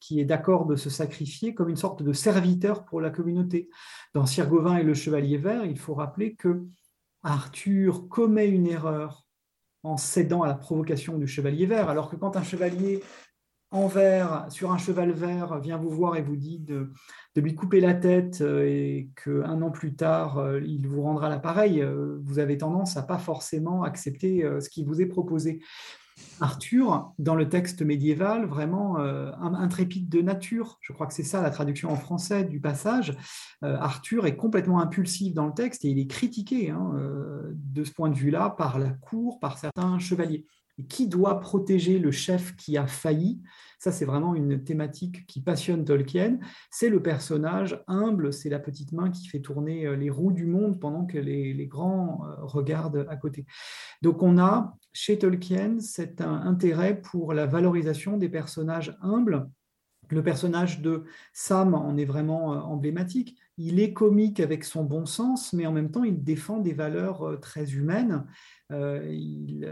[0.00, 3.68] qui est d'accord de se sacrifier, comme une sorte de serviteur pour la communauté.
[4.14, 6.66] Dans Sir Gauvin et le Chevalier Vert, il faut rappeler que
[7.24, 9.26] Arthur commet une erreur
[9.82, 13.02] en cédant à la provocation du chevalier vert, alors que quand un chevalier
[13.74, 16.92] en vert, sur un cheval vert, vient vous voir et vous dit de,
[17.34, 21.82] lui couper la tête euh, et qu'un an plus tard, euh, il vous rendra l'appareil,
[21.82, 25.60] euh, vous avez tendance à pas forcément accepter ce qui vous est proposé.
[26.40, 31.42] Arthur, dans le texte médiéval, vraiment euh, intrépide de nature, je crois que c'est ça
[31.42, 33.16] la traduction en français du passage,
[33.62, 37.84] euh, Arthur est complètement impulsif dans le texte et il est critiqué hein, euh, de
[37.84, 40.44] ce point de vue-là par la cour, par certains chevaliers.
[40.88, 43.40] Qui doit protéger le chef qui a failli?
[43.78, 46.38] Ça, c'est vraiment une thématique qui passionne Tolkien.
[46.70, 50.80] C'est le personnage humble, c'est la petite main qui fait tourner les roues du monde
[50.80, 53.46] pendant que les, les grands regardent à côté.
[54.02, 59.48] Donc on a chez Tolkien cet intérêt pour la valorisation des personnages humbles
[60.10, 63.38] Le personnage de Sam en est vraiment emblématique.
[63.56, 67.38] Il est comique avec son bon sens, mais en même temps, il défend des valeurs
[67.40, 68.26] très humaines.
[68.70, 69.68] Il,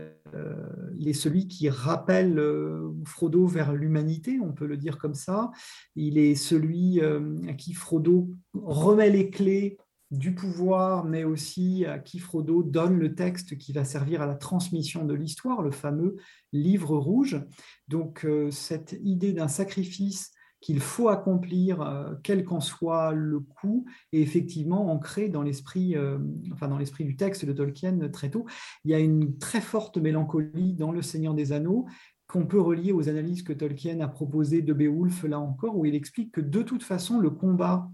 [0.97, 2.41] il, est celui qui rappelle
[3.05, 5.51] Frodo vers l'humanité, on peut le dire comme ça.
[5.97, 9.79] Il est celui à qui Frodo remet les clés
[10.13, 14.35] du pouvoir, mais aussi à qui Frodo donne le texte qui va servir à la
[14.35, 16.17] transmission de l'histoire, le fameux
[16.53, 17.43] livre rouge.
[17.89, 20.31] Donc euh, cette idée d'un sacrifice
[20.61, 26.19] qu'il faut accomplir, euh, quel qu'en soit le coût, est effectivement ancré dans l'esprit, euh,
[26.53, 28.45] enfin dans l'esprit du texte de Tolkien très tôt.
[28.85, 31.87] Il y a une très forte mélancolie dans Le Seigneur des Anneaux
[32.27, 35.95] qu'on peut relier aux analyses que Tolkien a proposées de Beowulf là encore, où il
[35.95, 37.91] explique que de toute façon le combat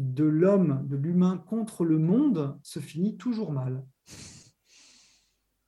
[0.00, 3.84] de l'homme, de l'humain contre le monde se finit toujours mal.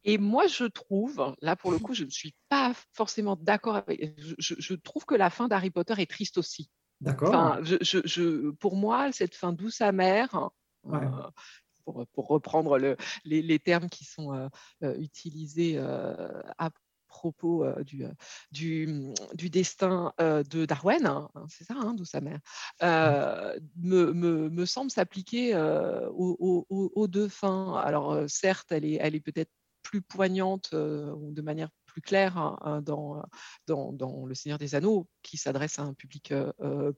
[0.05, 4.19] Et moi, je trouve, là pour le coup, je ne suis pas forcément d'accord avec.
[4.39, 6.71] Je, trouve que la fin d'Harry Potter est triste aussi.
[7.01, 7.59] D'accord.
[7.63, 10.51] je, pour moi, cette fin douce amère,
[10.87, 12.79] euh, pour, reprendre
[13.25, 14.49] les, termes qui sont euh,
[14.85, 16.71] euh, utilisés à
[17.13, 18.13] propos euh, du, euh,
[18.51, 22.41] du, du, destin euh, de Darwin, hein, hein, c'est ça, hein, d'où sa mère,
[22.81, 27.77] me, me, me, semble s'appliquer aux, aux, deux fins.
[27.77, 29.51] Alors certes, elle est, elle est peut-être
[29.83, 33.23] plus poignante ou de manière plus claire dans,
[33.67, 36.33] dans, dans, Le Seigneur des Anneaux, qui s'adresse à un public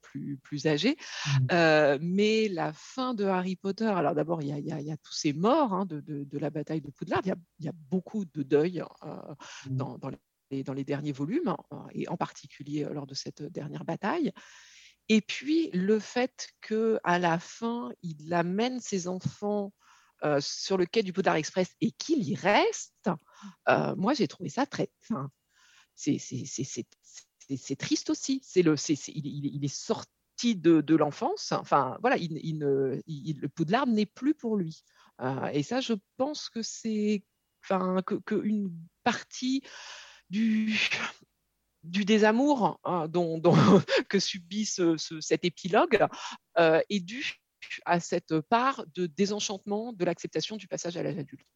[0.02, 0.96] plus, plus âgé.
[1.26, 1.98] Mmh.
[2.00, 5.32] mais la fin de Harry Potter, alors d'abord, il y, y, y a, tous ces
[5.32, 8.82] morts de, de, de, la bataille de Poudlard, il y, y a, beaucoup de deuil
[9.02, 9.76] mmh.
[9.76, 10.10] dans, dans,
[10.50, 11.56] les, dans, les, derniers volumes,
[11.92, 14.32] et en particulier lors de cette dernière bataille.
[15.08, 19.72] Et puis le fait que à la fin, il amène ses enfants
[20.22, 23.10] euh, sur le quai du Poudlard Express et qu'il y reste,
[23.68, 24.90] euh, moi j'ai trouvé ça très.
[25.96, 28.40] c'est triste aussi.
[28.42, 28.76] C'est le,
[29.08, 31.52] il, est sorti de, de l'enfance.
[31.52, 34.84] Enfin voilà, il, il, le Poudlard n'est plus pour lui.
[35.20, 37.22] Euh, et ça, je pense que c'est,
[37.62, 38.72] enfin, que, une
[39.02, 39.62] partie
[40.30, 40.78] du
[41.82, 43.42] du désamour hein, dont,
[44.08, 46.06] que subit ce, cet épilogue
[46.56, 47.43] est dû
[47.84, 51.46] à cette part de désenchantement de l'acceptation du passage à l'âge adulte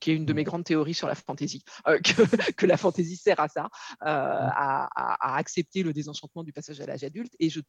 [0.00, 0.44] qui est une de mes mmh.
[0.44, 3.68] grandes théories sur la fantaisie, euh, que, la fantaisie sert à ça,
[4.02, 4.52] euh, mmh.
[4.54, 7.34] à, accepter le désenchantement du passage à l'âge adulte.
[7.38, 7.60] Et je,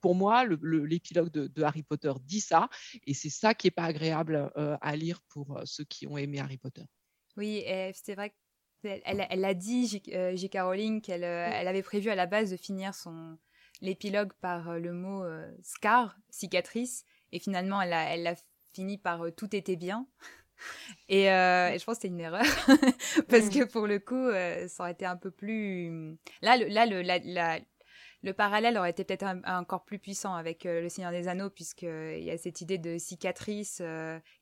[0.00, 2.68] pour moi, l'épilogue de, Harry Potter dit ça,
[3.06, 6.40] et c'est ça qui n'est pas agréable euh, à lire pour ceux qui ont aimé
[6.40, 6.82] Harry Potter.
[7.36, 7.64] Oui,
[7.94, 8.34] c'est vrai
[8.82, 10.58] qu'elle elle a dit, J.K.
[10.60, 13.38] Rowling, qu'elle elle avait prévu à la base de finir son
[13.80, 15.24] l'épilogue par le mot
[15.62, 17.04] scar, cicatrice,
[17.34, 18.34] et finalement, elle a, elle a
[18.72, 20.06] fini par euh, tout était bien.
[21.08, 22.44] Et, euh, et, je pense que c'est une erreur
[23.28, 26.16] parce que pour le coup, euh, ça aurait été un peu plus.
[26.42, 27.58] Là, le, là, le, la,
[28.22, 32.30] le parallèle aurait été peut-être encore plus puissant avec Le Seigneur des Anneaux, puisqu'il y
[32.30, 33.82] a cette idée de cicatrice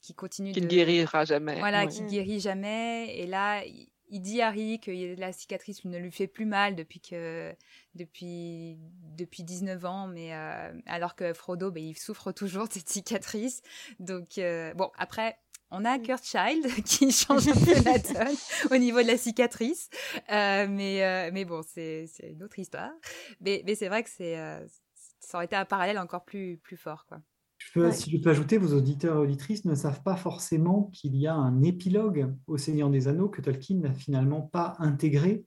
[0.02, 0.52] qui continue.
[0.52, 1.58] Qui ne guérira jamais.
[1.58, 3.16] Voilà, qui guérit jamais.
[3.16, 3.88] Et là, il
[4.20, 7.54] dit à Harry que la cicatrice ne lui fait plus mal depuis que
[7.94, 8.78] depuis
[9.16, 13.62] depuis 19 ans, mais euh, alors que Frodo, ben, il souffre toujours de cette cicatrice.
[13.98, 15.38] Donc euh, bon, après.
[15.74, 18.36] On a Kurt Child qui change un peu la donne
[18.70, 19.88] au niveau de la cicatrice,
[20.30, 22.90] euh, mais mais bon, c'est une autre histoire.
[23.40, 24.36] Mais mais c'est vrai que c'est
[25.18, 27.22] ça aurait été un parallèle encore plus plus fort, quoi.
[27.92, 31.34] Si je peux ajouter, vos auditeurs et auditrices ne savent pas forcément qu'il y a
[31.34, 35.44] un épilogue au Seigneur des Anneaux que Tolkien n'a finalement pas intégré,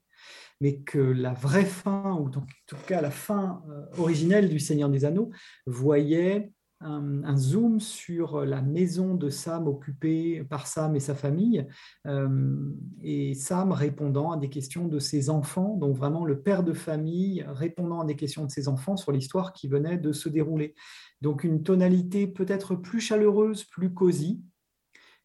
[0.60, 4.88] mais que la vraie fin, ou en tout cas la fin euh, originelle du Seigneur
[4.88, 5.30] des Anneaux,
[5.66, 11.66] voyait un, zoom sur la maison de Sam occupée par Sam et sa famille,
[12.06, 12.70] euh,
[13.02, 17.44] et Sam répondant à des questions de ses enfants, donc vraiment le père de famille
[17.48, 20.74] répondant à des questions de ses enfants sur l'histoire qui venait de se dérouler.
[21.22, 24.42] Donc une tonalité peut-être plus chaleureuse, plus cosy,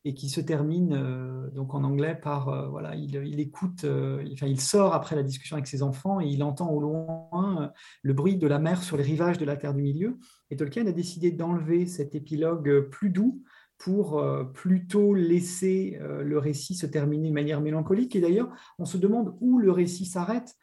[0.03, 4.47] et qui se termine euh, donc en anglais par euh, voilà il, écoute euh, enfin,
[4.47, 7.71] il sort après la discussion avec ses enfants et il entend au loin
[8.01, 10.17] le bruit de la mer sur les rivages de la terre du milieu.
[10.49, 13.43] Et Tolkien a décidé d'enlever cet épilogue plus doux
[13.77, 14.23] pour
[14.53, 18.15] plutôt laisser le récit se terminer de manière mélancolique.
[18.15, 20.55] Et d'ailleurs on se demande où le récit s'arrête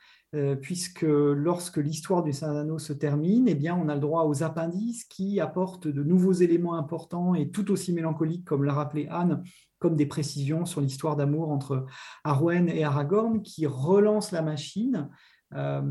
[0.60, 5.04] puisque lorsque l'histoire du Saint-Anneau se termine, eh bien, on a le droit aux appendices
[5.04, 9.42] qui apportent de nouveaux éléments importants et tout aussi mélancoliques, comme l'a rappelé Anne,
[9.78, 11.86] comme des précisions sur l'histoire d'amour entre
[12.24, 15.08] Arwen et Aragorn, qui relance la machine
[15.54, 15.82] euh,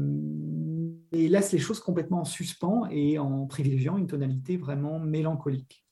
[1.11, 5.85] et laisse les choses complètement en suspens et en privilégiant une tonalité vraiment mélancolique.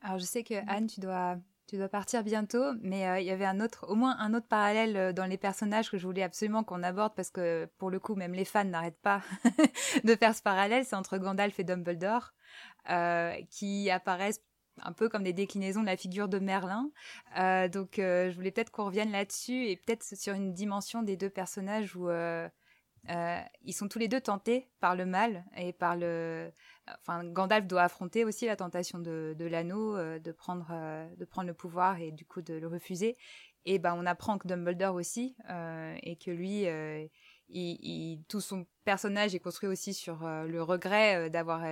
[0.00, 1.38] Alors, je sais que Anne, tu dois
[1.68, 4.46] tu dois partir bientôt, mais euh, il y avait un autre, au moins un autre
[4.48, 8.00] parallèle euh, dans les personnages que je voulais absolument qu'on aborde parce que pour le
[8.00, 9.20] coup, même les fans n'arrêtent pas
[10.04, 10.86] de faire ce parallèle.
[10.86, 12.32] C'est entre Gandalf et Dumbledore
[12.88, 14.42] euh, qui apparaissent
[14.80, 16.90] un peu comme des déclinaisons de la figure de Merlin.
[17.68, 21.96] donc, je voulais peut-être qu'on revienne là-dessus et peut-être sur une dimension des deux personnages
[21.96, 26.52] où ils sont tous les deux tentés par le mal et par le
[27.06, 31.54] Gandalf doit affronter aussi la tentation de, l'anneau, euh, de, prendre, euh, de prendre le
[31.54, 33.16] pouvoir et du coup de le refuser.
[33.64, 36.66] Et ben, on apprend que Dumbledore aussi, euh, et que lui,
[38.28, 41.64] tout son personnage est construit aussi sur le regret d'avoir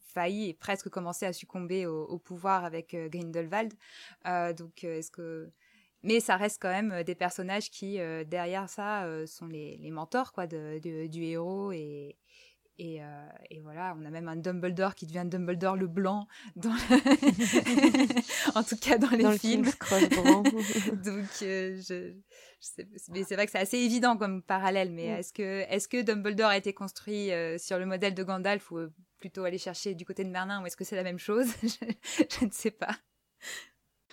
[0.00, 3.74] failli et presque commencé à succomber au, pouvoir avec Grindelwald.
[4.56, 5.50] donc, est-ce que
[6.02, 7.96] mais ça reste quand même des personnages qui
[8.26, 12.16] derrière ça sont les, les mentors quoi du héros et,
[12.78, 16.70] et, euh, et, voilà, on a même un Dumbledore qui devient Dumbledore le blanc, dans
[18.54, 19.64] en tout cas dans les films.
[21.04, 22.12] Donc, euh, je,
[23.10, 24.92] mais c'est vrai que c'est assez évident comme parallèle.
[24.92, 28.70] Mais est-ce que, est que Dumbledore a été construit euh, sur le modèle de Gandalf
[28.70, 28.88] ou
[29.18, 31.46] plutôt aller chercher du côté de Merlin ou est-ce que c'est la même chose?
[31.62, 32.96] Je, ne sais pas.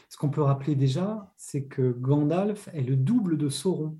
[0.10, 3.98] Ce qu'on peut rappeler déjà, c'est que Gandalf est le double de Sauron.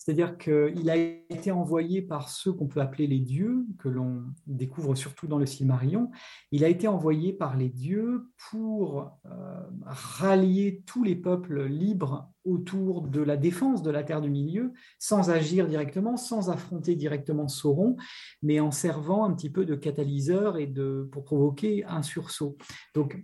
[0.00, 4.94] C'est-à-dire qu'il a été envoyé par ceux qu'on peut appeler les dieux, que l'on découvre
[4.94, 6.10] surtout dans le Silmarillion.
[6.52, 13.02] Il a été envoyé par les dieux pour euh, rallier tous les peuples libres autour
[13.02, 17.96] de la défense de la Terre du Milieu, sans agir directement, sans affronter directement Sauron,
[18.42, 22.56] mais en servant un petit peu de catalyseur et de, pour provoquer un sursaut.
[22.94, 23.22] Donc,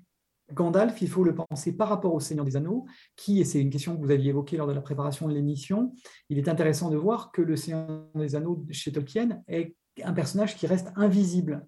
[0.53, 2.87] Gandalf, il faut le penser par rapport au Seigneur des Anneaux,
[3.17, 5.93] qui, et c'est une question que vous aviez évoquée lors de la préparation de l'émission,
[6.29, 9.75] il est intéressant de voir que le Seigneur des Anneaux chez Tolkien est
[10.05, 11.67] un personnage qui reste invisible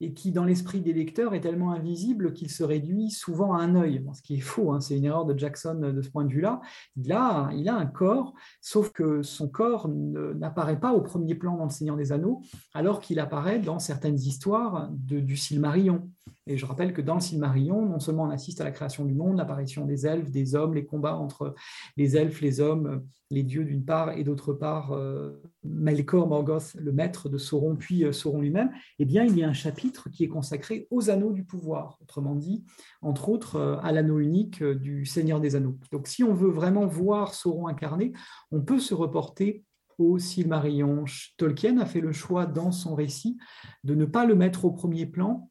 [0.00, 3.74] et qui, dans l'esprit des lecteurs, est tellement invisible qu'il se réduit souvent à un
[3.74, 4.04] œil.
[4.14, 6.60] ce qui est faux, hein, c'est une erreur de Jackson de ce point de vue-là.
[6.96, 11.56] Il a, il a un corps, sauf que son corps n'apparaît pas au premier plan
[11.56, 12.42] dans Le Seigneur des Anneaux,
[12.72, 16.08] alors qu'il apparaît dans certaines histoires de, du Silmarillion.
[16.46, 19.14] Et je rappelle que dans le Silmarillion, non seulement on assiste à la création du
[19.14, 21.54] monde, l'apparition des elfes, des hommes, les combats entre
[21.96, 26.92] les elfes, les hommes, les dieux d'une part, et d'autre part euh, Melkor Morgoth, le
[26.92, 30.24] maître de Sauron, puis euh, Sauron lui-même, eh bien il y a un chapitre qui
[30.24, 32.64] est consacré aux anneaux du pouvoir, autrement dit,
[33.00, 35.78] entre autres euh, à l'anneau unique du Seigneur des Anneaux.
[35.92, 38.12] Donc si on veut vraiment voir Sauron incarné,
[38.50, 39.64] on peut se reporter
[39.98, 41.04] au Silmarillion.
[41.38, 43.38] Tolkien a fait le choix dans son récit
[43.84, 45.48] de ne pas le mettre au premier plan,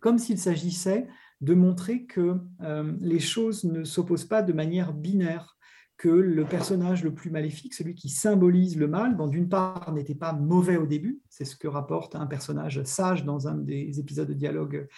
[0.00, 1.06] comme s'il s'agissait
[1.40, 5.56] de montrer que euh, les choses ne s'opposent pas de manière binaire,
[5.98, 10.34] que le personnage le plus maléfique, celui qui symbolise le mal, d'une part n'était pas
[10.34, 14.34] mauvais au début, c'est ce que rapporte un personnage sage dans un des épisodes de
[14.34, 14.88] dialogue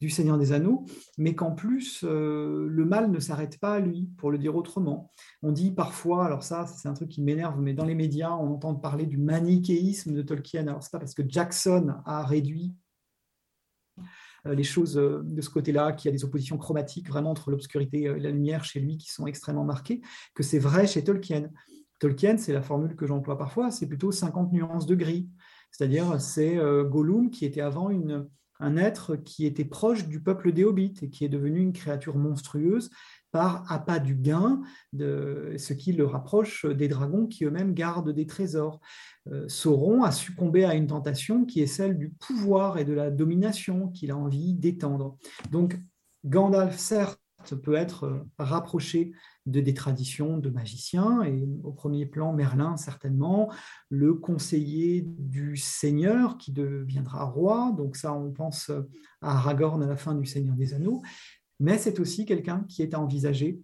[0.00, 0.84] du Seigneur des Anneaux,
[1.16, 5.12] mais qu'en plus euh, le mal ne s'arrête pas à lui, pour le dire autrement.
[5.42, 8.54] On dit parfois, alors ça c'est un truc qui m'énerve, mais dans les médias on
[8.54, 12.74] entend parler du manichéisme de Tolkien, alors c'est pas parce que Jackson a réduit
[14.44, 18.02] les choses euh, de ce côté-là, qu'il y a des oppositions chromatiques vraiment entre l'obscurité
[18.02, 20.00] et la lumière chez lui qui sont extrêmement marquées,
[20.34, 21.50] que c'est vrai chez Tolkien.
[21.98, 25.28] Tolkien, c'est la formule que j'emploie parfois, c'est plutôt 50 nuances de gris.
[25.70, 27.90] C'est-à-dire, c'est euh, Gollum qui était avant
[28.60, 32.16] un être qui était proche du peuple des hobbits et qui est devenu une créature
[32.16, 32.90] monstrueuse
[33.30, 38.26] par appât du gain, de, ce qui le rapproche des dragons qui eux-mêmes gardent des
[38.26, 38.80] trésors.
[39.30, 43.10] Euh, Sauron a succombé à une tentation qui est celle du pouvoir et de la
[43.10, 45.16] domination qu'il a envie d'étendre.
[45.50, 45.78] Donc
[46.24, 47.20] Gandalf, certes,
[47.62, 49.12] peut être rapproché
[49.46, 53.50] de des traditions de magiciens, et au premier plan Merlin certainement,
[53.88, 58.70] le conseiller du Seigneur qui deviendra roi, donc ça on pense
[59.22, 61.02] à Aragorn à la fin du Seigneur des Anneaux,
[61.60, 63.60] mais c'est aussi quelqu'un qui est à envisager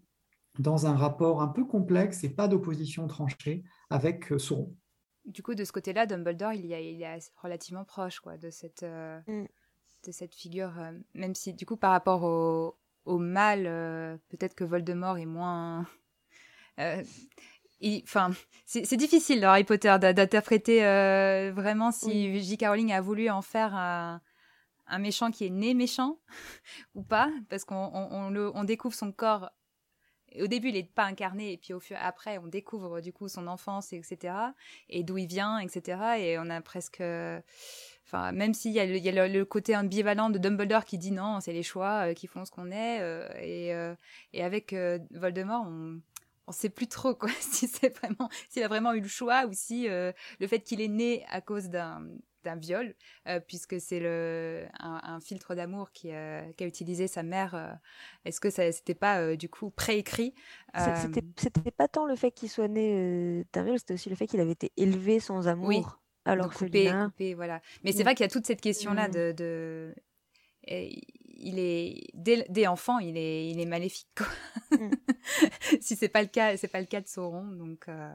[0.58, 4.74] dans un rapport un peu complexe et pas d'opposition tranchée avec Sauron.
[5.24, 8.50] Du coup, de ce côté-là, Dumbledore, il, y a, il est relativement proche quoi, de,
[8.50, 9.46] cette, euh, mm.
[10.06, 12.76] de cette figure, euh, même si du coup, par rapport au,
[13.06, 15.86] au mal, euh, peut-être que Voldemort est moins...
[18.02, 18.30] Enfin,
[18.64, 20.80] c'est difficile dans Harry Potter d'interpréter
[21.50, 22.64] vraiment si J.K.
[22.68, 24.22] Rowling a voulu en faire un,
[24.86, 26.18] un méchant qui est né méchant
[26.94, 29.50] ou pas, parce qu'on on, découvre son corps.
[30.40, 33.28] Au début, il n'est pas incarné, et puis au fur après, on découvre du coup
[33.28, 34.34] son enfance, etc.,
[34.88, 37.00] et d'où il vient, etc., et on a presque,
[38.04, 41.12] enfin, même s'il y a, le, y a le, côté ambivalent de Dumbledore qui dit
[41.12, 43.94] non, c'est les choix euh, qui font ce qu'on est, euh, et, euh,
[44.32, 44.74] et, avec
[45.12, 46.00] Voldemort, on,
[46.48, 49.52] on sait plus trop quoi, si c'est vraiment, s'il a vraiment eu le choix ou
[49.52, 52.08] si le fait qu'il est né à cause d'un
[52.44, 52.94] d'un viol,
[53.46, 57.78] puisque c'est le un, filtre d'amour qui qu'a utilisé sa mère.
[58.24, 60.34] Est-ce que ça c'était pas du coup préécrit
[61.36, 64.40] C'était pas tant le fait qu'il soit né d'un viol, c'était aussi le fait qu'il
[64.40, 65.68] avait été élevé sans amour.
[65.68, 65.82] Oui.
[66.26, 67.60] Alors coupé, coupé, voilà.
[67.82, 69.94] Mais c'est vrai qu'il y a toute cette question-là de, de
[70.66, 74.08] il est dès, enfant, il est, il est maléfique.
[74.16, 74.78] Quoi.
[74.78, 74.90] Mm.
[75.80, 77.44] si c'est pas le cas, c'est pas le cas de Sauron.
[77.44, 78.12] Donc, euh,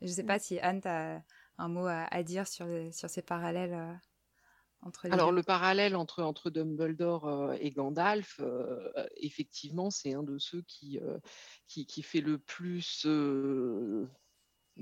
[0.00, 1.22] je sais pas si Anne a
[1.58, 3.74] un mot à, dire sur, sur ces parallèles.
[3.74, 3.92] Euh,
[4.82, 8.40] entre les Alors le parallèle entre, entre Dumbledore euh, et Gandalf,
[9.16, 11.00] effectivement, c'est un de ceux qui,
[11.66, 13.06] qui, qui, fait le plus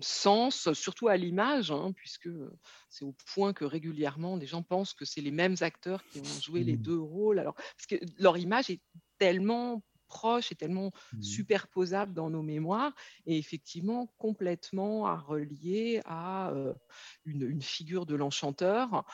[0.00, 2.28] sens, surtout à l'image, hein, puisque
[2.88, 6.40] c'est au point que régulièrement les gens pensent que c'est les mêmes acteurs qui ont
[6.40, 6.82] joué les mmh.
[6.82, 7.38] deux rôles.
[7.38, 8.80] Alors, parce que leur image est
[9.18, 9.82] tellement
[10.14, 11.22] proche et tellement mmh.
[11.22, 12.94] superposable dans nos mémoires
[13.26, 16.52] et effectivement complètement à relier à
[17.24, 19.04] une, figure de l'enchanteur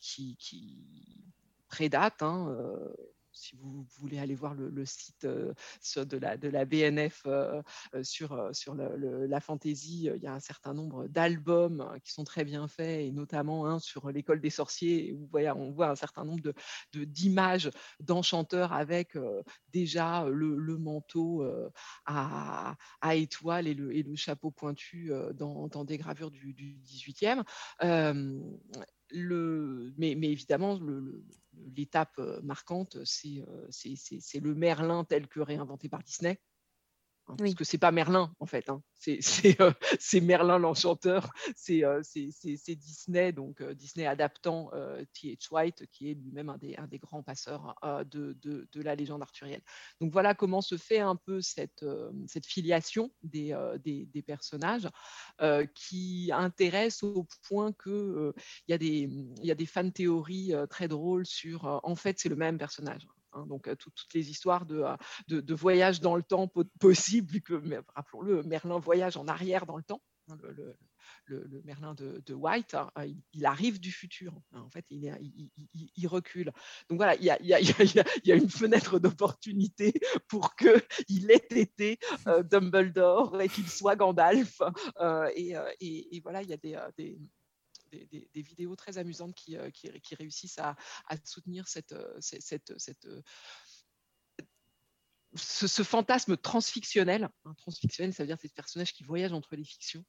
[0.00, 1.30] qui, qui,
[1.68, 2.22] prédate.
[2.22, 2.54] Hein,
[3.40, 5.54] si vous voulez aller voir le, site euh,
[5.96, 6.18] de,
[6.48, 7.62] la, BNF euh,
[7.94, 12.44] euh, sur, sur la fantaisie, il y a un certain nombre d'albums qui sont très
[12.44, 16.52] bien faits, et notamment sur l'école des sorciers, où on voit un certain nombre
[16.92, 19.16] d'images d'enchanteurs avec
[19.72, 21.44] déjà le, manteau
[22.04, 26.54] à, à étoiles et le, le chapeau pointu dans, des gravures du
[26.84, 27.44] 18e.
[29.12, 30.78] Le, mais, mais, évidemment,
[31.76, 36.40] l'étape euh, marquante, euh, c'est le Merlin tel que réinventé par Disney.
[37.30, 38.82] Hein, parce que c'est pas Merlin en fait, hein.
[39.08, 41.84] euh, c'est Merlin l'enchanteur, c'est
[42.76, 44.70] Disney, donc Disney adaptant
[45.14, 45.48] T.H.
[45.50, 47.74] White, qui est lui-même un des, un des, grands passeurs
[48.10, 49.62] de, de, de, la légende arthurienne.
[50.00, 51.84] Donc voilà comment se fait un peu cette,
[52.26, 54.88] cette filiation des, des, des personnages
[55.74, 58.32] qui intéresse au point qu'il
[58.68, 59.08] il y, a des,
[59.42, 63.06] y a des fan théories très drôles sur en fait c'est le même personnage.
[63.32, 64.84] Hein, donc toutes les histoires de,
[65.28, 67.54] de, voyage dans le temps possible, vu que,
[67.94, 70.02] rappelons-le, Merlin voyage en arrière dans le temps.
[70.28, 70.76] Hein, le,
[71.26, 72.90] le, Merlin de, White, hein,
[73.32, 74.32] il, arrive du futur.
[74.52, 75.12] en fait, il,
[75.96, 76.52] il, recule.
[76.88, 79.92] Donc voilà, il y a, y a, une fenêtre d'opportunité
[80.28, 81.98] pour qu'il ait été
[82.50, 84.60] Dumbledore et qu'il soit Gandalf.
[85.34, 87.18] et, et, voilà, il y a des,
[88.34, 90.76] vidéos très amusantes qui, euh, qui, réussissent à,
[91.24, 93.22] soutenir cette, euh, cette, cette, euh,
[95.34, 100.04] ce, fantasme transfictionnel, hein, transfictionnel, ça veut dire ces personnages qui voyagent entre les fictions,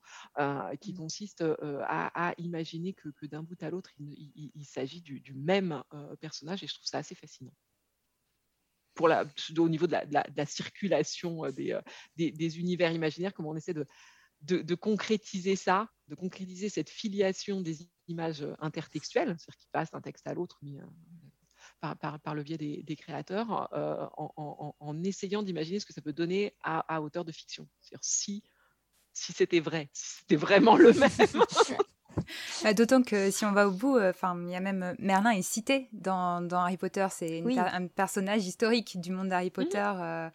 [0.79, 0.97] qui mmh.
[0.97, 5.83] consiste à, imaginer que, que d'un bout à l'autre, il, s'agit du, même
[6.19, 7.53] personnage, et je trouve ça assez fascinant.
[8.95, 9.25] Pour la,
[9.57, 11.79] au niveau de la, circulation des,
[12.15, 13.85] des, des, univers imaginaires, comment on essaie de,
[14.41, 20.27] de, concrétiser ça, de concrétiser cette filiation des images intertextuelles, c'est-à-dire qui passent d'un texte
[20.27, 25.93] à l'autre, mais euh, par, le biais des, créateurs, euh, en, essayant d'imaginer ce que
[25.93, 27.67] ça peut donner à, hauteur de fiction.
[27.81, 28.43] C'est-à-dire si,
[29.13, 31.09] si c'était vrai, si c'était vraiment le même.
[32.63, 35.31] Bah, d'autant que si on va au bout, euh, enfin, il y a même Merlin
[35.31, 37.07] est cité dans, Harry Potter.
[37.09, 40.31] C'est un personnage historique du monde d'Harry mmh.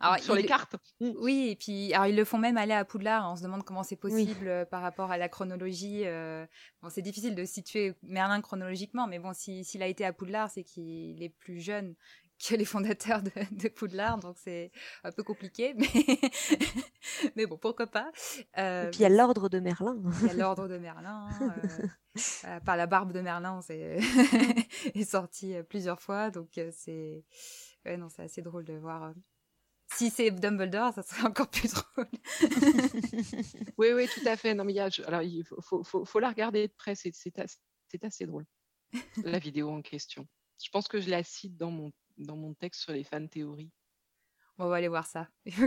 [0.00, 0.76] Alors, sur les cartes.
[1.00, 1.10] Mmh.
[1.18, 3.30] Oui, et puis alors ils le font même aller à Poudlard.
[3.30, 6.02] On se demande comment c'est possible euh, par rapport à la chronologie.
[6.04, 6.46] Euh.
[6.82, 10.64] Bon, c'est difficile de situer Merlin chronologiquement, mais bon, s'il a été à Poudlard, c'est
[10.64, 11.94] qu'il est plus jeune
[12.48, 14.72] que les fondateurs de, Poudlard, donc c'est
[15.04, 16.18] un peu compliqué, mais,
[17.36, 18.10] mais bon, pourquoi pas.
[18.56, 20.02] et puis il y a l'ordre de Merlin.
[20.22, 21.28] Il y a l'ordre de Merlin.
[22.44, 23.98] Euh, par la barbe de Merlin, c'est
[24.94, 27.24] est sorti plusieurs fois, donc c'est
[27.86, 29.14] ouais, non, c'est assez drôle de voir
[30.02, 32.08] si c'est Dumbledore, ça serait encore plus drôle.
[33.78, 34.52] oui, oui, tout à fait.
[34.54, 37.12] Non, mais il, y a, alors, il faut, faut, faut, la regarder de près, c'est
[38.02, 38.46] assez drôle,
[39.24, 40.26] la vidéo en question.
[40.62, 43.70] Je pense que je la cite dans mon, dans mon texte sur les fan théories.
[44.58, 45.28] On va aller voir ça.
[45.44, 45.66] Il faut,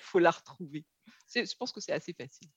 [0.00, 0.84] faut la retrouver.
[1.34, 2.48] Je pense que c'est assez facile.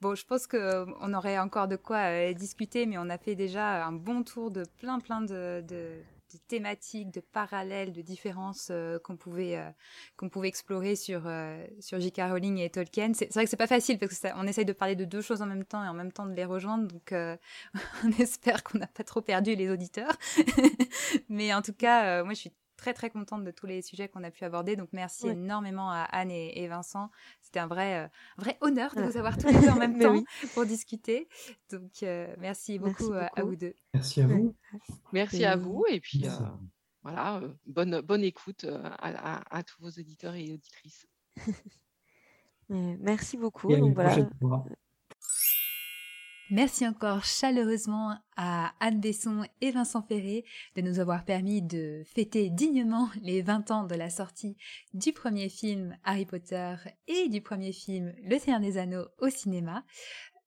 [0.00, 3.84] Bon, je pense qu'on aurait encore de quoi euh, discuter, mais on a fait déjà
[3.84, 6.02] un bon tour de plein, plein de, de
[6.32, 9.70] de thématiques, de parallèles, de différences euh, qu'on pouvait euh,
[10.16, 12.22] qu'on pouvait explorer sur euh, sur J.K.
[12.30, 13.12] Rowling et Tolkien.
[13.14, 15.20] C'est vrai que c'est pas facile parce que ça, on essaye de parler de deux
[15.20, 16.88] choses en même temps et en même temps de les rejoindre.
[16.88, 17.12] Donc
[18.04, 20.16] on espère qu'on n'a pas trop perdu les auditeurs.
[21.28, 24.24] Mais en tout cas, moi je suis très très contente de tous les sujets qu'on
[24.24, 24.76] a pu aborder.
[24.76, 27.10] Donc merci énormément à Anne et, Vincent.
[27.42, 30.22] C'était un vrai, euh, vrai honneur de vous avoir tous les deux en même temps
[30.54, 31.28] pour discuter.
[31.70, 33.74] Donc euh, merci, beaucoup, À, vous deux.
[33.92, 34.54] Merci à vous.
[35.12, 36.30] Merci à vous et puis euh,
[37.02, 38.64] voilà, bonne, bonne écoute
[38.98, 41.06] à, à, tous vos auditeurs et auditrices.
[42.68, 43.70] merci beaucoup.
[43.70, 44.16] Et à Donc voilà.
[46.50, 50.46] Merci encore chaleureusement à Anne Besson et Vincent Ferré
[50.76, 54.56] de nous avoir permis de fêter dignement les 20 ans de la sortie
[54.94, 56.74] du premier film Harry Potter
[57.06, 59.84] et du premier film Le Seigneur des Anneaux au cinéma.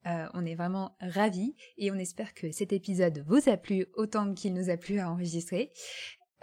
[0.06, 4.34] Euh, on est vraiment ravis et on espère que cet épisode vous a plu autant
[4.34, 5.70] qu'il nous a plu à enregistrer.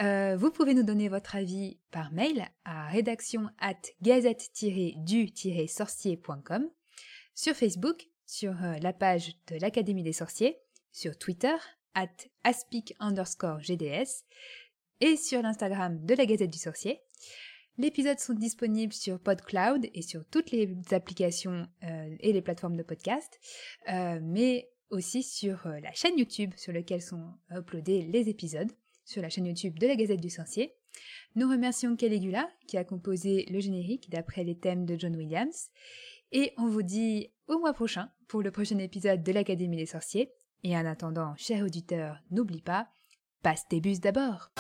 [0.02, 6.70] Euh, vous pouvez nous donner votre avis par mail à rédaction at gazette-du-sorcier.com,
[7.36, 10.60] sur Facebook, sur euh, la page de l'Académie des sorciers,
[10.92, 11.56] sur Twitter,
[11.96, 14.24] at aspic underscore GDS,
[15.02, 17.02] et sur l'Instagram de la Gazette du Sorcier.
[17.80, 22.84] L'épisode sont disponibles sur PodCloud et sur toutes les applications euh, et les plateformes de
[22.84, 23.40] podcast,
[23.92, 28.72] euh, mais aussi sur la chaîne YouTube sur laquelle sont uploadés les épisodes,
[29.06, 30.76] sur la chaîne YouTube de la Gazette du Sorcier.
[31.36, 35.70] Nous remercions Caligula qui a composé le générique d'après les thèmes de John Williams.
[36.32, 40.32] Et on vous dit au mois prochain pour le prochain épisode de l'Académie des Sorciers.
[40.64, 42.88] Et en attendant, cher auditeur, n'oublie pas,
[43.44, 44.52] passe tes bus d'abord.